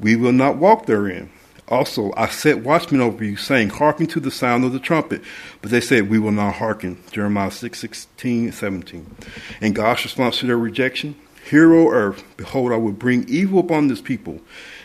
We 0.00 0.16
will 0.16 0.32
not 0.32 0.56
walk 0.56 0.86
therein. 0.86 1.30
Also, 1.68 2.12
I 2.16 2.28
set 2.28 2.64
watchmen 2.64 3.00
over 3.00 3.22
you, 3.22 3.36
saying, 3.36 3.70
Hearken 3.70 4.06
to 4.08 4.20
the 4.20 4.30
sound 4.30 4.64
of 4.64 4.72
the 4.72 4.80
trumpet. 4.80 5.22
But 5.60 5.70
they 5.70 5.80
said, 5.80 6.08
We 6.08 6.18
will 6.18 6.32
not 6.32 6.54
hearken. 6.54 7.02
Jeremiah 7.12 7.50
6, 7.50 7.78
16, 7.78 8.52
17. 8.52 9.16
And 9.60 9.74
God's 9.74 10.04
response 10.04 10.38
to 10.38 10.46
their 10.46 10.58
rejection 10.58 11.14
Hear, 11.48 11.72
O 11.72 11.90
earth, 11.90 12.24
behold, 12.36 12.72
I 12.72 12.76
will 12.76 12.92
bring 12.92 13.26
evil 13.26 13.60
upon 13.60 13.88
this 13.88 14.02
people, 14.02 14.40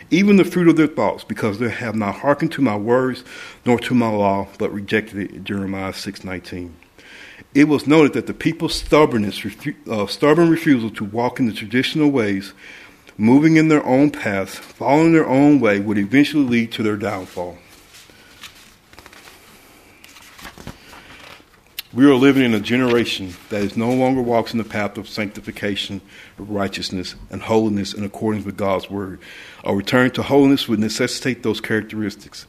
even 0.09 0.37
the 0.37 0.45
fruit 0.45 0.69
of 0.69 0.77
their 0.77 0.87
thoughts, 0.87 1.25
because 1.25 1.59
they 1.59 1.69
have 1.69 1.95
not 1.95 2.15
hearkened 2.15 2.53
to 2.53 2.61
my 2.61 2.77
words, 2.77 3.23
nor 3.65 3.79
to 3.79 3.93
my 3.93 4.09
law, 4.09 4.47
but 4.57 4.71
rejected 4.71 5.19
it. 5.19 5.43
Jeremiah 5.43 5.93
6, 5.93 6.23
19. 6.23 6.73
It 7.53 7.67
was 7.67 7.85
noted 7.85 8.13
that 8.13 8.27
the 8.27 8.33
people's 8.33 8.75
stubbornness, 8.75 9.45
uh, 9.89 10.07
stubborn 10.07 10.49
refusal 10.49 10.89
to 10.91 11.03
walk 11.03 11.39
in 11.39 11.47
the 11.47 11.53
traditional 11.53 12.09
ways, 12.09 12.53
moving 13.17 13.57
in 13.57 13.67
their 13.67 13.85
own 13.85 14.11
paths, 14.11 14.55
following 14.55 15.13
their 15.13 15.27
own 15.27 15.59
way, 15.59 15.79
would 15.79 15.97
eventually 15.97 16.43
lead 16.43 16.71
to 16.73 16.83
their 16.83 16.97
downfall. 16.97 17.57
We 21.93 22.05
are 22.05 22.15
living 22.15 22.43
in 22.43 22.55
a 22.55 22.59
generation 22.59 23.35
that 23.49 23.61
is 23.61 23.77
no 23.77 23.93
longer 23.93 24.19
walks 24.19 24.51
in 24.51 24.57
the 24.57 24.63
path 24.63 24.97
of 24.97 25.07
sanctification, 25.07 26.01
righteousness, 26.39 27.13
and 27.29 27.39
holiness 27.39 27.93
in 27.93 28.03
accordance 28.03 28.45
with 28.45 28.57
God's 28.57 28.89
word. 28.89 29.19
A 29.63 29.75
return 29.75 30.09
to 30.11 30.23
holiness 30.23 30.67
would 30.67 30.79
necessitate 30.79 31.43
those 31.43 31.61
characteristics. 31.61 32.47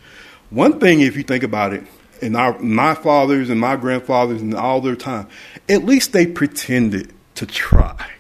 One 0.49 0.81
thing, 0.81 1.03
if 1.03 1.15
you 1.15 1.25
think 1.25 1.43
about 1.43 1.75
it, 1.75 1.85
in 2.23 2.37
our, 2.37 2.59
my 2.59 2.95
fathers 2.95 3.51
and 3.51 3.61
my 3.61 3.77
grandfathers 3.77 4.41
and 4.41 4.55
all 4.55 4.81
their 4.81 4.97
time, 4.97 5.29
at 5.69 5.85
least 5.85 6.15
they 6.15 6.27
pretended 6.27 7.13
to 7.35 7.45
try. 7.45 8.13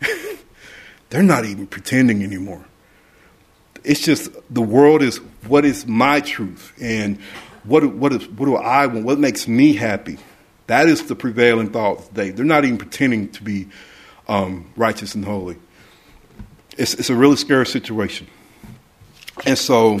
They're 1.12 1.22
not 1.22 1.44
even 1.44 1.66
pretending 1.66 2.22
anymore. 2.22 2.64
It's 3.84 4.00
just 4.00 4.30
the 4.48 4.62
world 4.62 5.02
is 5.02 5.18
what 5.46 5.66
is 5.66 5.86
my 5.86 6.20
truth 6.20 6.72
and 6.80 7.18
what 7.64 7.84
what 7.84 8.14
is 8.14 8.26
what 8.28 8.46
do 8.46 8.56
I 8.56 8.86
want? 8.86 9.04
What 9.04 9.18
makes 9.18 9.46
me 9.46 9.74
happy? 9.74 10.16
That 10.68 10.88
is 10.88 11.06
the 11.08 11.14
prevailing 11.14 11.68
thought 11.68 12.06
today. 12.06 12.30
They're 12.30 12.46
not 12.46 12.64
even 12.64 12.78
pretending 12.78 13.28
to 13.32 13.42
be 13.42 13.68
um, 14.26 14.72
righteous 14.74 15.14
and 15.14 15.22
holy. 15.22 15.58
It's, 16.78 16.94
it's 16.94 17.10
a 17.10 17.14
really 17.14 17.36
scary 17.36 17.66
situation. 17.66 18.26
And 19.44 19.58
so 19.58 20.00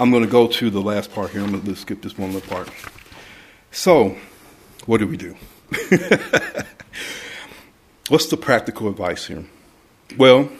I'm 0.00 0.10
going 0.10 0.24
to 0.24 0.28
go 0.28 0.48
to 0.48 0.70
the 0.70 0.82
last 0.82 1.12
part 1.12 1.30
here. 1.30 1.40
I'm 1.40 1.52
going 1.52 1.62
to 1.62 1.76
skip 1.76 2.02
this 2.02 2.18
one 2.18 2.32
little 2.32 2.50
part. 2.50 2.68
So, 3.70 4.16
what 4.86 4.98
do 4.98 5.06
we 5.06 5.16
do? 5.16 5.36
What's 8.08 8.26
the 8.26 8.36
practical 8.36 8.88
advice 8.88 9.26
here? 9.26 9.44
Well, 10.18 10.50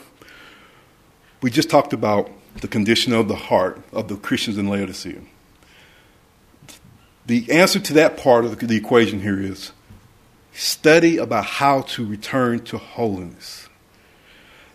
we 1.41 1.51
just 1.51 1.69
talked 1.69 1.91
about 1.91 2.29
the 2.61 2.67
condition 2.67 3.11
of 3.13 3.27
the 3.27 3.35
heart 3.35 3.81
of 3.91 4.07
the 4.07 4.15
Christians 4.15 4.57
in 4.57 4.69
Laodicea. 4.69 5.21
The 7.25 7.51
answer 7.51 7.79
to 7.79 7.93
that 7.93 8.17
part 8.17 8.45
of 8.45 8.59
the 8.59 8.75
equation 8.75 9.21
here 9.21 9.39
is 9.39 9.71
study 10.53 11.17
about 11.17 11.45
how 11.45 11.81
to 11.81 12.05
return 12.05 12.63
to 12.65 12.77
holiness. 12.77 13.67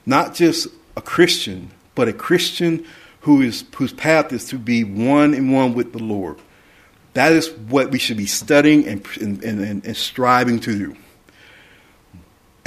Not 0.05 0.35
just 0.35 0.69
a 0.97 1.01
Christian, 1.01 1.71
but 1.95 2.09
a 2.09 2.13
Christian 2.13 2.85
who 3.23 3.41
is, 3.41 3.65
whose 3.77 3.93
path 3.93 4.33
is 4.33 4.45
to 4.47 4.59
be 4.59 4.85
one 4.85 5.35
and 5.35 5.53
one 5.53 5.75
with 5.75 5.93
the 5.93 6.03
Lord. 6.03 6.39
That 7.15 7.33
is 7.33 7.51
what 7.51 7.91
we 7.91 7.99
should 7.99 8.17
be 8.17 8.27
studying 8.27 8.87
and, 8.87 9.07
and, 9.21 9.43
and, 9.43 9.85
and 9.85 9.97
striving 9.97 10.61
to 10.61 10.79
do. 10.79 10.97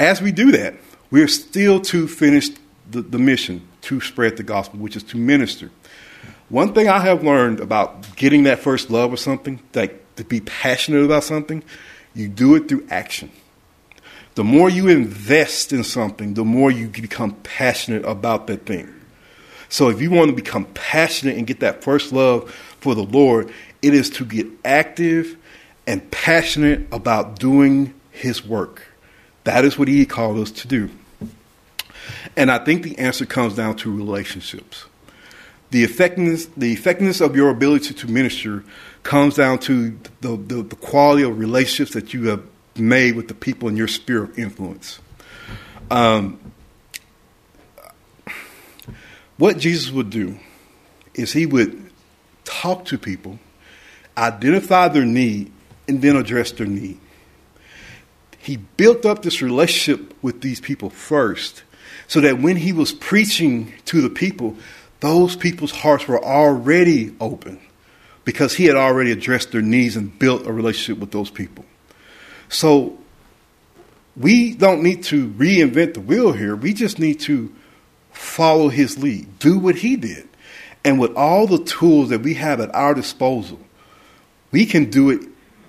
As 0.02 0.20
we 0.20 0.32
do 0.32 0.52
that, 0.54 0.74
we 1.12 1.22
are 1.22 1.28
still 1.28 1.80
to 1.82 2.08
finish 2.08 2.50
the, 2.90 3.04
the 3.04 3.20
mission 3.20 3.68
to 3.82 4.02
spread 4.02 4.36
the 4.36 4.42
gospel, 4.42 4.80
which 4.80 4.96
is 4.96 5.04
to 5.04 5.18
minister. 5.18 5.70
One 6.50 6.74
thing 6.74 6.90
I 6.90 6.98
have 7.02 7.24
learned 7.24 7.60
about 7.60 8.16
getting 8.16 8.46
that 8.46 8.58
first 8.58 8.90
love 8.90 9.14
or 9.14 9.18
something, 9.18 9.60
like 9.76 10.04
to 10.16 10.24
be 10.24 10.40
passionate 10.40 11.04
about 11.04 11.24
something, 11.24 11.64
you 12.16 12.30
do 12.30 12.56
it 12.56 12.68
through 12.68 12.88
action. 12.90 13.30
The 14.34 14.44
more 14.44 14.72
you 14.72 14.88
invest 14.88 15.72
in 15.72 15.84
something, 15.84 16.34
the 16.34 16.46
more 16.46 16.72
you 16.72 16.88
become 16.88 17.36
passionate 17.44 18.04
about 18.04 18.48
that 18.48 18.66
thing. 18.66 18.92
So 19.70 19.90
if 19.90 20.02
you 20.02 20.10
want 20.10 20.30
to 20.32 20.36
become 20.36 20.66
passionate 20.74 21.38
and 21.38 21.46
get 21.46 21.60
that 21.60 21.84
first 21.84 22.12
love 22.12 22.52
for 22.80 22.96
the 22.96 23.04
Lord, 23.04 23.54
it 23.84 23.94
is 23.94 24.10
to 24.12 24.26
get 24.26 24.48
active 24.66 25.38
and 25.86 26.10
passionate 26.10 26.88
about 26.92 27.38
doing 27.38 27.94
His 28.10 28.44
work. 28.44 28.88
That 29.44 29.66
is 29.66 29.78
what 29.78 29.88
He 29.88 30.06
called 30.06 30.38
us 30.38 30.52
to 30.52 30.68
do. 30.68 30.90
And 32.36 32.52
I 32.52 32.60
think 32.60 32.84
the 32.84 32.98
answer 32.98 33.26
comes 33.26 33.56
down 33.56 33.76
to 33.78 33.96
relationships. 33.96 34.86
The 35.72 35.84
effectiveness, 35.84 36.48
the 36.58 36.74
effectiveness 36.74 37.22
of 37.22 37.36
your 37.36 37.50
ability 37.50 37.94
to 37.94 38.08
minister 38.08 38.64
comes 39.04 39.36
down 39.36 39.60
to 39.60 39.98
the, 40.20 40.36
the, 40.36 40.64
the 40.64 40.76
quality 40.76 41.24
of 41.24 41.40
relationships 41.40 41.94
that 41.94 42.14
you 42.14 42.28
have 42.28 42.44
made 42.76 43.16
with 43.16 43.28
the 43.28 43.34
people 43.34 43.70
in 43.70 43.78
your 43.78 43.88
sphere 43.88 44.24
of 44.24 44.38
influence. 44.38 45.00
Um, 45.90 46.40
what 49.38 49.58
Jesus 49.58 49.92
would 49.92 50.10
do 50.10 50.38
is 51.14 51.34
he 51.34 51.46
would 51.46 51.90
talk 52.44 52.86
to 52.86 52.98
people, 52.98 53.40
identify 54.18 54.88
their 54.88 55.06
need, 55.06 55.52
and 55.88 56.02
then 56.02 56.16
address 56.16 56.52
their 56.52 56.68
need. 56.68 57.00
He 58.42 58.58
built 58.58 59.06
up 59.06 59.22
this 59.22 59.42
relationship 59.42 60.16
with 60.24 60.42
these 60.42 60.60
people 60.60 60.90
first 60.90 61.64
so 62.08 62.22
that 62.22 62.40
when 62.40 62.56
he 62.56 62.74
was 62.74 62.92
preaching 62.92 63.74
to 63.86 64.02
the 64.02 64.10
people, 64.10 64.58
those 65.00 65.36
people's 65.36 65.72
hearts 65.72 66.08
were 66.08 66.24
already 66.24 67.16
open 67.20 67.60
because 68.26 68.54
he 68.56 68.66
had 68.66 68.76
already 68.76 69.12
addressed 69.12 69.52
their 69.52 69.62
needs 69.62 69.96
and 69.96 70.18
built 70.18 70.46
a 70.46 70.52
relationship 70.52 71.00
with 71.00 71.12
those 71.12 71.30
people. 71.30 71.66
So 72.50 72.98
we 74.18 74.54
don't 74.54 74.84
need 74.84 75.04
to 75.06 75.30
reinvent 75.30 75.94
the 75.94 76.02
wheel 76.02 76.32
here. 76.32 76.56
We 76.56 76.74
just 76.74 77.00
need 77.00 77.20
to 77.22 77.54
follow 78.12 78.70
his 78.70 78.98
lead, 78.98 79.40
do 79.40 79.58
what 79.58 79.76
he 79.76 79.96
did. 79.96 80.28
And 80.84 81.00
with 81.00 81.16
all 81.16 81.48
the 81.48 81.64
tools 81.64 82.10
that 82.10 82.22
we 82.22 82.34
have 82.36 82.60
at 82.60 82.74
our 82.74 82.94
disposal, 82.94 83.60
we 84.52 84.66
can 84.66 84.90
do 84.90 85.12
it 85.12 85.22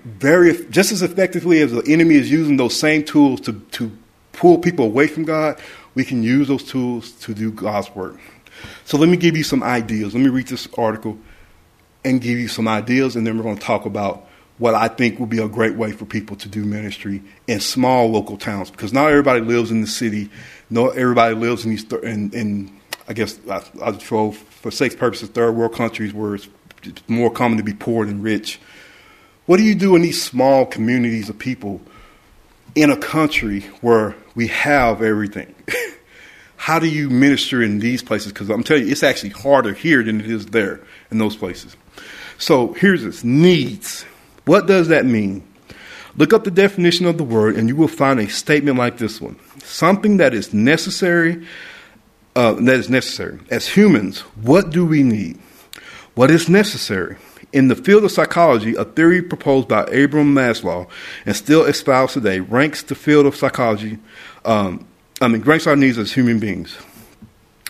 very 0.03 0.65
just 0.67 0.91
as 0.91 1.01
effectively 1.01 1.61
as 1.61 1.71
the 1.71 1.83
enemy 1.87 2.15
is 2.15 2.29
using 2.29 2.57
those 2.57 2.77
same 2.77 3.03
tools 3.03 3.41
to, 3.41 3.53
to 3.71 3.91
pull 4.31 4.57
people 4.57 4.85
away 4.85 5.07
from 5.07 5.23
God 5.23 5.59
we 5.95 6.03
can 6.03 6.23
use 6.23 6.47
those 6.47 6.63
tools 6.63 7.11
to 7.11 7.33
do 7.33 7.51
God's 7.51 7.93
work. 7.95 8.17
So 8.85 8.97
let 8.97 9.09
me 9.09 9.17
give 9.17 9.37
you 9.37 9.43
some 9.43 9.63
ideas. 9.63 10.13
Let 10.13 10.21
me 10.21 10.29
read 10.29 10.47
this 10.47 10.67
article 10.77 11.17
and 12.03 12.21
give 12.21 12.37
you 12.37 12.47
some 12.47 12.67
ideas, 12.67 13.15
and 13.15 13.25
then 13.25 13.37
we're 13.37 13.43
going 13.43 13.57
to 13.57 13.63
talk 13.63 13.85
about 13.85 14.27
what 14.57 14.75
I 14.75 14.87
think 14.87 15.19
would 15.19 15.29
be 15.29 15.41
a 15.41 15.47
great 15.47 15.75
way 15.75 15.91
for 15.91 16.05
people 16.05 16.35
to 16.37 16.47
do 16.47 16.63
ministry 16.63 17.21
in 17.47 17.59
small 17.59 18.09
local 18.09 18.37
towns 18.37 18.69
because 18.69 18.93
not 18.93 19.09
everybody 19.09 19.41
lives 19.41 19.71
in 19.71 19.81
the 19.81 19.87
city. 19.87 20.29
Not 20.69 20.95
everybody 20.95 21.35
lives 21.35 21.65
in 21.65 21.71
these 21.71 21.83
th- 21.83 22.03
in, 22.03 22.31
in 22.33 22.79
I 23.07 23.13
guess 23.13 23.39
I, 23.49 23.63
I 23.81 23.91
for 23.93 24.31
for 24.31 24.69
sake 24.69 24.97
purposes 24.97 25.29
third 25.29 25.53
world 25.53 25.73
countries 25.73 26.13
where 26.13 26.35
it's 26.35 26.47
more 27.07 27.31
common 27.31 27.57
to 27.57 27.63
be 27.63 27.73
poor 27.73 28.05
than 28.05 28.21
rich. 28.21 28.59
What 29.45 29.57
do 29.57 29.63
you 29.63 29.75
do 29.75 29.95
in 29.95 30.01
these 30.01 30.23
small 30.23 30.65
communities 30.65 31.29
of 31.29 31.37
people 31.37 31.81
in 32.75 32.89
a 32.89 32.97
country 32.97 33.61
where 33.81 34.15
we 34.35 34.47
have 34.47 35.01
everything. 35.01 35.53
How 36.55 36.79
do 36.79 36.87
you 36.87 37.09
minister 37.09 37.61
in 37.61 37.79
these 37.79 38.01
places? 38.01 38.31
Because 38.31 38.49
I'm 38.49 38.63
telling 38.63 38.85
you, 38.85 38.91
it's 38.91 39.03
actually 39.03 39.31
harder 39.31 39.73
here 39.73 40.01
than 40.03 40.21
it 40.21 40.29
is 40.29 40.47
there 40.47 40.79
in 41.11 41.17
those 41.17 41.35
places. 41.35 41.75
So 42.37 42.73
here's 42.73 43.03
this 43.03 43.23
needs. 43.23 44.05
What 44.45 44.65
does 44.65 44.87
that 44.87 45.05
mean? 45.05 45.45
Look 46.15 46.33
up 46.33 46.43
the 46.43 46.51
definition 46.51 47.05
of 47.05 47.17
the 47.17 47.23
word, 47.23 47.55
and 47.55 47.67
you 47.67 47.75
will 47.75 47.87
find 47.87 48.19
a 48.19 48.29
statement 48.29 48.77
like 48.77 48.97
this 48.97 49.19
one: 49.19 49.37
something 49.63 50.17
that 50.17 50.33
is 50.33 50.53
necessary. 50.53 51.45
Uh, 52.35 52.53
that 52.53 52.75
is 52.75 52.89
necessary. 52.89 53.39
As 53.51 53.67
humans, 53.67 54.21
what 54.41 54.71
do 54.71 54.85
we 54.85 55.03
need? 55.03 55.37
What 56.15 56.31
is 56.31 56.49
necessary? 56.49 57.17
In 57.53 57.67
the 57.67 57.75
field 57.75 58.03
of 58.03 58.11
psychology, 58.11 58.73
a 58.75 58.83
theory 58.83 59.21
proposed 59.21 59.67
by 59.67 59.87
Abraham 59.91 60.33
Maslow 60.33 60.89
and 61.23 61.35
still 61.35 61.65
espoused 61.65 62.15
today 62.15 62.39
ranks 62.39 62.81
the 62.81 62.95
field 62.95 63.27
of 63.27 63.35
psychology, 63.35 63.99
um, 64.43 64.87
I 65.21 65.27
mean, 65.27 65.43
ranks 65.43 65.67
our 65.67 65.75
needs 65.75 65.99
as 65.99 66.11
human 66.11 66.39
beings. 66.39 66.75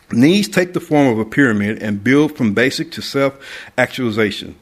Needs 0.09 0.47
take 0.47 0.73
the 0.73 0.79
form 0.79 1.07
of 1.07 1.19
a 1.19 1.25
pyramid 1.25 1.83
and 1.83 2.01
build 2.01 2.37
from 2.37 2.53
basic 2.53 2.91
to 2.91 3.01
self 3.01 3.37
actualization. 3.77 4.55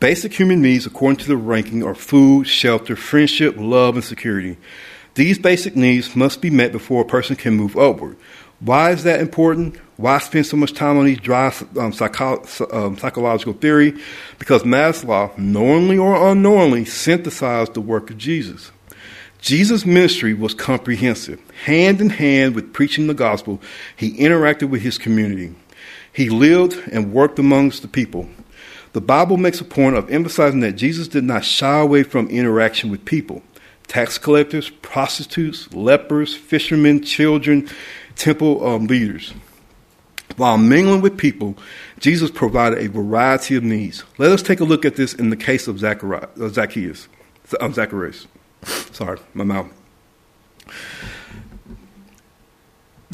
Basic 0.00 0.34
human 0.34 0.60
needs, 0.60 0.84
according 0.84 1.18
to 1.18 1.28
the 1.28 1.36
ranking, 1.36 1.82
are 1.82 1.94
food, 1.94 2.46
shelter, 2.46 2.94
friendship, 2.94 3.54
love, 3.56 3.94
and 3.94 4.04
security. 4.04 4.58
These 5.14 5.38
basic 5.38 5.76
needs 5.76 6.14
must 6.14 6.42
be 6.42 6.50
met 6.50 6.72
before 6.72 7.02
a 7.02 7.06
person 7.06 7.36
can 7.36 7.54
move 7.54 7.76
upward. 7.76 8.16
Why 8.60 8.90
is 8.90 9.04
that 9.04 9.20
important? 9.20 9.76
Why 9.96 10.18
spend 10.18 10.46
so 10.46 10.56
much 10.56 10.74
time 10.74 10.98
on 10.98 11.06
these 11.06 11.20
dry 11.20 11.52
um, 11.78 11.92
psycho- 11.92 12.44
um, 12.72 12.98
psychological 12.98 13.52
theory? 13.52 13.94
Because 14.38 14.62
Maslow, 14.62 15.36
knowingly 15.38 15.98
or 15.98 16.30
unknowingly, 16.30 16.84
synthesized 16.84 17.74
the 17.74 17.80
work 17.80 18.10
of 18.10 18.18
Jesus. 18.18 18.72
Jesus' 19.40 19.86
ministry 19.86 20.34
was 20.34 20.54
comprehensive. 20.54 21.40
Hand 21.64 22.00
in 22.00 22.10
hand 22.10 22.54
with 22.54 22.72
preaching 22.72 23.06
the 23.06 23.14
gospel, 23.14 23.60
he 23.96 24.18
interacted 24.18 24.68
with 24.70 24.82
his 24.82 24.98
community. 24.98 25.54
He 26.12 26.28
lived 26.28 26.76
and 26.90 27.12
worked 27.12 27.38
amongst 27.38 27.82
the 27.82 27.88
people. 27.88 28.28
The 28.92 29.00
Bible 29.00 29.36
makes 29.36 29.60
a 29.60 29.64
point 29.64 29.96
of 29.96 30.10
emphasizing 30.10 30.60
that 30.60 30.72
Jesus 30.72 31.06
did 31.06 31.22
not 31.22 31.44
shy 31.44 31.78
away 31.78 32.02
from 32.02 32.28
interaction 32.28 32.90
with 32.90 33.04
people 33.04 33.42
tax 33.86 34.18
collectors, 34.18 34.68
prostitutes, 34.68 35.72
lepers, 35.72 36.36
fishermen, 36.36 37.02
children, 37.02 37.66
temple 38.18 38.66
um, 38.66 38.86
leaders. 38.86 39.32
While 40.36 40.58
mingling 40.58 41.00
with 41.00 41.16
people, 41.16 41.56
Jesus 41.98 42.30
provided 42.30 42.78
a 42.78 42.88
variety 42.88 43.56
of 43.56 43.64
needs. 43.64 44.04
Let 44.18 44.30
us 44.30 44.42
take 44.42 44.60
a 44.60 44.64
look 44.64 44.84
at 44.84 44.96
this 44.96 45.14
in 45.14 45.30
the 45.30 45.36
case 45.36 45.66
of 45.66 45.82
uh, 45.82 46.26
Zacchaeus. 46.48 47.08
Um, 47.60 47.72
Zacharias. 47.72 48.26
Sorry, 48.92 49.18
my 49.32 49.44
mouth. 49.44 49.72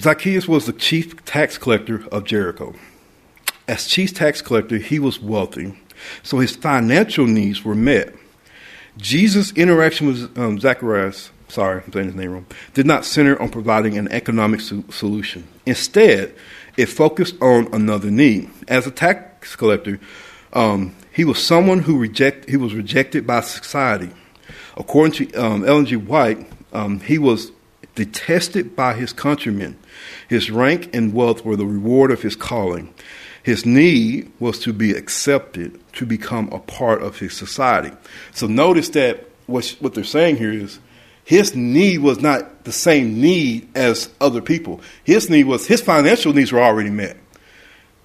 Zacchaeus 0.00 0.48
was 0.48 0.66
the 0.66 0.72
chief 0.72 1.24
tax 1.24 1.56
collector 1.56 2.04
of 2.08 2.24
Jericho. 2.24 2.74
As 3.68 3.86
chief 3.86 4.12
tax 4.12 4.42
collector, 4.42 4.78
he 4.78 4.98
was 4.98 5.20
wealthy, 5.20 5.78
so 6.22 6.40
his 6.40 6.56
financial 6.56 7.26
needs 7.26 7.64
were 7.64 7.76
met. 7.76 8.14
Jesus' 8.96 9.52
interaction 9.52 10.08
with 10.08 10.36
um, 10.36 10.58
Zacharias 10.58 11.30
sorry, 11.54 11.82
I'm 11.84 11.92
saying 11.92 12.06
his 12.06 12.14
name 12.14 12.32
wrong, 12.32 12.46
did 12.74 12.86
not 12.86 13.04
center 13.04 13.40
on 13.40 13.48
providing 13.48 13.96
an 13.96 14.08
economic 14.08 14.60
so- 14.60 14.84
solution. 14.90 15.46
Instead, 15.64 16.34
it 16.76 16.86
focused 16.86 17.40
on 17.40 17.72
another 17.72 18.10
need. 18.10 18.50
As 18.68 18.86
a 18.86 18.90
tax 18.90 19.54
collector, 19.54 20.00
um, 20.52 20.94
he 21.12 21.24
was 21.24 21.42
someone 21.42 21.80
who 21.80 21.98
reject, 21.98 22.50
he 22.50 22.56
was 22.56 22.74
rejected 22.74 23.26
by 23.26 23.40
society. 23.40 24.10
According 24.76 25.28
to 25.28 25.34
um, 25.34 25.64
Ellen 25.64 25.86
G. 25.86 25.96
White, 25.96 26.50
um, 26.72 26.98
he 27.00 27.18
was 27.18 27.52
detested 27.94 28.74
by 28.74 28.94
his 28.94 29.12
countrymen. 29.12 29.78
His 30.28 30.50
rank 30.50 30.92
and 30.92 31.14
wealth 31.14 31.44
were 31.44 31.54
the 31.54 31.66
reward 31.66 32.10
of 32.10 32.22
his 32.22 32.34
calling. 32.34 32.92
His 33.44 33.64
need 33.64 34.32
was 34.40 34.58
to 34.60 34.72
be 34.72 34.92
accepted, 34.92 35.78
to 35.92 36.06
become 36.06 36.48
a 36.50 36.58
part 36.58 37.02
of 37.02 37.18
his 37.20 37.36
society. 37.36 37.92
So 38.32 38.48
notice 38.48 38.88
that 38.90 39.28
what, 39.46 39.76
what 39.78 39.94
they're 39.94 40.02
saying 40.02 40.38
here 40.38 40.52
is 40.52 40.80
his 41.24 41.56
need 41.56 41.98
was 41.98 42.20
not 42.20 42.64
the 42.64 42.72
same 42.72 43.20
need 43.20 43.68
as 43.74 44.10
other 44.20 44.42
people. 44.42 44.80
His 45.04 45.30
need 45.30 45.44
was 45.44 45.66
his 45.66 45.80
financial 45.80 46.32
needs 46.34 46.52
were 46.52 46.62
already 46.62 46.90
met. 46.90 47.16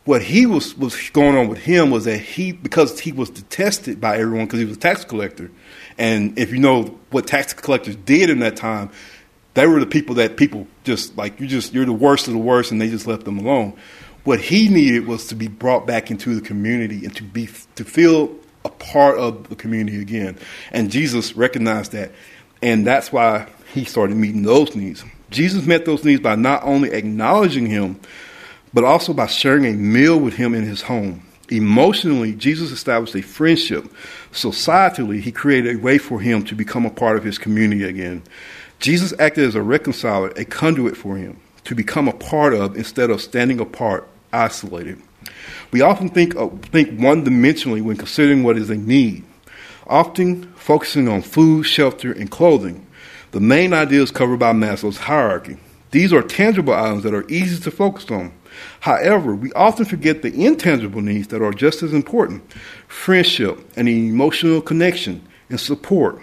What 0.05 0.23
he 0.23 0.45
was 0.45 0.75
was 0.77 1.09
going 1.09 1.37
on 1.37 1.49
with 1.49 1.59
him 1.59 1.91
was 1.91 2.05
that 2.05 2.17
he 2.17 2.53
because 2.53 2.99
he 2.99 3.11
was 3.11 3.29
detested 3.29 3.99
by 3.99 4.17
everyone 4.17 4.45
because 4.45 4.59
he 4.59 4.65
was 4.65 4.77
a 4.77 4.79
tax 4.79 5.03
collector, 5.03 5.51
and 5.97 6.39
if 6.39 6.51
you 6.51 6.59
know 6.59 6.97
what 7.11 7.27
tax 7.27 7.53
collectors 7.53 7.97
did 7.97 8.29
in 8.29 8.39
that 8.39 8.55
time, 8.55 8.89
they 9.53 9.67
were 9.67 9.79
the 9.79 9.85
people 9.85 10.15
that 10.15 10.37
people 10.37 10.65
just 10.83 11.15
like 11.17 11.39
you 11.39 11.45
just 11.45 11.73
you're 11.73 11.85
the 11.85 11.93
worst 11.93 12.27
of 12.27 12.33
the 12.33 12.39
worst, 12.39 12.71
and 12.71 12.81
they 12.81 12.89
just 12.89 13.05
left 13.05 13.25
them 13.25 13.37
alone. 13.37 13.77
What 14.23 14.39
he 14.39 14.69
needed 14.69 15.05
was 15.05 15.27
to 15.27 15.35
be 15.35 15.47
brought 15.47 15.85
back 15.85 16.09
into 16.09 16.33
the 16.33 16.41
community 16.41 17.05
and 17.05 17.15
to 17.17 17.23
be 17.23 17.49
to 17.75 17.83
feel 17.83 18.33
a 18.65 18.69
part 18.69 19.17
of 19.17 19.49
the 19.49 19.55
community 19.55 20.01
again. 20.01 20.37
And 20.71 20.89
Jesus 20.89 21.35
recognized 21.35 21.91
that 21.91 22.11
and 22.61 22.85
that's 22.85 23.11
why 23.11 23.47
he 23.73 23.85
started 23.85 24.17
meeting 24.17 24.43
those 24.43 24.75
needs. 24.75 25.03
Jesus 25.29 25.65
met 25.65 25.85
those 25.85 26.03
needs 26.03 26.21
by 26.21 26.35
not 26.35 26.63
only 26.63 26.91
acknowledging 26.91 27.67
him, 27.67 27.99
but 28.73 28.83
also 28.83 29.13
by 29.13 29.27
sharing 29.27 29.65
a 29.65 29.73
meal 29.73 30.19
with 30.19 30.35
him 30.35 30.53
in 30.53 30.63
his 30.63 30.81
home. 30.81 31.23
Emotionally, 31.49 32.33
Jesus 32.33 32.71
established 32.71 33.15
a 33.15 33.21
friendship. 33.21 33.91
Societally, 34.31 35.19
he 35.19 35.31
created 35.31 35.75
a 35.75 35.79
way 35.79 35.97
for 35.97 36.19
him 36.19 36.43
to 36.45 36.55
become 36.55 36.85
a 36.85 36.91
part 36.91 37.17
of 37.17 37.23
his 37.23 37.37
community 37.37 37.83
again. 37.83 38.21
Jesus 38.79 39.13
acted 39.19 39.45
as 39.45 39.55
a 39.55 39.61
reconciler, 39.61 40.29
a 40.35 40.45
conduit 40.45 40.95
for 40.95 41.17
him 41.17 41.39
to 41.65 41.75
become 41.75 42.07
a 42.07 42.13
part 42.13 42.53
of 42.53 42.77
instead 42.77 43.09
of 43.09 43.21
standing 43.21 43.59
apart, 43.59 44.07
isolated. 44.31 45.01
We 45.71 45.81
often 45.81 46.09
think, 46.09 46.35
of, 46.35 46.61
think 46.65 46.99
one 46.99 47.25
dimensionally 47.25 47.81
when 47.81 47.97
considering 47.97 48.43
what 48.43 48.57
is 48.57 48.69
a 48.69 48.75
need, 48.75 49.23
often 49.89 50.43
focusing 50.53 51.07
on 51.07 51.21
food, 51.21 51.63
shelter, 51.63 52.11
and 52.11 52.29
clothing. 52.29 52.85
The 53.31 53.39
main 53.39 53.73
ideas 53.73 54.11
covered 54.11 54.39
by 54.39 54.53
Maslow's 54.53 54.97
hierarchy. 54.97 55.57
These 55.91 56.13
are 56.13 56.21
tangible 56.21 56.73
items 56.73 57.03
that 57.03 57.13
are 57.13 57.27
easy 57.29 57.61
to 57.63 57.71
focus 57.71 58.09
on. 58.11 58.31
However, 58.81 59.35
we 59.35 59.51
often 59.53 59.85
forget 59.85 60.21
the 60.21 60.45
intangible 60.45 61.01
needs 61.01 61.27
that 61.29 61.41
are 61.41 61.51
just 61.51 61.83
as 61.83 61.93
important 61.93 62.43
friendship 62.87 63.59
and 63.75 63.87
emotional 63.89 64.61
connection 64.61 65.27
and 65.49 65.59
support. 65.59 66.21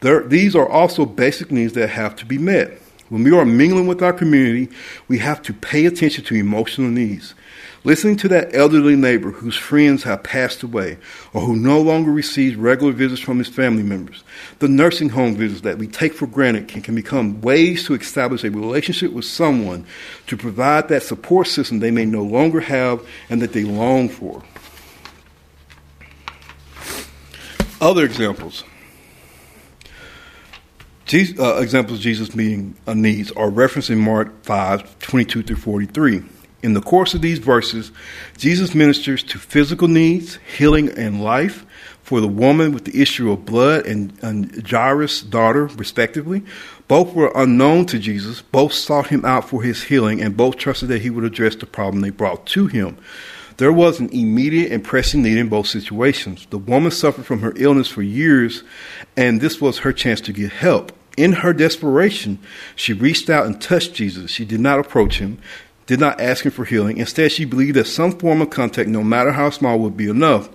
There, 0.00 0.22
these 0.22 0.54
are 0.54 0.68
also 0.68 1.06
basic 1.06 1.50
needs 1.50 1.72
that 1.74 1.90
have 1.90 2.16
to 2.16 2.26
be 2.26 2.38
met. 2.38 2.80
When 3.08 3.24
we 3.24 3.36
are 3.36 3.44
mingling 3.44 3.86
with 3.86 4.02
our 4.02 4.12
community, 4.12 4.68
we 5.08 5.18
have 5.18 5.42
to 5.42 5.52
pay 5.52 5.86
attention 5.86 6.24
to 6.24 6.34
emotional 6.34 6.90
needs. 6.90 7.34
Listening 7.86 8.16
to 8.16 8.28
that 8.28 8.54
elderly 8.54 8.96
neighbor 8.96 9.30
whose 9.30 9.58
friends 9.58 10.04
have 10.04 10.22
passed 10.22 10.62
away 10.62 10.96
or 11.34 11.42
who 11.42 11.54
no 11.54 11.82
longer 11.82 12.10
receives 12.10 12.56
regular 12.56 12.92
visits 12.92 13.20
from 13.20 13.36
his 13.36 13.48
family 13.48 13.82
members. 13.82 14.24
The 14.60 14.68
nursing 14.68 15.10
home 15.10 15.36
visits 15.36 15.60
that 15.60 15.76
we 15.76 15.86
take 15.86 16.14
for 16.14 16.26
granted 16.26 16.66
can, 16.66 16.80
can 16.80 16.94
become 16.94 17.42
ways 17.42 17.84
to 17.84 17.94
establish 17.94 18.42
a 18.42 18.50
relationship 18.50 19.12
with 19.12 19.26
someone 19.26 19.84
to 20.28 20.36
provide 20.36 20.88
that 20.88 21.02
support 21.02 21.46
system 21.46 21.80
they 21.80 21.90
may 21.90 22.06
no 22.06 22.22
longer 22.22 22.60
have 22.60 23.06
and 23.28 23.42
that 23.42 23.52
they 23.52 23.64
long 23.64 24.08
for. 24.08 24.42
Other 27.82 28.06
examples. 28.06 28.64
Jesus, 31.04 31.38
uh, 31.38 31.56
examples 31.56 31.98
of 31.98 32.02
Jesus 32.02 32.34
meeting 32.34 32.76
uh, 32.86 32.94
needs 32.94 33.30
are 33.32 33.50
referenced 33.50 33.90
in 33.90 33.98
Mark 33.98 34.42
5, 34.44 35.00
22 35.00 35.42
through 35.42 35.56
43. 35.56 36.22
In 36.64 36.72
the 36.72 36.80
course 36.80 37.12
of 37.12 37.20
these 37.20 37.40
verses, 37.40 37.92
Jesus 38.38 38.74
ministers 38.74 39.22
to 39.24 39.38
physical 39.38 39.86
needs, 39.86 40.38
healing, 40.56 40.88
and 40.88 41.22
life 41.22 41.66
for 42.02 42.22
the 42.22 42.26
woman 42.26 42.72
with 42.72 42.86
the 42.86 43.02
issue 43.02 43.30
of 43.30 43.44
blood 43.44 43.84
and, 43.84 44.18
and 44.22 44.66
Jairus' 44.66 45.20
daughter, 45.20 45.66
respectively. 45.66 46.42
Both 46.88 47.12
were 47.12 47.30
unknown 47.34 47.84
to 47.86 47.98
Jesus. 47.98 48.40
Both 48.40 48.72
sought 48.72 49.08
him 49.08 49.26
out 49.26 49.46
for 49.46 49.62
his 49.62 49.82
healing, 49.82 50.22
and 50.22 50.38
both 50.38 50.56
trusted 50.56 50.88
that 50.88 51.02
he 51.02 51.10
would 51.10 51.24
address 51.24 51.54
the 51.54 51.66
problem 51.66 52.00
they 52.00 52.08
brought 52.08 52.46
to 52.46 52.66
him. 52.66 52.96
There 53.58 53.70
was 53.70 54.00
an 54.00 54.08
immediate 54.08 54.72
and 54.72 54.82
pressing 54.82 55.22
need 55.22 55.36
in 55.36 55.50
both 55.50 55.66
situations. 55.66 56.46
The 56.48 56.56
woman 56.56 56.92
suffered 56.92 57.26
from 57.26 57.40
her 57.40 57.52
illness 57.56 57.88
for 57.88 58.00
years, 58.00 58.64
and 59.18 59.42
this 59.42 59.60
was 59.60 59.80
her 59.80 59.92
chance 59.92 60.22
to 60.22 60.32
get 60.32 60.50
help. 60.50 60.92
In 61.18 61.32
her 61.32 61.52
desperation, 61.52 62.38
she 62.74 62.92
reached 62.94 63.28
out 63.28 63.44
and 63.46 63.60
touched 63.60 63.94
Jesus. 63.94 64.30
She 64.30 64.46
did 64.46 64.60
not 64.60 64.80
approach 64.80 65.18
him 65.18 65.38
did 65.86 66.00
not 66.00 66.20
ask 66.20 66.44
him 66.44 66.52
for 66.52 66.64
healing. 66.64 66.98
Instead, 66.98 67.32
she 67.32 67.44
believed 67.44 67.76
that 67.76 67.86
some 67.86 68.12
form 68.12 68.40
of 68.40 68.50
contact, 68.50 68.88
no 68.88 69.02
matter 69.02 69.32
how 69.32 69.50
small, 69.50 69.78
would 69.78 69.96
be 69.96 70.08
enough. 70.08 70.48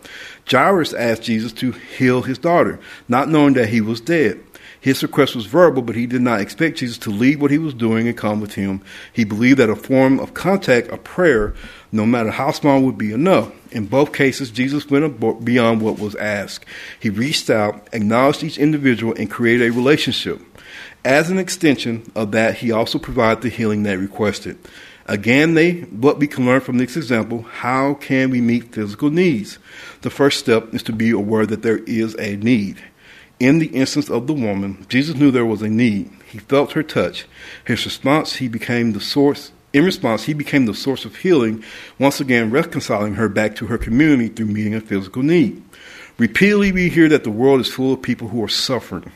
Jairus 0.50 0.94
asked 0.94 1.24
Jesus 1.24 1.52
to 1.54 1.72
heal 1.72 2.24
his 2.24 2.40
daughter, 2.40 2.80
not 3.08 3.30
knowing 3.30 3.54
that 3.54 3.70
he 3.70 3.82
was 3.82 4.02
dead. 4.02 4.44
His 4.82 5.04
request 5.04 5.36
was 5.36 5.46
verbal, 5.46 5.82
but 5.82 5.96
he 5.96 6.08
did 6.08 6.22
not 6.22 6.40
expect 6.40 6.78
Jesus 6.78 6.98
to 7.00 7.10
leave 7.10 7.42
what 7.42 7.52
he 7.52 7.58
was 7.58 7.74
doing 7.74 8.08
and 8.08 8.18
come 8.18 8.40
with 8.40 8.54
him. 8.54 8.82
He 9.12 9.26
believed 9.26 9.60
that 9.60 9.70
a 9.70 9.76
form 9.76 10.20
of 10.20 10.34
contact, 10.34 10.90
a 10.90 10.98
prayer, 10.98 11.54
no 11.92 12.06
matter 12.06 12.32
how 12.32 12.52
small, 12.52 12.82
would 12.84 12.98
be 12.98 13.12
enough. 13.12 13.52
In 13.72 13.88
both 13.88 14.14
cases, 14.14 14.52
Jesus 14.52 14.90
went 14.90 15.20
beyond 15.44 15.82
what 15.82 16.00
was 16.00 16.16
asked. 16.16 16.66
He 17.00 17.10
reached 17.10 17.50
out, 17.50 17.90
acknowledged 17.92 18.42
each 18.42 18.58
individual, 18.58 19.14
and 19.16 19.30
created 19.30 19.68
a 19.68 19.74
relationship. 19.74 20.40
As 21.04 21.30
an 21.30 21.40
extension 21.40 22.10
of 22.16 22.32
that, 22.32 22.56
he 22.56 22.72
also 22.72 23.00
provided 23.00 23.44
the 23.44 23.50
healing 23.50 23.84
they 23.84 23.98
requested. 23.98 24.58
Again, 25.10 25.56
they 25.56 25.82
what 25.82 26.20
we 26.20 26.28
can 26.28 26.46
learn 26.46 26.62
from 26.62 26.78
this 26.78 26.96
example, 26.96 27.42
how 27.42 27.96
can 27.96 28.30
we 28.30 28.42
meet 28.42 28.74
physical 28.74 29.10
needs? 29.10 29.58
The 30.02 30.12
first 30.12 30.40
step 30.40 30.74
is 30.74 30.84
to 30.84 30.94
be 30.94 31.10
aware 31.10 31.48
that 31.48 31.64
there 31.64 31.80
is 31.80 32.16
a 32.20 32.36
need. 32.36 32.78
In 33.40 33.58
the 33.58 33.68
instance 33.68 34.10
of 34.10 34.28
the 34.28 34.34
woman, 34.34 34.86
Jesus 34.88 35.16
knew 35.16 35.32
there 35.32 35.46
was 35.46 35.64
a 35.64 35.70
need. 35.70 36.12
He 36.26 36.38
felt 36.38 36.74
her 36.74 36.84
touch. 36.84 37.26
His 37.66 37.86
response, 37.86 38.36
he 38.36 38.48
became 38.48 38.92
the 38.92 39.02
source 39.02 39.52
in 39.72 39.86
response, 39.86 40.24
he 40.24 40.34
became 40.34 40.66
the 40.66 40.74
source 40.74 41.06
of 41.06 41.18
healing, 41.18 41.64
once 42.00 42.20
again 42.20 42.50
reconciling 42.50 43.16
her 43.16 43.30
back 43.30 43.56
to 43.58 43.68
her 43.68 43.78
community 43.78 44.30
through 44.30 44.48
meeting 44.48 44.74
a 44.74 44.82
physical 44.82 45.22
need. 45.22 45.62
Repeatedly, 46.18 46.72
we 46.72 46.90
hear 46.90 47.08
that 47.10 47.24
the 47.24 47.30
world 47.30 47.62
is 47.62 47.72
full 47.72 47.94
of 47.94 48.02
people 48.02 48.30
who 48.30 48.44
are 48.44 48.50
suffering. 48.50 49.12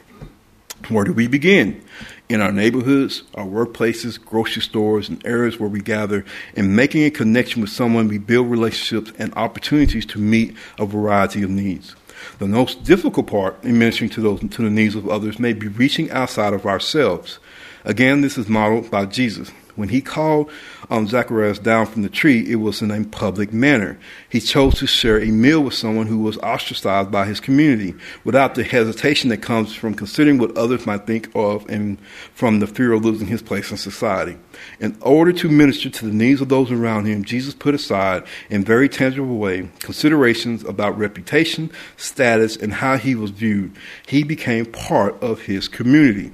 Where 0.90 1.06
do 1.06 1.14
we 1.14 1.28
begin? 1.28 1.84
In 2.30 2.42
our 2.42 2.52
neighborhoods, 2.52 3.24
our 3.36 3.46
workplaces, 3.46 4.24
grocery 4.24 4.62
stores, 4.62 5.10
and 5.10 5.24
areas 5.26 5.60
where 5.60 5.70
we 5.70 5.82
gather. 5.82 6.26
In 6.56 6.76
making 6.76 7.04
a 7.04 7.12
connection 7.12 7.62
with 7.62 7.70
someone, 7.70 8.08
we 8.08 8.18
build 8.18 8.50
relationships 8.50 9.12
and 9.20 9.34
opportunities 9.36 10.06
to 10.08 10.20
meet 10.20 10.56
a 10.80 10.86
variety 10.86 11.44
of 11.44 11.50
needs. 11.50 11.96
The 12.40 12.48
most 12.48 12.84
difficult 12.84 13.28
part 13.28 13.62
in 13.64 13.78
ministering 13.78 14.10
to 14.12 14.22
those 14.22 14.40
to 14.40 14.62
the 14.64 14.70
needs 14.70 14.96
of 14.96 15.10
others 15.10 15.38
may 15.40 15.54
be 15.54 15.68
reaching 15.68 16.10
outside 16.12 16.54
of 16.54 16.66
ourselves. 16.66 17.40
Again, 17.84 18.22
this 18.22 18.38
is 18.38 18.48
modeled 18.48 18.90
by 18.90 19.06
Jesus. 19.06 19.52
When 19.76 19.90
he 19.90 20.02
called 20.02 20.52
um, 20.92 21.08
Zacharias 21.08 21.58
down 21.58 21.88
from 21.88 22.04
the 22.04 22.10
tree, 22.10 22.46
it 22.52 22.58
was 22.58 22.84
in 22.84 22.92
a 22.92 23.04
public 23.06 23.52
manner. 23.52 23.98
He 24.30 24.40
chose 24.40 24.76
to 24.76 24.88
share 24.88 25.20
a 25.20 25.32
meal 25.32 25.62
with 25.62 25.74
someone 25.74 26.06
who 26.06 26.20
was 26.20 26.38
ostracized 26.38 27.10
by 27.10 27.26
his 27.26 27.40
community 27.40 27.96
without 28.24 28.54
the 28.54 28.64
hesitation 28.64 29.30
that 29.30 29.42
comes 29.42 29.74
from 29.74 29.96
considering 29.96 30.38
what 30.38 30.56
others 30.56 30.86
might 30.86 31.08
think 31.08 31.30
of 31.34 31.68
and 31.70 32.00
from 32.36 32.60
the 32.60 32.68
fear 32.68 32.94
of 32.94 33.04
losing 33.04 33.28
his 33.28 33.42
place 33.42 33.72
in 33.72 33.78
society. 33.78 34.38
In 34.80 34.96
order 35.02 35.34
to 35.34 35.50
minister 35.50 35.90
to 35.90 36.06
the 36.06 36.14
needs 36.14 36.40
of 36.40 36.50
those 36.50 36.72
around 36.72 37.06
him, 37.06 37.24
Jesus 37.24 37.56
put 37.56 37.74
aside, 37.74 38.24
in 38.52 38.64
very 38.64 38.88
tangible 38.88 39.38
way, 39.38 39.70
considerations 39.80 40.64
about 40.66 41.00
reputation, 41.00 41.72
status, 41.98 42.56
and 42.56 42.74
how 42.74 42.98
he 42.98 43.16
was 43.16 43.32
viewed. 43.32 43.76
He 44.08 44.22
became 44.22 44.68
part 44.68 45.22
of 45.24 45.42
his 45.42 45.68
community. 45.68 46.32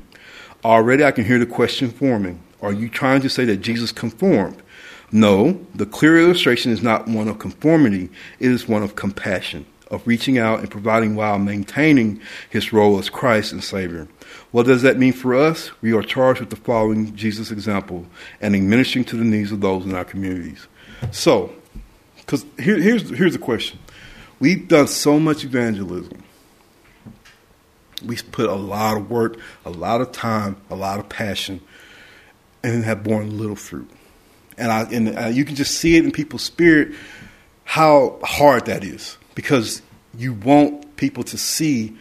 Already 0.66 1.06
I 1.06 1.12
can 1.12 1.24
hear 1.24 1.40
the 1.40 1.46
question 1.46 1.90
forming 1.90 2.44
are 2.62 2.74
you 2.74 2.90
trying 2.90 3.22
to 3.22 3.30
say 3.30 3.46
that 3.46 3.58
Jesus 3.58 3.92
conformed? 3.92 4.62
No, 5.12 5.66
the 5.74 5.86
clear 5.86 6.20
illustration 6.20 6.72
is 6.72 6.84
not 6.84 7.08
one 7.08 7.28
of 7.28 7.40
conformity, 7.40 8.10
it 8.40 8.52
is 8.52 8.68
one 8.68 8.84
of 8.84 8.96
compassion, 8.96 9.66
of 9.90 10.06
reaching 10.06 10.38
out 10.38 10.60
and 10.60 10.70
providing 10.70 11.16
while 11.16 11.40
maintaining 11.40 12.22
his 12.50 12.72
role 12.72 13.00
as 13.00 13.10
Christ 13.10 13.52
and 13.52 13.64
Savior. 13.64 14.08
What 14.52 14.68
does 14.68 14.84
that 14.84 14.98
mean 14.98 15.14
for 15.14 15.34
us? 15.34 15.72
We 15.82 15.94
are 15.94 16.04
charged 16.04 16.42
with 16.42 16.52
the 16.52 16.56
following 16.56 17.16
Jesus 17.16 17.50
example 17.50 18.06
and 18.40 18.56
in 18.56 18.70
ministering 18.70 19.06
to 19.06 19.16
the 19.16 19.24
needs 19.24 19.52
of 19.52 19.62
those 19.62 19.86
in 19.86 19.96
our 19.96 20.06
communities. 20.06 20.68
So, 21.12 21.54
because 22.18 22.46
here, 22.60 22.78
here's, 22.78 23.10
here's 23.10 23.34
the 23.34 23.40
question 23.40 23.80
We've 24.40 24.68
done 24.68 24.88
so 24.88 25.20
much 25.20 25.44
evangelism. 25.44 26.24
We 28.06 28.16
put 28.16 28.50
a 28.50 28.56
lot 28.56 28.96
of 28.96 29.10
work, 29.10 29.38
a 29.66 29.70
lot 29.70 30.02
of 30.02 30.12
time, 30.12 30.56
a 30.70 30.76
lot 30.76 31.00
of 31.00 31.10
passion 31.10 31.62
and 32.64 32.84
have 32.84 33.04
borne 33.04 33.38
little 33.38 33.56
fruit. 33.56 33.90
And 34.58 34.72
I 34.72 34.82
and 34.84 35.18
uh, 35.18 35.28
you 35.28 35.46
can 35.46 35.56
just 35.56 35.76
see 35.76 35.96
it 35.98 36.04
in 36.04 36.12
people's 36.12 36.44
spirit 36.44 36.94
how 37.70 38.18
hard 38.24 38.66
that 38.66 38.84
is 38.84 39.16
because 39.36 39.84
you 40.18 40.34
want 40.34 40.96
people 40.98 41.24
to 41.24 41.38
see 41.38 41.96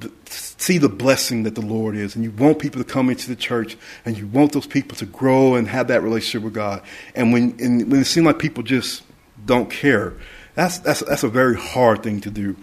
the, 0.00 0.10
see 0.26 0.78
the 0.78 0.88
blessing 0.88 1.44
that 1.44 1.54
the 1.54 1.62
Lord 1.62 1.94
is, 1.94 2.16
and 2.16 2.24
you 2.24 2.32
want 2.32 2.58
people 2.58 2.82
to 2.82 2.92
come 2.92 3.08
into 3.08 3.28
the 3.28 3.36
church, 3.36 3.76
and 4.04 4.18
you 4.18 4.26
want 4.26 4.50
those 4.50 4.66
people 4.66 4.96
to 4.98 5.06
grow 5.06 5.54
and 5.54 5.68
have 5.68 5.86
that 5.88 6.02
relationship 6.02 6.42
with 6.42 6.54
God. 6.54 6.82
And 7.14 7.32
when 7.32 7.56
and 7.60 7.90
when 7.90 8.00
it 8.00 8.06
seems 8.06 8.26
like 8.26 8.40
people 8.40 8.64
just 8.64 9.04
don't 9.44 9.70
care, 9.70 10.14
that's 10.54 10.78
that's 10.78 11.00
that's 11.00 11.22
a 11.22 11.28
very 11.28 11.56
hard 11.56 12.02
thing 12.02 12.20
to 12.22 12.30
do. 12.30 12.56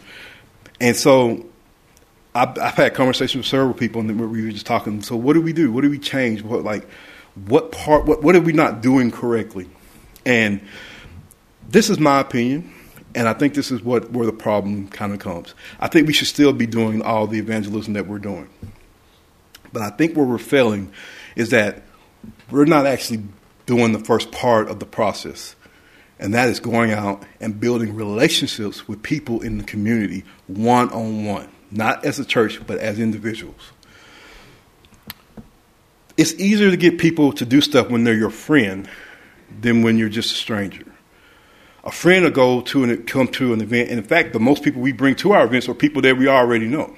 And 0.82 0.98
so 0.98 1.46
I've, 2.36 2.58
I've 2.58 2.76
had 2.76 2.94
conversations 2.94 3.38
with 3.38 3.46
several 3.46 3.74
people, 3.74 4.02
and 4.02 4.20
we 4.20 4.44
were 4.44 4.52
just 4.52 4.66
talking. 4.66 5.02
So 5.02 5.16
what 5.16 5.34
do 5.34 5.42
we 5.42 5.54
do? 5.54 5.72
What 5.72 5.82
do 5.82 5.90
we 5.90 5.98
change? 6.00 6.42
What 6.42 6.64
like 6.64 6.88
what 7.36 7.72
part, 7.72 8.06
what, 8.06 8.22
what 8.22 8.36
are 8.36 8.42
we 8.42 8.54
not 8.54 8.82
doing 8.82 9.12
correctly? 9.12 9.68
And 10.26 10.62
this 11.68 11.90
is 11.90 12.00
my 12.00 12.20
opinion, 12.20 12.72
and 13.16 13.28
I 13.28 13.34
think 13.34 13.54
this 13.54 13.72
is 13.72 13.82
what 13.82 14.12
where 14.12 14.26
the 14.26 14.34
problem 14.34 14.88
kind 14.88 15.14
of 15.14 15.20
comes. 15.20 15.54
I 15.80 15.88
think 15.88 16.08
we 16.08 16.14
should 16.14 16.28
still 16.28 16.54
be 16.54 16.68
doing 16.68 17.02
all 17.02 17.28
the 17.28 17.40
evangelism 17.40 17.94
that 17.94 18.08
we're 18.08 18.20
doing, 18.20 18.50
but 19.72 19.82
I 19.82 19.90
think 19.90 20.16
where 20.16 20.26
we're 20.26 20.38
failing 20.38 20.92
is 21.36 21.50
that 21.50 21.84
we're 22.52 22.66
not 22.66 22.86
actually 22.86 23.24
doing 23.66 23.92
the 23.92 24.00
first 24.00 24.32
part 24.32 24.70
of 24.70 24.80
the 24.80 24.86
process, 24.86 25.56
and 26.20 26.34
that 26.34 26.50
is 26.50 26.60
going 26.60 26.92
out 26.92 27.24
and 27.40 27.60
building 27.60 27.96
relationships 27.96 28.88
with 28.88 29.02
people 29.02 29.42
in 29.42 29.58
the 29.58 29.64
community 29.64 30.24
one 30.48 30.90
on 30.92 31.26
one, 31.26 31.50
not 31.72 32.06
as 32.06 32.20
a 32.20 32.26
church, 32.26 32.66
but 32.68 32.78
as 32.78 33.00
individuals 33.00 33.72
it's 36.18 36.34
easier 36.34 36.70
to 36.70 36.78
get 36.78 36.98
people 36.98 37.34
to 37.34 37.46
do 37.46 37.62
stuff 37.62 37.90
when 37.90 38.04
they're 38.04 38.14
your 38.14 38.30
friend 38.30 38.88
than 39.62 39.82
when 39.82 39.98
you're 39.98 40.10
just 40.10 40.32
a 40.32 40.36
stranger. 40.36 40.86
A 41.84 41.92
friend 41.92 42.24
will 42.24 42.32
go 42.32 42.62
to 42.62 42.84
and 42.84 43.08
come 43.08 43.28
to 43.30 43.54
an 43.54 43.62
event, 43.62 43.90
and 43.90 44.00
in 44.00 44.06
fact, 44.06 44.34
the 44.34 44.40
most 44.40 44.64
people 44.64 44.82
we 44.82 44.92
bring 44.92 45.16
to 45.18 45.34
our 45.34 45.46
events 45.46 45.68
are 45.68 45.74
people 45.74 46.02
that 46.04 46.18
we 46.18 46.28
already 46.28 46.68
know. 46.68 46.96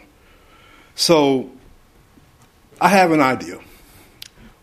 So, 0.93 1.51
I 2.79 2.89
have 2.89 3.11
an 3.11 3.21
idea. 3.21 3.59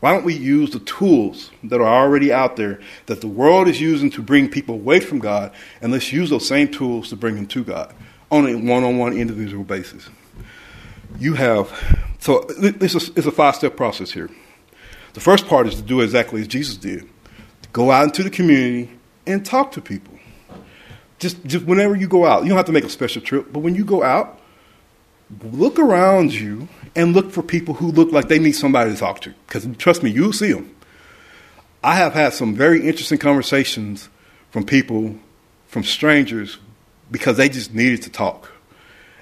Why 0.00 0.12
don't 0.12 0.24
we 0.24 0.34
use 0.34 0.70
the 0.70 0.80
tools 0.80 1.50
that 1.64 1.80
are 1.80 1.86
already 1.86 2.32
out 2.32 2.56
there 2.56 2.80
that 3.06 3.20
the 3.20 3.28
world 3.28 3.68
is 3.68 3.80
using 3.80 4.10
to 4.10 4.22
bring 4.22 4.48
people 4.48 4.74
away 4.74 5.00
from 5.00 5.18
God, 5.18 5.52
and 5.80 5.92
let's 5.92 6.12
use 6.12 6.30
those 6.30 6.46
same 6.46 6.68
tools 6.68 7.08
to 7.10 7.16
bring 7.16 7.36
them 7.36 7.46
to 7.48 7.64
God 7.64 7.94
on 8.30 8.48
a 8.48 8.54
one-on-one 8.54 9.12
individual 9.12 9.64
basis. 9.64 10.08
You 11.18 11.34
have 11.34 11.70
so 12.18 12.40
this 12.58 12.94
is 12.94 13.10
it's 13.16 13.26
a 13.26 13.32
five-step 13.32 13.76
process 13.76 14.12
here. 14.12 14.30
The 15.14 15.20
first 15.20 15.46
part 15.46 15.66
is 15.66 15.74
to 15.76 15.82
do 15.82 16.00
exactly 16.00 16.40
as 16.40 16.48
Jesus 16.48 16.76
did: 16.76 17.08
go 17.72 17.90
out 17.90 18.04
into 18.04 18.22
the 18.22 18.30
community 18.30 18.90
and 19.26 19.44
talk 19.44 19.72
to 19.72 19.80
people. 19.80 20.14
Just, 21.18 21.44
just 21.44 21.64
whenever 21.64 21.94
you 21.94 22.08
go 22.08 22.26
out, 22.26 22.42
you 22.42 22.48
don't 22.48 22.56
have 22.56 22.66
to 22.66 22.72
make 22.72 22.84
a 22.84 22.88
special 22.88 23.22
trip, 23.22 23.52
but 23.52 23.60
when 23.60 23.76
you 23.76 23.84
go 23.84 24.02
out, 24.02 24.40
look 25.52 25.78
around 25.78 26.34
you 26.34 26.68
and 26.96 27.14
look 27.14 27.30
for 27.30 27.42
people 27.42 27.74
who 27.74 27.92
look 27.92 28.10
like 28.10 28.26
they 28.26 28.40
need 28.40 28.52
somebody 28.52 28.90
to 28.90 28.96
talk 28.96 29.20
to. 29.20 29.32
Because 29.46 29.64
trust 29.76 30.02
me, 30.02 30.10
you'll 30.10 30.32
see 30.32 30.52
them. 30.52 30.74
I 31.84 31.94
have 31.94 32.12
had 32.12 32.32
some 32.32 32.54
very 32.54 32.86
interesting 32.86 33.18
conversations 33.18 34.08
from 34.50 34.64
people, 34.64 35.16
from 35.68 35.84
strangers, 35.84 36.58
because 37.10 37.36
they 37.36 37.48
just 37.48 37.72
needed 37.72 38.02
to 38.02 38.10
talk. 38.10 38.50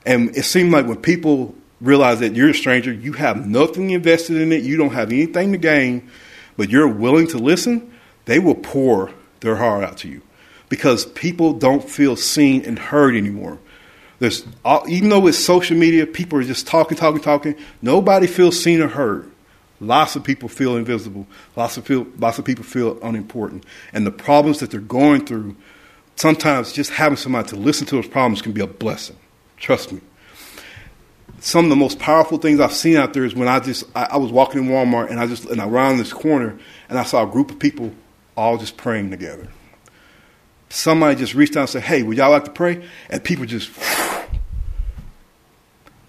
And 0.06 0.34
it 0.36 0.44
seemed 0.44 0.72
like 0.72 0.86
when 0.86 0.96
people 0.96 1.54
realize 1.80 2.20
that 2.20 2.34
you're 2.34 2.50
a 2.50 2.54
stranger, 2.54 2.92
you 2.92 3.14
have 3.14 3.46
nothing 3.46 3.90
invested 3.90 4.40
in 4.40 4.52
it, 4.52 4.62
you 4.62 4.76
don't 4.76 4.92
have 4.92 5.12
anything 5.12 5.52
to 5.52 5.58
gain, 5.58 6.08
but 6.56 6.70
you're 6.70 6.88
willing 6.88 7.26
to 7.28 7.38
listen, 7.38 7.92
they 8.26 8.38
will 8.38 8.54
pour 8.54 9.12
their 9.40 9.56
heart 9.56 9.84
out 9.84 9.96
to 9.98 10.08
you 10.08 10.22
because 10.68 11.04
people 11.04 11.52
don't 11.52 11.88
feel 11.88 12.16
seen 12.16 12.64
and 12.64 12.78
heard 12.78 13.16
anymore. 13.16 13.58
There's 14.18 14.46
even 14.88 15.08
though 15.08 15.26
it's 15.26 15.38
social 15.38 15.76
media, 15.76 16.06
people 16.06 16.38
are 16.38 16.44
just 16.44 16.66
talking, 16.66 16.96
talking, 16.96 17.22
talking. 17.22 17.56
Nobody 17.80 18.26
feels 18.26 18.62
seen 18.62 18.82
or 18.82 18.88
heard. 18.88 19.30
Lots 19.80 20.14
of 20.14 20.22
people 20.22 20.50
feel 20.50 20.76
invisible. 20.76 21.26
Lots 21.56 21.78
of 21.78 21.86
feel, 21.86 22.06
lots 22.18 22.38
of 22.38 22.44
people 22.44 22.64
feel 22.64 22.98
unimportant, 23.02 23.64
and 23.94 24.06
the 24.06 24.10
problems 24.10 24.60
that 24.60 24.70
they're 24.70 24.80
going 24.80 25.24
through. 25.24 25.56
Sometimes 26.16 26.74
just 26.74 26.90
having 26.90 27.16
somebody 27.16 27.48
to 27.48 27.56
listen 27.56 27.86
to 27.86 27.96
those 27.96 28.06
problems 28.06 28.42
can 28.42 28.52
be 28.52 28.60
a 28.60 28.66
blessing. 28.66 29.16
Trust 29.56 29.90
me. 29.90 30.02
Some 31.40 31.64
of 31.64 31.70
the 31.70 31.76
most 31.76 31.98
powerful 31.98 32.38
things 32.38 32.60
I've 32.60 32.72
seen 32.72 32.96
out 32.96 33.14
there 33.14 33.24
is 33.24 33.34
when 33.34 33.48
I 33.48 33.60
just 33.60 33.84
I, 33.94 34.04
I 34.12 34.16
was 34.18 34.30
walking 34.30 34.64
in 34.64 34.70
Walmart 34.70 35.10
and 35.10 35.18
I 35.18 35.26
just 35.26 35.46
and 35.46 35.60
I 35.60 35.66
around 35.66 35.98
this 35.98 36.12
corner 36.12 36.58
and 36.88 36.98
I 36.98 37.04
saw 37.04 37.24
a 37.24 37.26
group 37.26 37.50
of 37.50 37.58
people 37.58 37.92
all 38.36 38.58
just 38.58 38.76
praying 38.76 39.10
together 39.10 39.48
somebody 40.70 41.16
just 41.16 41.34
reached 41.34 41.56
out 41.56 41.62
and 41.62 41.68
said, 41.68 41.82
"Hey, 41.82 42.02
would 42.02 42.16
y'all 42.16 42.30
like 42.30 42.44
to 42.44 42.50
pray?" 42.50 42.82
And 43.10 43.22
people 43.22 43.44
just 43.44 43.70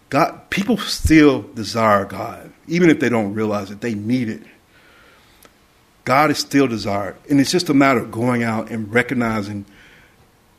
God. 0.09 0.49
People 0.49 0.77
still 0.77 1.41
desire 1.41 2.05
God, 2.05 2.51
even 2.67 2.89
if 2.89 2.99
they 2.99 3.09
don't 3.09 3.33
realize 3.33 3.71
it. 3.71 3.81
They 3.81 3.93
need 3.93 4.29
it. 4.29 4.43
God 6.03 6.31
is 6.31 6.39
still 6.39 6.67
desired, 6.67 7.15
and 7.29 7.39
it's 7.39 7.51
just 7.51 7.69
a 7.69 7.73
matter 7.73 7.99
of 7.99 8.11
going 8.11 8.43
out 8.43 8.69
and 8.69 8.91
recognizing. 8.93 9.65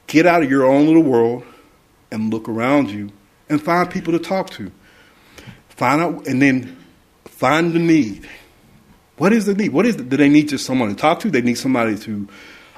Get 0.08 0.26
out 0.26 0.42
of 0.42 0.50
your 0.50 0.66
own 0.66 0.86
little 0.86 1.02
world 1.02 1.44
and 2.10 2.30
look 2.30 2.48
around 2.48 2.90
you 2.90 3.10
and 3.52 3.62
find 3.62 3.90
people 3.90 4.12
to 4.12 4.18
talk 4.18 4.50
to. 4.50 4.70
Find 5.68 6.00
out, 6.00 6.26
and 6.26 6.40
then 6.40 6.76
find 7.24 7.72
the 7.72 7.78
need. 7.78 8.28
What 9.16 9.32
is 9.32 9.46
the 9.46 9.54
need? 9.54 9.72
What 9.72 9.86
is 9.86 9.96
the, 9.96 10.02
do 10.02 10.16
they 10.16 10.28
need 10.28 10.48
just 10.48 10.66
someone 10.66 10.88
to 10.88 10.94
talk 10.94 11.20
to? 11.20 11.30
They 11.30 11.42
need 11.42 11.54
somebody 11.54 11.96
to 11.98 12.28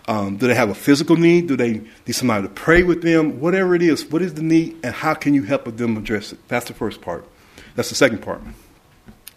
um, 0.07 0.37
do 0.37 0.47
they 0.47 0.55
have 0.55 0.69
a 0.69 0.75
physical 0.75 1.17
need? 1.17 1.49
Do 1.49 1.57
they 1.57 1.81
need 2.07 2.13
somebody 2.13 2.47
to 2.47 2.53
pray 2.53 2.83
with 2.83 3.03
them? 3.03 3.41
Whatever 3.41 3.75
it 3.75 3.83
is, 3.83 4.05
what 4.11 4.21
is 4.21 4.35
the 4.35 4.43
need 4.43 4.77
and 4.85 4.95
how 4.95 5.15
can 5.15 5.33
you 5.33 5.43
help 5.43 5.65
them 5.77 5.97
address 5.97 6.33
it? 6.33 6.47
That's 6.49 6.67
the 6.67 6.75
first 6.75 7.01
part. 7.01 7.27
That's 7.75 7.89
the 7.89 7.95
second 7.95 8.19
part. 8.19 8.43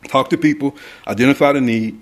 Talk 0.07 0.29
to 0.29 0.37
people, 0.37 0.75
identify 1.07 1.53
the 1.53 1.61
need. 1.61 2.01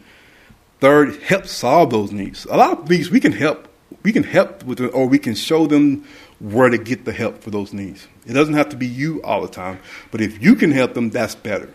Third, 0.80 1.22
help 1.22 1.46
solve 1.46 1.92
those 1.92 2.12
needs. 2.12 2.46
A 2.46 2.58
lot 2.58 2.80
of 2.80 2.90
these 2.90 3.10
we 3.10 3.20
can 3.20 3.32
help. 3.32 3.68
We 4.04 4.12
can 4.12 4.24
help 4.24 4.64
with 4.64 4.82
it, 4.82 4.88
or 4.90 5.08
we 5.08 5.20
can 5.20 5.36
show 5.36 5.68
them 5.68 6.06
where 6.40 6.70
to 6.70 6.78
get 6.78 7.06
the 7.06 7.14
help 7.14 7.42
for 7.42 7.50
those 7.50 7.74
needs. 7.74 8.08
It 8.26 8.34
doesn't 8.34 8.56
have 8.56 8.70
to 8.70 8.76
be 8.76 8.88
you 8.88 9.22
all 9.24 9.42
the 9.42 9.48
time, 9.48 9.80
but 10.12 10.22
if 10.22 10.42
you 10.44 10.56
can 10.56 10.72
help 10.72 10.94
them, 10.94 11.10
that's 11.10 11.36
better. 11.36 11.74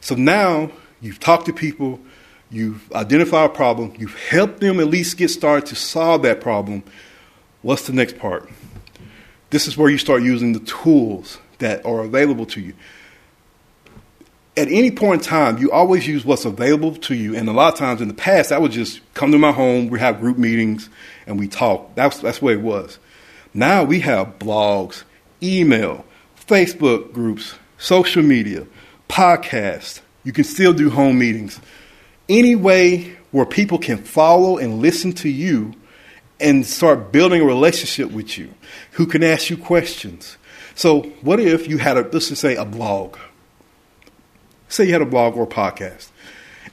So 0.00 0.14
now 0.14 0.70
you've 1.00 1.20
talked 1.20 1.46
to 1.46 1.52
people, 1.52 2.00
You've 2.50 2.92
identified 2.92 3.50
a 3.50 3.52
problem. 3.52 3.94
You've 3.98 4.14
helped 4.14 4.60
them 4.60 4.78
at 4.78 4.86
least 4.86 5.16
get 5.16 5.28
started 5.28 5.66
to 5.66 5.74
solve 5.74 6.22
that 6.22 6.40
problem. 6.40 6.84
What's 7.62 7.86
the 7.86 7.92
next 7.92 8.18
part? 8.18 8.48
This 9.50 9.66
is 9.66 9.76
where 9.76 9.90
you 9.90 9.98
start 9.98 10.22
using 10.22 10.52
the 10.52 10.60
tools 10.60 11.38
that 11.58 11.84
are 11.84 12.00
available 12.00 12.46
to 12.46 12.60
you. 12.60 12.74
At 14.56 14.68
any 14.68 14.90
point 14.90 15.22
in 15.22 15.28
time, 15.28 15.58
you 15.58 15.70
always 15.70 16.06
use 16.06 16.24
what's 16.24 16.44
available 16.44 16.94
to 16.94 17.14
you. 17.14 17.36
And 17.36 17.48
a 17.48 17.52
lot 17.52 17.72
of 17.72 17.78
times 17.78 18.00
in 18.00 18.08
the 18.08 18.14
past, 18.14 18.52
I 18.52 18.58
would 18.58 18.72
just 18.72 19.00
come 19.12 19.32
to 19.32 19.38
my 19.38 19.52
home, 19.52 19.88
we 19.88 19.98
have 19.98 20.20
group 20.20 20.38
meetings, 20.38 20.88
and 21.26 21.38
we 21.38 21.48
talk. 21.48 21.94
That's, 21.94 22.20
that's 22.20 22.40
way 22.40 22.54
it 22.54 22.62
was. 22.62 22.98
Now 23.56 23.84
we 23.84 24.00
have 24.00 24.38
blogs, 24.38 25.04
email, 25.42 26.04
Facebook 26.46 27.14
groups, 27.14 27.54
social 27.78 28.22
media, 28.22 28.66
podcasts. 29.08 30.02
You 30.24 30.32
can 30.32 30.44
still 30.44 30.74
do 30.74 30.90
home 30.90 31.18
meetings 31.18 31.58
any 32.28 32.54
way 32.54 33.16
where 33.30 33.46
people 33.46 33.78
can 33.78 33.96
follow 33.96 34.58
and 34.58 34.80
listen 34.82 35.14
to 35.14 35.30
you 35.30 35.72
and 36.38 36.66
start 36.66 37.12
building 37.12 37.40
a 37.40 37.46
relationship 37.46 38.10
with 38.10 38.36
you, 38.36 38.52
who 38.92 39.06
can 39.06 39.24
ask 39.24 39.48
you 39.48 39.56
questions. 39.56 40.36
So, 40.74 41.04
what 41.22 41.40
if 41.40 41.66
you 41.66 41.78
had 41.78 41.96
a, 41.96 42.02
let's 42.02 42.28
just 42.28 42.42
say, 42.42 42.56
a 42.56 42.64
blog? 42.66 43.16
Say 44.68 44.84
you 44.84 44.92
had 44.92 45.00
a 45.00 45.06
blog 45.06 45.34
or 45.34 45.44
a 45.44 45.46
podcast, 45.46 46.10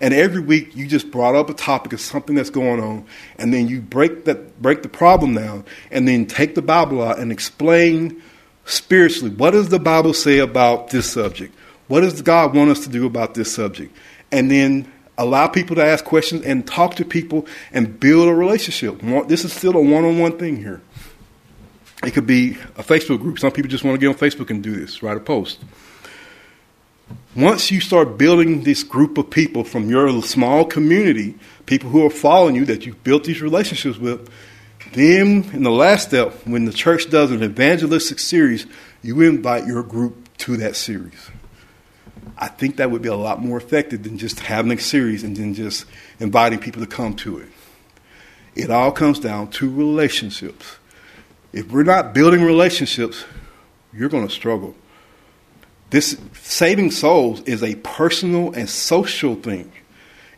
and 0.04 0.14
every 0.14 0.42
week 0.42 0.76
you 0.76 0.86
just 0.86 1.10
brought 1.12 1.34
up 1.34 1.50
a 1.50 1.54
topic 1.54 1.94
of 1.94 2.02
something 2.02 2.36
that's 2.36 2.50
going 2.50 2.82
on, 2.82 3.06
and 3.38 3.54
then 3.54 3.70
you 3.70 3.80
break 3.80 4.26
that 4.26 4.62
break 4.62 4.84
the 4.84 4.90
problem 4.90 5.34
down, 5.34 5.64
and 5.92 6.06
then 6.06 6.26
take 6.26 6.56
the 6.56 6.62
Bible 6.62 7.02
out 7.02 7.20
and 7.20 7.32
explain 7.32 8.22
spiritually 8.66 9.34
what 9.34 9.52
does 9.52 9.70
the 9.70 9.80
Bible 9.80 10.14
say 10.14 10.40
about 10.40 10.90
this 10.90 11.10
subject? 11.10 11.56
What 11.88 12.02
does 12.02 12.22
God 12.22 12.54
want 12.54 12.70
us 12.70 12.82
to 12.82 12.90
do 12.90 13.06
about 13.06 13.34
this 13.34 13.54
subject? 13.56 13.96
And 14.30 14.52
then 14.52 14.92
allow 15.18 15.48
people 15.48 15.78
to 15.78 15.86
ask 15.86 16.04
questions 16.04 16.44
and 16.44 16.68
talk 16.68 16.96
to 16.96 17.06
people 17.06 17.48
and 17.72 17.98
build 17.98 18.28
a 18.28 18.34
relationship. 18.34 19.00
This 19.28 19.46
is 19.46 19.54
still 19.54 19.78
a 19.78 19.82
one 19.82 20.04
on 20.04 20.20
one 20.20 20.38
thing 20.38 20.58
here. 20.58 20.82
It 22.04 22.12
could 22.12 22.28
be 22.28 22.58
a 22.76 22.84
Facebook 22.84 23.22
group. 23.22 23.40
Some 23.40 23.54
people 23.54 23.70
just 23.70 23.86
want 23.86 23.96
to 23.96 24.06
get 24.06 24.08
on 24.08 24.16
Facebook 24.16 24.50
and 24.50 24.62
do 24.62 24.76
this, 24.76 25.02
write 25.02 25.16
a 25.16 25.22
post. 25.22 25.62
Once 27.36 27.72
you 27.72 27.82
start 27.82 28.16
building 28.16 28.62
this 28.62 28.84
group 28.84 29.18
of 29.18 29.28
people 29.28 29.64
from 29.64 29.90
your 29.90 30.22
small 30.22 30.64
community, 30.64 31.34
people 31.66 31.90
who 31.90 32.06
are 32.06 32.10
following 32.10 32.56
you 32.56 32.64
that 32.64 32.86
you've 32.86 33.04
built 33.04 33.24
these 33.24 33.42
relationships 33.42 33.98
with, 33.98 34.30
then 34.92 35.44
in 35.52 35.64
the 35.64 35.72
last 35.72 36.10
step, 36.10 36.32
when 36.46 36.66
the 36.66 36.74
church 36.74 37.10
does 37.10 37.32
an 37.32 37.44
evangelistic 37.44 38.20
series, 38.20 38.68
you 39.02 39.20
invite 39.22 39.66
your 39.66 39.82
group 39.82 40.30
to 40.38 40.58
that 40.58 40.76
series. 40.76 41.32
I 42.38 42.50
think 42.50 42.78
that 42.78 42.92
would 42.92 43.02
be 43.02 43.10
a 43.10 43.16
lot 43.16 43.42
more 43.42 43.58
effective 43.58 44.04
than 44.04 44.20
just 44.20 44.40
having 44.40 44.72
a 44.72 44.80
series 44.80 45.24
and 45.24 45.36
then 45.36 45.56
just 45.56 45.86
inviting 46.20 46.60
people 46.60 46.82
to 46.82 46.88
come 46.88 47.16
to 47.18 47.40
it. 47.40 47.50
It 48.54 48.70
all 48.70 48.92
comes 48.92 49.20
down 49.20 49.50
to 49.52 49.72
relationships. 49.72 50.78
If 51.52 51.72
we're 51.72 51.84
not 51.84 52.14
building 52.14 52.44
relationships, 52.44 53.26
you're 53.92 54.10
going 54.10 54.28
to 54.28 54.34
struggle. 54.34 54.76
This 55.94 56.18
saving 56.42 56.90
souls 56.90 57.42
is 57.42 57.62
a 57.62 57.76
personal 57.76 58.52
and 58.54 58.68
social 58.68 59.36
thing. 59.36 59.72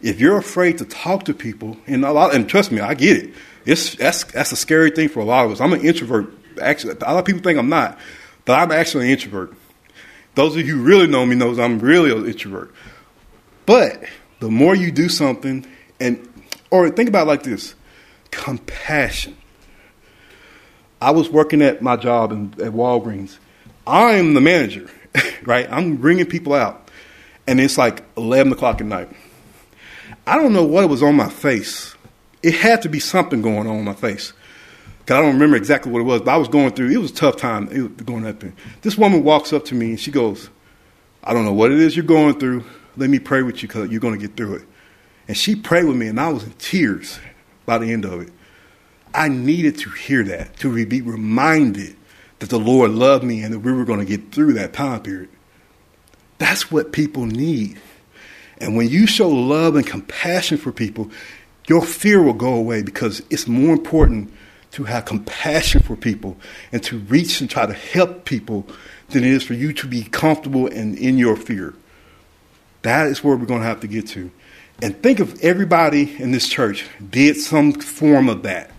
If 0.02 0.20
you're 0.20 0.36
afraid 0.36 0.80
to 0.80 0.86
talk 0.86 1.24
to 1.24 1.34
people, 1.34 1.78
and 1.88 2.04
a 2.04 2.12
lot, 2.12 2.36
and 2.36 2.50
trust 2.50 2.74
me, 2.74 2.82
I 2.82 2.94
get 2.94 3.24
it. 3.24 3.34
It's 3.66 3.96
that's 3.96 4.26
that's 4.26 4.52
a 4.52 4.58
scary 4.58 4.92
thing 4.92 5.08
for 5.08 5.22
a 5.22 5.24
lot 5.24 5.46
of 5.46 5.54
us. 5.54 5.62
I'm 5.62 5.72
an 5.72 5.80
introvert. 5.80 6.28
Actually, 6.62 6.98
a 7.00 7.06
lot 7.06 7.20
of 7.20 7.24
people 7.24 7.42
think 7.42 7.58
I'm 7.58 7.70
not, 7.70 7.98
but 8.44 8.60
I'm 8.60 8.70
actually 8.74 9.06
an 9.06 9.12
introvert. 9.12 9.54
Those 10.34 10.58
of 10.58 10.68
you 10.68 10.76
who 10.76 10.84
really 10.84 11.08
know 11.08 11.26
me 11.26 11.38
knows 11.38 11.58
I'm 11.58 11.80
really 11.80 12.12
an 12.12 12.26
introvert. 12.26 12.74
But 13.66 14.04
the 14.42 14.52
more 14.52 14.76
you 14.76 14.92
do 14.92 15.08
something, 15.08 15.66
and 16.02 16.28
or 16.70 16.90
think 16.90 17.08
about 17.08 17.28
it 17.28 17.30
like 17.30 17.44
this, 17.44 17.76
compassion. 18.30 19.38
I 21.00 21.12
was 21.12 21.30
working 21.30 21.62
at 21.62 21.82
my 21.82 21.96
job 21.96 22.34
in, 22.34 22.48
at 22.62 22.74
Walgreens. 22.74 23.38
I'm 23.88 24.34
the 24.34 24.42
manager, 24.42 24.90
right? 25.46 25.68
I'm 25.72 25.98
bringing 25.98 26.26
people 26.26 26.54
out, 26.54 26.90
and 27.48 27.60
it's 27.60 27.78
like 27.78 28.04
11 28.18 28.54
o'clock 28.54 28.82
at 28.82 28.88
night. 28.88 29.10
I 30.28 30.36
don't 30.36 30.54
know 30.54 30.64
what 30.64 30.88
was 30.90 31.04
on 31.04 31.16
my 31.16 31.30
face. 31.30 31.96
It 32.42 32.56
had 32.56 32.82
to 32.84 32.90
be 32.90 33.00
something 33.00 33.42
going 33.42 33.68
on 33.68 33.78
in 33.78 33.84
my 33.86 33.94
face. 33.94 34.34
Cause 35.06 35.18
I 35.18 35.22
don't 35.22 35.34
remember 35.34 35.56
exactly 35.56 35.92
what 35.92 36.00
it 36.00 36.06
was, 36.06 36.22
but 36.22 36.32
I 36.32 36.38
was 36.38 36.48
going 36.48 36.72
through. 36.72 36.90
It 36.90 36.98
was 36.98 37.12
a 37.12 37.16
tough 37.16 37.38
time 37.38 37.68
was 37.68 38.06
going 38.06 38.26
up 38.26 38.40
there. 38.40 38.54
This 38.82 38.98
woman 38.98 39.24
walks 39.24 39.54
up 39.54 39.66
to 39.66 39.76
me 39.76 39.90
and 39.90 40.00
she 40.00 40.10
goes, 40.10 40.50
"I 41.24 41.32
don't 41.32 41.46
know 41.46 41.54
what 41.54 41.72
it 41.72 41.80
is 41.80 41.96
you're 41.96 42.06
going 42.06 42.40
through. 42.40 42.64
Let 42.98 43.12
me 43.12 43.20
pray 43.20 43.44
with 43.44 43.62
you 43.62 43.68
because 43.68 43.92
you're 43.92 44.00
going 44.00 44.20
to 44.20 44.28
get 44.28 44.36
through 44.36 44.56
it." 44.56 44.64
And 45.28 45.38
she 45.38 45.56
prayed 45.56 45.86
with 45.86 45.96
me, 45.96 46.08
and 46.08 46.20
I 46.20 46.30
was 46.30 46.44
in 46.44 46.54
tears 46.54 47.20
by 47.68 47.78
the 47.78 47.92
end 47.92 48.04
of 48.06 48.22
it. 48.22 48.30
I 49.14 49.28
needed 49.28 49.78
to 49.80 49.90
hear 49.92 50.24
that, 50.24 50.58
to 50.58 50.86
be 50.86 51.02
reminded 51.02 51.96
that 52.46 52.56
the 52.56 52.64
Lord 52.64 52.92
loved 52.92 53.24
me 53.24 53.42
and 53.42 53.52
that 53.54 53.60
we 53.60 53.74
were 53.74 53.86
going 53.86 54.00
to 54.00 54.06
get 54.06 54.32
through 54.32 54.54
that 54.54 54.74
time 54.74 55.02
period. 55.02 55.30
That's 56.38 56.72
what 56.72 56.92
people 56.92 57.26
need. 57.26 57.80
And 58.60 58.78
when 58.78 58.88
you 58.88 59.08
show 59.08 59.30
love 59.30 59.76
and 59.76 59.86
compassion 59.86 60.58
for 60.58 60.72
people, 60.72 61.10
your 61.68 61.82
fear 61.82 62.22
will 62.22 62.34
go 62.34 62.54
away 62.54 62.84
because 62.84 63.24
it's 63.32 63.48
more 63.48 63.74
important 63.74 64.32
to 64.74 64.84
have 64.84 65.06
compassion 65.06 65.82
for 65.82 65.96
people 65.96 66.38
and 66.72 66.84
to 66.84 67.00
reach 67.00 67.42
and 67.42 67.50
try 67.50 67.66
to 67.66 67.74
help 67.74 68.26
people 68.26 68.68
than 69.10 69.24
it 69.24 69.32
is 69.32 69.42
for 69.42 69.56
you 69.56 69.74
to 69.74 69.88
be 69.88 70.04
comfortable 70.04 70.68
and 70.68 70.98
in 71.00 71.18
your 71.18 71.36
fear. 71.36 71.74
That 72.84 73.08
is 73.08 73.24
where 73.24 73.36
we're 73.36 73.48
going 73.48 73.62
to 73.62 73.68
have 73.68 73.80
to 73.80 73.88
get 73.88 74.08
to. 74.10 74.30
And 74.84 75.02
think 75.02 75.20
of 75.20 75.42
everybody 75.42 76.16
in 76.22 76.32
this 76.32 76.48
church 76.48 76.86
did 77.10 77.38
some 77.38 77.74
form 77.74 78.30
of 78.30 78.44
that, 78.44 78.70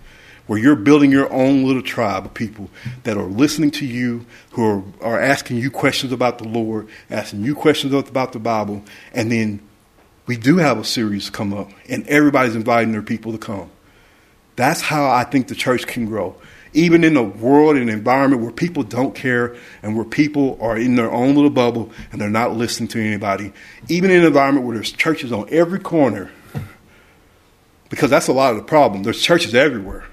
where 0.47 0.59
you're 0.59 0.77
building 0.77 1.11
your 1.11 1.33
own 1.33 1.65
little 1.65 1.83
tribe 1.83 2.25
of 2.25 2.35
people 2.35 2.71
that 3.03 3.17
are 3.17 3.27
listening 3.27 3.71
to 3.73 3.87
you, 3.87 4.25
who 4.53 4.65
are, 4.65 4.83
are 5.01 5.21
asking 5.21 5.57
you 5.57 5.71
questions 5.71 6.13
about 6.13 6.39
the 6.39 6.49
Lord, 6.49 6.89
asking 7.11 7.45
you 7.45 7.55
questions 7.55 7.93
about 7.93 8.33
the 8.33 8.39
Bible, 8.39 8.83
and 9.13 9.31
then 9.31 9.61
we 10.27 10.37
do 10.37 10.57
have 10.57 10.79
a 10.79 10.85
series 10.85 11.31
come 11.31 11.53
up, 11.53 11.71
and 11.89 12.07
everybody's 12.09 12.57
inviting 12.57 12.93
their 12.93 13.03
people 13.03 13.33
to 13.33 13.39
come. 13.39 13.71
That's 14.57 14.81
how 14.81 15.09
I 15.09 15.25
think 15.25 15.49
the 15.49 15.55
church 15.55 15.87
can 15.87 16.07
grow. 16.07 16.35
Even 16.73 17.05
in 17.05 17.17
a 17.17 17.23
world 17.23 17.77
and 17.77 17.89
environment 17.89 18.43
where 18.43 18.51
people 18.51 18.83
don't 18.83 19.15
care 19.15 19.57
and 19.83 19.97
where 19.97 20.05
people 20.05 20.59
are 20.61 20.77
in 20.77 20.97
their 20.97 21.11
own 21.11 21.35
little 21.35 21.51
bubble 21.51 21.91
and 22.13 22.21
they're 22.21 22.29
not 22.29 22.55
listening 22.55 22.89
to 22.89 23.01
anybody, 23.01 23.53
even 23.89 24.11
in 24.11 24.21
an 24.21 24.27
environment 24.27 24.67
where 24.67 24.75
there's 24.75 24.93
churches 24.93 25.33
on 25.33 25.47
every 25.51 25.79
corner, 25.79 26.31
because 27.89 28.11
that's 28.11 28.29
a 28.29 28.33
lot 28.33 28.51
of 28.51 28.57
the 28.57 28.63
problem. 28.63 29.05
There's 29.05 29.23
churches 29.23 29.55
everywhere. 29.55 30.05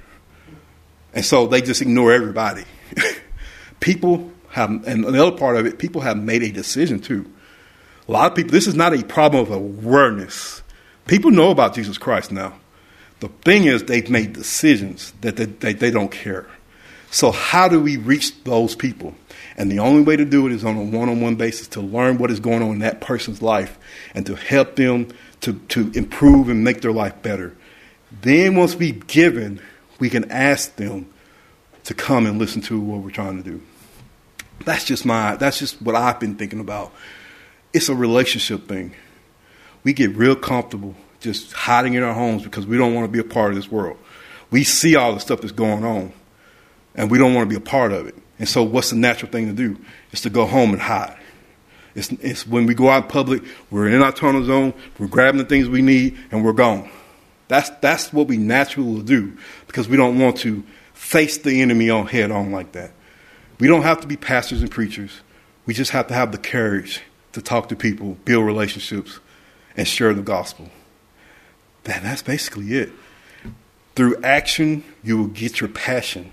And 1.14 1.24
so 1.24 1.48
they 1.48 1.62
just 1.62 1.82
ignore 1.82 2.12
everybody. 2.12 2.64
people 3.80 4.32
have, 4.50 4.70
and 4.88 5.04
the 5.04 5.26
other 5.26 5.38
part 5.38 5.58
of 5.58 5.66
it, 5.66 5.80
people 5.80 6.02
have 6.02 6.18
made 6.18 6.44
a 6.44 6.52
decision 6.52 7.00
too. 7.00 7.32
A 8.08 8.12
lot 8.12 8.32
of 8.32 8.36
people, 8.36 8.52
this 8.52 8.68
is 8.68 8.76
not 8.76 8.94
a 8.94 9.04
problem 9.04 9.44
of 9.44 9.52
awareness. 9.52 10.62
People 11.08 11.32
know 11.32 11.52
about 11.52 11.76
Jesus 11.76 11.98
Christ 11.98 12.32
now. 12.32 12.54
The 13.20 13.30
thing 13.30 13.66
is, 13.66 13.84
they've 13.84 14.10
made 14.10 14.34
decisions 14.34 15.14
that 15.22 15.38
they, 15.38 15.46
they, 15.46 15.74
they 15.74 15.92
don't 15.92 16.12
care. 16.12 16.48
So, 17.10 17.32
how 17.32 17.68
do 17.68 17.80
we 17.80 17.98
reach 17.98 18.44
those 18.44 18.76
people? 18.76 19.14
And 19.56 19.72
the 19.72 19.80
only 19.80 20.02
way 20.02 20.16
to 20.16 20.26
do 20.26 20.48
it 20.48 20.52
is 20.52 20.66
on 20.66 20.76
a 20.76 20.84
one 20.84 21.10
on 21.10 21.22
one 21.22 21.36
basis 21.36 21.68
to 21.70 21.82
learn 21.82 22.18
what 22.18 22.32
is 22.32 22.40
going 22.40 22.64
on 22.64 22.72
in 22.72 22.80
that 22.80 23.02
person's 23.02 23.42
life 23.42 23.78
and 24.16 24.26
to 24.26 24.36
help 24.36 24.76
them 24.76 25.10
to, 25.42 25.54
to 25.54 25.92
improve 25.94 26.50
and 26.50 26.64
make 26.64 26.82
their 26.82 26.92
life 26.92 27.22
better. 27.22 27.56
Then, 28.22 28.56
once 28.56 28.76
we've 28.76 29.06
given, 29.08 29.62
we 30.04 30.10
can 30.10 30.30
ask 30.30 30.76
them 30.76 31.08
to 31.86 31.94
come 31.94 32.26
and 32.26 32.38
listen 32.38 32.62
to 32.62 32.78
what 32.78 33.00
we're 33.00 33.10
trying 33.10 33.42
to 33.42 33.50
do. 33.50 33.62
That's 34.66 34.84
just 34.84 35.06
my, 35.06 35.38
that's 35.38 35.58
just 35.58 35.82
what 35.82 35.96
I've 35.96 36.20
been 36.20 36.36
thinking 36.36 36.60
about. 36.60 36.92
It's 37.72 37.88
a 37.88 37.96
relationship 37.96 38.68
thing. 38.68 38.94
We 39.86 39.94
get 39.94 40.14
real 40.14 40.36
comfortable 40.36 40.94
just 41.22 41.54
hiding 41.54 41.94
in 41.94 42.04
our 42.04 42.14
homes 42.14 42.44
because 42.44 42.68
we 42.68 42.78
don't 42.78 42.94
want 42.94 43.06
to 43.06 43.12
be 43.14 43.20
a 43.20 43.24
part 43.24 43.52
of 43.52 43.56
this 43.56 43.72
world. 43.72 43.98
We 44.52 44.66
see 44.66 44.98
all 44.98 45.14
the 45.14 45.22
stuff 45.22 45.40
that's 45.40 45.54
going 45.54 45.86
on, 45.86 46.12
and 46.96 47.10
we 47.10 47.18
don't 47.18 47.34
want 47.34 47.50
to 47.50 47.58
be 47.58 47.64
a 47.64 47.66
part 47.66 47.94
of 47.94 48.06
it. 48.06 48.16
And 48.40 48.50
so, 48.50 48.62
what's 48.62 48.90
the 48.90 48.98
natural 48.98 49.32
thing 49.32 49.48
to 49.48 49.54
do? 49.54 49.80
Is 50.12 50.20
to 50.24 50.30
go 50.30 50.46
home 50.46 50.72
and 50.72 50.82
hide. 50.82 51.18
It's, 51.96 52.12
it's 52.12 52.46
when 52.46 52.66
we 52.66 52.74
go 52.74 52.90
out 52.90 53.04
in 53.04 53.10
public, 53.10 53.42
we're 53.72 53.88
in 53.88 54.02
our 54.02 54.12
tunnel 54.12 54.44
zone, 54.44 54.74
we're 55.00 55.08
grabbing 55.08 55.38
the 55.38 55.46
things 55.46 55.70
we 55.70 55.82
need, 55.82 56.18
and 56.30 56.44
we're 56.44 56.52
gone. 56.52 56.90
That's, 57.48 57.70
that's 57.82 58.12
what 58.12 58.28
we 58.28 58.38
naturally 58.38 59.04
do 59.04 59.38
because 59.74 59.90
we 59.90 59.98
don't 59.98 60.20
want 60.20 60.38
to 60.38 60.64
face 60.94 61.40
the 61.40 61.64
enemy 61.64 61.90
on 61.90 62.06
head 62.06 62.30
on 62.30 62.52
like 62.52 62.74
that. 62.74 62.92
We 63.60 63.68
don't 63.68 63.82
have 63.82 64.02
to 64.02 64.08
be 64.08 64.16
pastors 64.16 64.62
and 64.62 64.70
preachers. 64.70 65.22
We 65.66 65.74
just 65.74 65.90
have 65.92 66.06
to 66.10 66.14
have 66.14 66.32
the 66.32 66.38
courage 66.38 67.02
to 67.32 67.42
talk 67.42 67.70
to 67.70 67.76
people, 67.76 68.16
build 68.24 68.46
relationships, 68.46 69.20
and 69.76 69.88
share 69.88 70.14
the 70.14 70.22
gospel. 70.22 70.70
That, 71.86 72.04
that's 72.04 72.22
basically 72.22 72.72
it. 72.76 72.92
Through 73.96 74.22
action, 74.22 74.84
you 75.04 75.18
will 75.18 75.28
get 75.28 75.60
your 75.60 75.70
passion. 75.70 76.32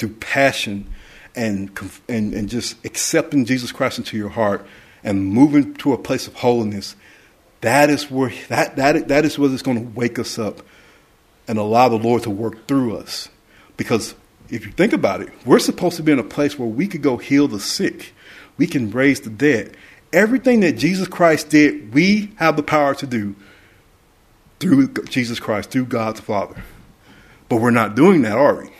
Through 0.00 0.14
passion 0.14 0.92
and, 1.36 1.70
and, 2.08 2.34
and 2.34 2.48
just 2.48 2.84
accepting 2.84 3.44
Jesus 3.44 3.70
Christ 3.70 3.98
into 3.98 4.16
your 4.16 4.30
heart 4.30 4.66
and 5.04 5.24
moving 5.24 5.74
to 5.74 5.92
a 5.92 5.98
place 5.98 6.26
of 6.26 6.34
holiness, 6.34 6.96
that 7.60 7.90
is 7.90 8.10
where 8.10 8.32
that, 8.48 8.74
that, 8.74 9.06
that 9.06 9.24
is 9.24 9.38
what 9.38 9.52
is 9.52 9.62
going 9.62 9.78
to 9.78 9.94
wake 9.94 10.18
us 10.18 10.36
up 10.36 10.62
and 11.50 11.58
allow 11.58 11.88
the 11.88 11.96
Lord 11.96 12.22
to 12.22 12.30
work 12.30 12.68
through 12.68 12.96
us. 12.96 13.28
Because 13.76 14.14
if 14.50 14.64
you 14.64 14.70
think 14.70 14.92
about 14.92 15.20
it, 15.20 15.30
we're 15.44 15.58
supposed 15.58 15.96
to 15.96 16.02
be 16.04 16.12
in 16.12 16.20
a 16.20 16.22
place 16.22 16.56
where 16.56 16.68
we 16.68 16.86
could 16.86 17.02
go 17.02 17.16
heal 17.16 17.48
the 17.48 17.58
sick, 17.58 18.14
we 18.56 18.68
can 18.68 18.92
raise 18.92 19.22
the 19.22 19.30
dead. 19.30 19.76
Everything 20.12 20.60
that 20.60 20.74
Jesus 20.74 21.08
Christ 21.08 21.50
did, 21.50 21.92
we 21.92 22.30
have 22.36 22.54
the 22.54 22.62
power 22.62 22.94
to 22.94 23.06
do 23.06 23.34
through 24.60 24.92
Jesus 25.08 25.40
Christ, 25.40 25.70
through 25.70 25.86
God 25.86 26.14
the 26.14 26.22
Father. 26.22 26.62
But 27.48 27.56
we're 27.56 27.72
not 27.72 27.96
doing 27.96 28.22
that, 28.22 28.38
are 28.38 28.62
we? 28.62 28.70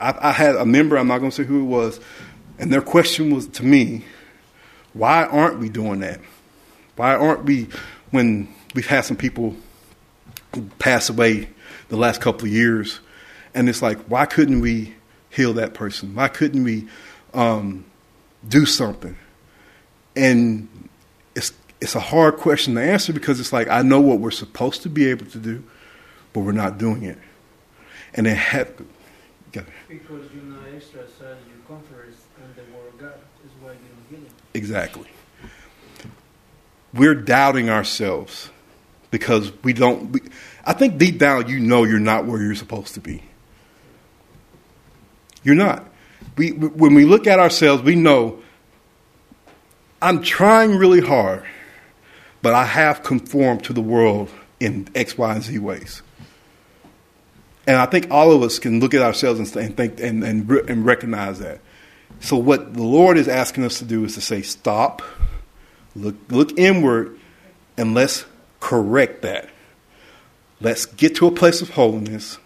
I, 0.00 0.30
I 0.30 0.32
had 0.32 0.56
a 0.56 0.66
member, 0.66 0.98
I'm 0.98 1.06
not 1.06 1.18
going 1.18 1.30
to 1.30 1.36
say 1.36 1.44
who 1.44 1.60
it 1.60 1.66
was, 1.66 2.00
and 2.58 2.72
their 2.72 2.82
question 2.82 3.32
was 3.32 3.46
to 3.48 3.64
me, 3.64 4.04
why 4.94 5.26
aren't 5.26 5.60
we 5.60 5.68
doing 5.68 6.00
that? 6.00 6.18
Why 6.96 7.14
aren't 7.14 7.44
we, 7.44 7.68
when 8.10 8.52
we've 8.74 8.88
had 8.88 9.04
some 9.04 9.16
people 9.16 9.54
pass 10.78 11.08
away 11.08 11.48
the 11.88 11.96
last 11.96 12.20
couple 12.20 12.46
of 12.46 12.52
years, 12.52 13.00
and 13.54 13.68
it's 13.68 13.82
like, 13.82 13.98
why 14.04 14.26
couldn't 14.26 14.60
we 14.60 14.94
heal 15.30 15.52
that 15.54 15.74
person? 15.74 16.14
Why 16.14 16.28
couldn't 16.28 16.64
we 16.64 16.88
um, 17.34 17.84
do 18.46 18.66
something? 18.66 19.16
And 20.14 20.68
it's 21.34 21.52
it's 21.80 21.94
a 21.94 22.00
hard 22.00 22.36
question 22.36 22.74
to 22.74 22.82
answer 22.82 23.12
because 23.12 23.38
it's 23.40 23.52
like 23.52 23.68
I 23.68 23.82
know 23.82 24.00
what 24.00 24.20
we're 24.20 24.30
supposed 24.30 24.82
to 24.82 24.88
be 24.88 25.06
able 25.10 25.26
to 25.26 25.38
do, 25.38 25.62
but 26.32 26.40
we're 26.40 26.52
not 26.52 26.78
doing 26.78 27.02
it. 27.02 27.18
And 28.14 28.26
it 28.26 28.36
had 28.36 28.74
because 29.88 30.30
you 30.34 30.42
not 30.42 30.66
exercise 30.74 31.38
your 31.46 31.58
confidence 31.66 32.26
in 32.38 32.54
the 32.54 32.76
word 32.76 32.88
of 32.88 32.98
God 32.98 33.14
is 33.44 33.50
why 33.60 33.72
you 33.72 33.78
don't 33.78 34.10
get 34.10 34.26
it. 34.26 34.32
Exactly. 34.54 35.06
We're 36.92 37.14
doubting 37.14 37.70
ourselves 37.70 38.50
because 39.10 39.52
we 39.62 39.72
don't. 39.72 40.12
We, 40.12 40.20
I 40.64 40.72
think 40.72 40.98
deep 40.98 41.18
down 41.18 41.48
you 41.48 41.60
know 41.60 41.84
you're 41.84 41.98
not 41.98 42.26
where 42.26 42.40
you're 42.42 42.54
supposed 42.54 42.94
to 42.94 43.00
be. 43.00 43.22
You're 45.42 45.54
not. 45.54 45.88
We, 46.36 46.50
when 46.50 46.94
we 46.94 47.04
look 47.04 47.26
at 47.26 47.38
ourselves, 47.38 47.82
we 47.82 47.94
know 47.94 48.42
I'm 50.02 50.22
trying 50.22 50.74
really 50.76 51.00
hard 51.00 51.44
but 52.46 52.54
I 52.54 52.64
have 52.64 53.02
conformed 53.02 53.64
to 53.64 53.72
the 53.72 53.80
world 53.80 54.30
in 54.60 54.86
X, 54.94 55.18
Y, 55.18 55.34
and 55.34 55.42
Z 55.42 55.58
ways. 55.58 56.00
And 57.66 57.76
I 57.76 57.86
think 57.86 58.08
all 58.08 58.30
of 58.30 58.40
us 58.44 58.60
can 58.60 58.78
look 58.78 58.94
at 58.94 59.02
ourselves 59.02 59.40
and, 59.40 59.76
think 59.76 59.98
and, 59.98 60.22
and, 60.22 60.48
and 60.48 60.86
recognize 60.86 61.40
that. 61.40 61.60
So 62.20 62.36
what 62.36 62.74
the 62.74 62.84
Lord 62.84 63.18
is 63.18 63.26
asking 63.26 63.64
us 63.64 63.80
to 63.80 63.84
do 63.84 64.04
is 64.04 64.14
to 64.14 64.20
say, 64.20 64.42
stop, 64.42 65.02
look, 65.96 66.14
look 66.28 66.56
inward, 66.56 67.18
and 67.76 67.94
let's 67.94 68.24
correct 68.60 69.22
that. 69.22 69.48
Let's 70.60 70.86
get 70.86 71.16
to 71.16 71.26
a 71.26 71.30
place 71.30 71.60
of 71.60 71.70
holiness. 71.70 72.38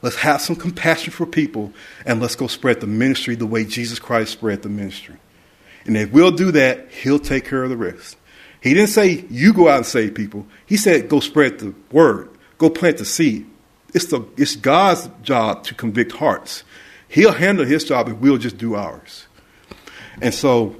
Let's 0.00 0.16
have 0.16 0.40
some 0.40 0.54
compassion 0.54 1.12
for 1.12 1.26
people, 1.26 1.72
and 2.06 2.20
let's 2.20 2.36
go 2.36 2.46
spread 2.46 2.80
the 2.80 2.86
ministry 2.86 3.34
the 3.34 3.46
way 3.46 3.64
Jesus 3.64 3.98
Christ 3.98 4.32
spread 4.32 4.62
the 4.62 4.68
ministry. 4.68 5.16
And 5.84 5.96
if 5.96 6.12
we'll 6.12 6.30
do 6.30 6.52
that, 6.52 6.90
He'll 6.92 7.18
take 7.18 7.44
care 7.46 7.64
of 7.64 7.70
the 7.70 7.76
rest. 7.76 8.16
He 8.60 8.74
didn't 8.74 8.90
say 8.90 9.24
you 9.30 9.52
go 9.52 9.68
out 9.68 9.78
and 9.78 9.86
save 9.86 10.14
people. 10.14 10.46
He 10.66 10.76
said 10.76 11.08
go 11.08 11.20
spread 11.20 11.58
the 11.58 11.74
word, 11.92 12.30
go 12.58 12.70
plant 12.70 12.98
the 12.98 13.04
seed. 13.04 13.48
It's 13.94 14.06
the 14.06 14.26
it's 14.36 14.56
God's 14.56 15.08
job 15.22 15.64
to 15.64 15.74
convict 15.74 16.12
hearts. 16.12 16.64
He'll 17.08 17.32
handle 17.32 17.64
his 17.64 17.84
job 17.84 18.08
and 18.08 18.20
we'll 18.20 18.38
just 18.38 18.58
do 18.58 18.74
ours. 18.74 19.26
And 20.20 20.34
so 20.34 20.76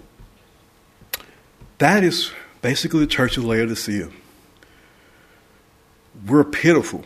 that 1.79 2.05
is 2.05 2.33
basically 2.61 3.01
the 3.01 3.07
church 3.07 3.37
of 3.37 3.45
Laodicea. 3.45 4.11
We're 6.27 6.45
pitiful. 6.45 7.05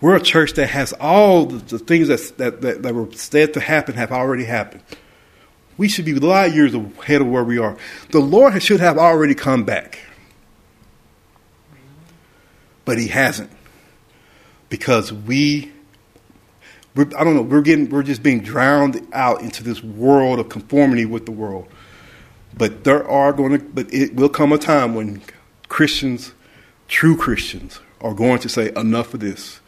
We're 0.00 0.16
a 0.16 0.20
church 0.20 0.52
that 0.54 0.68
has 0.68 0.92
all 0.94 1.46
the, 1.46 1.78
things 1.78 2.08
that, 2.08 2.38
that, 2.38 2.60
that, 2.60 2.82
that 2.82 2.94
were 2.94 3.10
said 3.12 3.54
to 3.54 3.60
happen 3.60 3.94
have 3.94 4.12
already 4.12 4.44
happened. 4.44 4.82
We 5.78 5.88
should 5.88 6.04
be 6.04 6.14
light 6.14 6.54
years 6.54 6.74
ahead 6.74 7.20
of 7.20 7.28
where 7.28 7.44
we 7.44 7.58
are. 7.58 7.76
The 8.10 8.20
Lord 8.20 8.62
should 8.62 8.80
have 8.80 8.98
already 8.98 9.34
come 9.34 9.64
back. 9.64 10.00
But 12.84 12.98
he 12.98 13.08
hasn't. 13.08 13.50
Because 14.68 15.12
we 15.12 15.72
I 16.98 17.24
don't 17.24 17.34
know, 17.34 17.42
we're 17.42 17.60
getting 17.60 17.90
we're 17.90 18.02
just 18.02 18.22
being 18.22 18.40
drowned 18.40 19.06
out 19.12 19.42
into 19.42 19.62
this 19.62 19.82
world 19.82 20.38
of 20.38 20.48
conformity 20.48 21.04
with 21.04 21.26
the 21.26 21.32
world. 21.32 21.68
But 22.56 22.84
there 22.84 23.06
are 23.06 23.32
going 23.34 23.58
to 23.58 23.64
but 23.64 23.92
it 23.92 24.14
will 24.14 24.30
come 24.30 24.52
a 24.52 24.58
time 24.58 24.94
when 24.94 25.20
Christians, 25.68 26.32
true 26.88 27.16
Christians, 27.16 27.80
are 28.06 28.14
going 28.14 28.38
to 28.40 28.48
say 28.48 28.72
enough 28.76 29.14
of 29.14 29.20
this. 29.20 29.60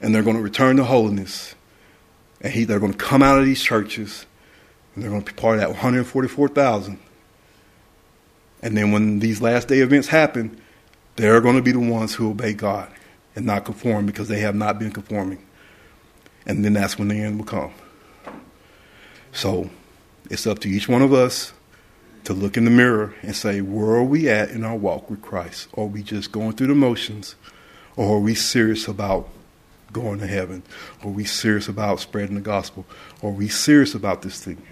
and 0.00 0.14
they're 0.14 0.22
going 0.22 0.36
to 0.36 0.42
return 0.42 0.76
to 0.76 0.84
holiness. 0.84 1.54
And 2.40 2.52
he, 2.52 2.64
they're 2.64 2.80
going 2.80 2.92
to 2.92 2.98
come 2.98 3.22
out 3.22 3.38
of 3.38 3.44
these 3.44 3.62
churches, 3.62 4.24
and 4.94 5.04
they're 5.04 5.10
going 5.10 5.22
to 5.22 5.32
be 5.32 5.38
part 5.38 5.56
of 5.56 5.60
that 5.60 5.68
144,000. 5.68 6.98
And 8.62 8.76
then 8.76 8.92
when 8.92 9.18
these 9.18 9.42
last 9.42 9.68
day 9.68 9.80
events 9.80 10.08
happen, 10.08 10.58
they're 11.16 11.40
going 11.40 11.56
to 11.56 11.62
be 11.62 11.72
the 11.72 11.78
ones 11.78 12.14
who 12.14 12.30
obey 12.30 12.54
God 12.54 12.90
and 13.36 13.44
not 13.44 13.64
conform 13.66 14.06
because 14.06 14.28
they 14.28 14.40
have 14.40 14.54
not 14.54 14.78
been 14.78 14.90
conforming. 14.90 15.44
And 16.46 16.64
then 16.64 16.72
that's 16.72 16.98
when 16.98 17.08
the 17.08 17.16
end 17.16 17.38
will 17.38 17.46
come. 17.46 17.72
So 19.32 19.68
it's 20.30 20.46
up 20.46 20.60
to 20.60 20.68
each 20.68 20.88
one 20.88 21.02
of 21.02 21.12
us 21.12 21.52
to 22.24 22.32
look 22.32 22.56
in 22.56 22.64
the 22.64 22.70
mirror 22.70 23.14
and 23.22 23.34
say, 23.34 23.60
where 23.60 23.90
are 23.90 24.04
we 24.04 24.28
at 24.28 24.50
in 24.50 24.64
our 24.64 24.76
walk 24.76 25.10
with 25.10 25.22
Christ? 25.22 25.68
Are 25.76 25.86
we 25.86 26.02
just 26.02 26.32
going 26.32 26.52
through 26.52 26.68
the 26.68 26.74
motions? 26.74 27.34
Or 27.96 28.16
are 28.16 28.20
we 28.20 28.34
serious 28.34 28.88
about 28.88 29.28
going 29.92 30.20
to 30.20 30.26
heaven? 30.26 30.62
Are 31.02 31.10
we 31.10 31.24
serious 31.24 31.68
about 31.68 32.00
spreading 32.00 32.34
the 32.34 32.40
gospel? 32.40 32.86
Are 33.22 33.30
we 33.30 33.48
serious 33.48 33.94
about 33.94 34.22
this 34.22 34.42
thing? 34.44 34.62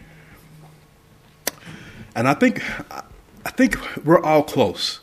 And 2.15 2.29
I 2.29 2.35
think, 2.35 2.63
I 2.91 3.51
think 3.51 3.77
we're 4.05 4.23
all 4.23 4.43
close. 4.43 5.01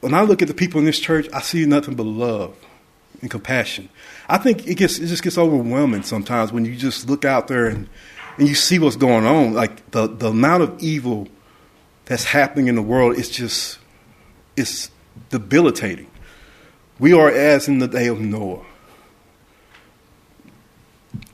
When 0.00 0.14
I 0.14 0.22
look 0.22 0.42
at 0.42 0.48
the 0.48 0.54
people 0.54 0.78
in 0.80 0.84
this 0.84 0.98
church, 0.98 1.28
I 1.32 1.40
see 1.40 1.64
nothing 1.66 1.94
but 1.94 2.06
love 2.06 2.56
and 3.20 3.30
compassion. 3.30 3.88
I 4.28 4.38
think 4.38 4.66
it 4.66 4.74
gets 4.76 4.98
it 4.98 5.06
just 5.06 5.22
gets 5.22 5.38
overwhelming 5.38 6.02
sometimes 6.02 6.52
when 6.52 6.64
you 6.64 6.76
just 6.76 7.08
look 7.08 7.24
out 7.24 7.48
there 7.48 7.66
and, 7.66 7.88
and 8.36 8.48
you 8.48 8.54
see 8.54 8.78
what's 8.78 8.96
going 8.96 9.24
on. 9.24 9.54
Like 9.54 9.90
the, 9.92 10.08
the 10.08 10.28
amount 10.28 10.64
of 10.64 10.82
evil 10.82 11.28
that's 12.04 12.24
happening 12.24 12.68
in 12.68 12.74
the 12.74 12.82
world 12.82 13.16
is 13.16 13.28
just 13.28 13.78
it's 14.56 14.90
debilitating. 15.30 16.08
We 16.98 17.12
are 17.12 17.30
as 17.30 17.68
in 17.68 17.78
the 17.78 17.88
day 17.88 18.06
of 18.06 18.20
Noah. 18.20 18.64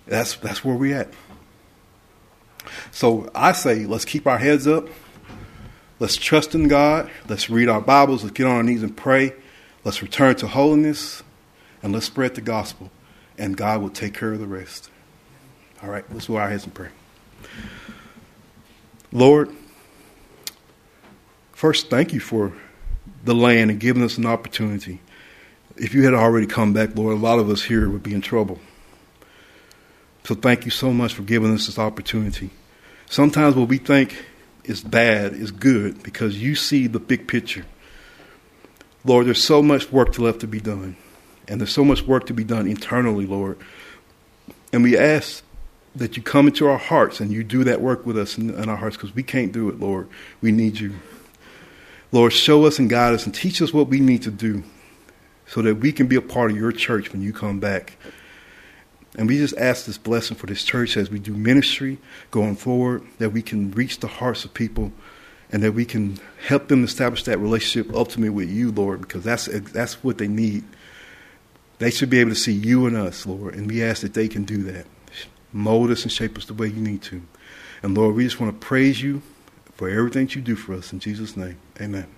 That's 0.07 0.37
that's 0.37 0.65
where 0.65 0.75
we're 0.75 0.97
at. 0.97 1.13
So 2.91 3.31
I 3.35 3.53
say 3.53 3.87
let's 3.87 4.05
keep 4.05 4.27
our 4.27 4.39
heads 4.39 4.67
up. 4.67 4.89
Let's 6.01 6.17
trust 6.17 6.55
in 6.55 6.69
God. 6.69 7.11
Let's 7.29 7.51
read 7.51 7.69
our 7.69 7.81
Bibles. 7.81 8.23
Let's 8.23 8.35
get 8.35 8.47
on 8.47 8.57
our 8.57 8.63
knees 8.63 8.83
and 8.83 8.97
pray. 8.97 9.35
Let's 9.85 10.01
return 10.01 10.37
to 10.37 10.47
holiness 10.47 11.23
and 11.83 11.93
let's 11.93 12.07
spread 12.07 12.35
the 12.35 12.41
gospel. 12.41 12.91
And 13.37 13.57
God 13.57 13.83
will 13.83 13.91
take 13.91 14.15
care 14.15 14.33
of 14.33 14.39
the 14.39 14.47
rest. 14.47 14.91
All 15.83 15.89
right, 15.89 16.05
let's 16.13 16.27
bow 16.27 16.37
our 16.37 16.49
heads 16.49 16.65
and 16.65 16.75
pray. 16.75 16.89
Lord, 19.13 19.55
first, 21.59 21.91
thank 21.91 22.13
you 22.13 22.21
for 22.21 22.53
the 23.25 23.35
land 23.35 23.69
and 23.69 23.81
giving 23.81 24.05
us 24.05 24.17
an 24.17 24.25
opportunity. 24.25 25.01
If 25.77 25.93
you 25.93 26.05
had 26.05 26.15
already 26.15 26.47
come 26.47 26.73
back, 26.73 26.95
Lord, 26.95 27.17
a 27.17 27.19
lot 27.19 27.41
of 27.41 27.51
us 27.51 27.65
here 27.65 27.91
would 27.91 28.05
be 28.05 28.15
in 28.15 28.21
trouble. 28.21 28.61
So 30.23 30.37
thank 30.37 30.65
you 30.67 30.71
so 30.71 30.93
much 30.93 31.15
for 31.15 31.23
giving 31.23 31.53
us 31.53 31.67
this 31.67 31.77
opportunity. 31.77 32.51
Sometimes 33.07 33.57
what 33.57 33.69
we 33.69 33.79
think 33.79 34.25
is 34.63 34.83
bad 34.83 35.33
is 35.33 35.51
good 35.51 36.01
because 36.05 36.41
you 36.41 36.55
see 36.55 36.87
the 36.87 37.01
big 37.01 37.27
picture. 37.27 37.65
Lord, 39.05 39.27
there's 39.27 39.43
so 39.43 39.61
much 39.61 39.91
work 39.91 40.17
left 40.17 40.41
to 40.41 40.47
be 40.47 40.61
done. 40.61 40.97
And 41.49 41.61
there's 41.61 41.73
so 41.73 41.85
much 41.85 42.03
work 42.03 42.27
to 42.27 42.35
be 42.35 42.45
done 42.45 42.69
internally, 42.69 43.27
Lord. 43.27 43.59
And 44.73 44.85
we 44.85 44.97
ask 44.97 45.43
that 45.97 46.17
you 46.17 46.23
come 46.23 46.47
into 46.47 46.69
our 46.69 46.79
hearts 46.79 47.19
and 47.19 47.33
you 47.33 47.43
do 47.43 47.65
that 47.65 47.81
work 47.81 48.07
with 48.07 48.17
us 48.17 48.39
in, 48.39 48.51
in 48.51 48.69
our 48.69 48.77
hearts 48.77 48.97
because 48.97 49.13
we 49.13 49.25
can't 49.25 49.51
do 49.51 49.69
it, 49.69 49.81
Lord. 49.81 50.09
We 50.41 50.53
need 50.53 50.79
you. 50.79 50.95
Lord, 52.11 52.33
show 52.33 52.65
us 52.65 52.79
and 52.79 52.89
guide 52.89 53.15
us 53.15 53.27
and 53.27 53.35
teach 53.35 53.61
us 53.61 53.73
what 53.73 53.89
we 53.89 54.01
need 54.01 54.23
to 54.23 54.31
do 54.31 54.63
so 55.47 55.63
that 55.63 55.77
we 55.77 55.93
can 55.93 56.07
be 56.07 56.17
a 56.17 56.23
part 56.23 56.51
of 56.51 56.57
your 56.57 56.73
church 56.73 57.13
when 57.13 57.23
you 57.23 57.33
come 57.33 57.61
back. 57.61 57.97
And 59.17 59.29
we 59.29 59.37
just 59.37 59.57
ask 59.57 59.87
this 59.87 59.99
blessing 59.99 60.37
for 60.37 60.47
this 60.47 60.63
church 60.63 60.97
as 60.97 61.11
we 61.11 61.19
do 61.19 61.35
ministry 61.35 61.99
going 62.31 62.57
forward, 62.57 63.03
that 63.19 63.31
we 63.31 63.43
can 63.43 63.71
reach 63.73 64.01
the 64.01 64.07
hearts 64.07 64.45
of 64.45 64.55
people 64.55 64.93
and 65.51 65.63
that 65.63 65.73
we 65.73 65.85
can 65.85 66.19
help 66.47 66.69
them 66.69 66.85
establish 66.85 67.25
that 67.25 67.39
relationship 67.39 67.95
ultimately 67.95 68.31
with 68.31 68.51
you, 68.51 68.71
Lord, 68.71 69.01
because 69.01 69.25
that's, 69.25 69.47
that's 69.47 70.05
what 70.05 70.19
they 70.19 70.29
need. 70.29 70.65
They 71.79 71.91
should 71.91 72.11
be 72.11 72.21
able 72.21 72.31
to 72.31 72.37
see 72.37 72.53
you 72.53 72.87
and 72.87 72.97
us, 72.97 73.27
Lord, 73.27 73.55
and 73.55 73.67
we 73.67 73.83
ask 73.83 74.03
that 74.03 74.15
they 74.15 74.29
can 74.29 74.45
do 74.45 74.63
that. 74.65 74.87
Mold 75.53 75.91
us 75.91 76.03
and 76.03 76.13
shape 76.13 76.37
us 76.37 76.45
the 76.45 76.55
way 76.55 76.69
you 76.69 76.81
need 76.81 77.03
to. 77.03 77.23
And 77.83 77.97
Lord, 77.97 78.15
we 78.15 78.25
just 78.25 78.41
want 78.41 78.61
to 78.61 78.67
praise 78.67 79.01
you 79.01 79.23
for 79.79 79.89
everything 79.89 80.29
you 80.31 80.43
do 80.43 80.57
for 80.57 80.75
us. 80.75 80.93
In 80.93 80.99
Jesus' 80.99 81.37
name, 81.37 81.57
amen. 81.81 82.18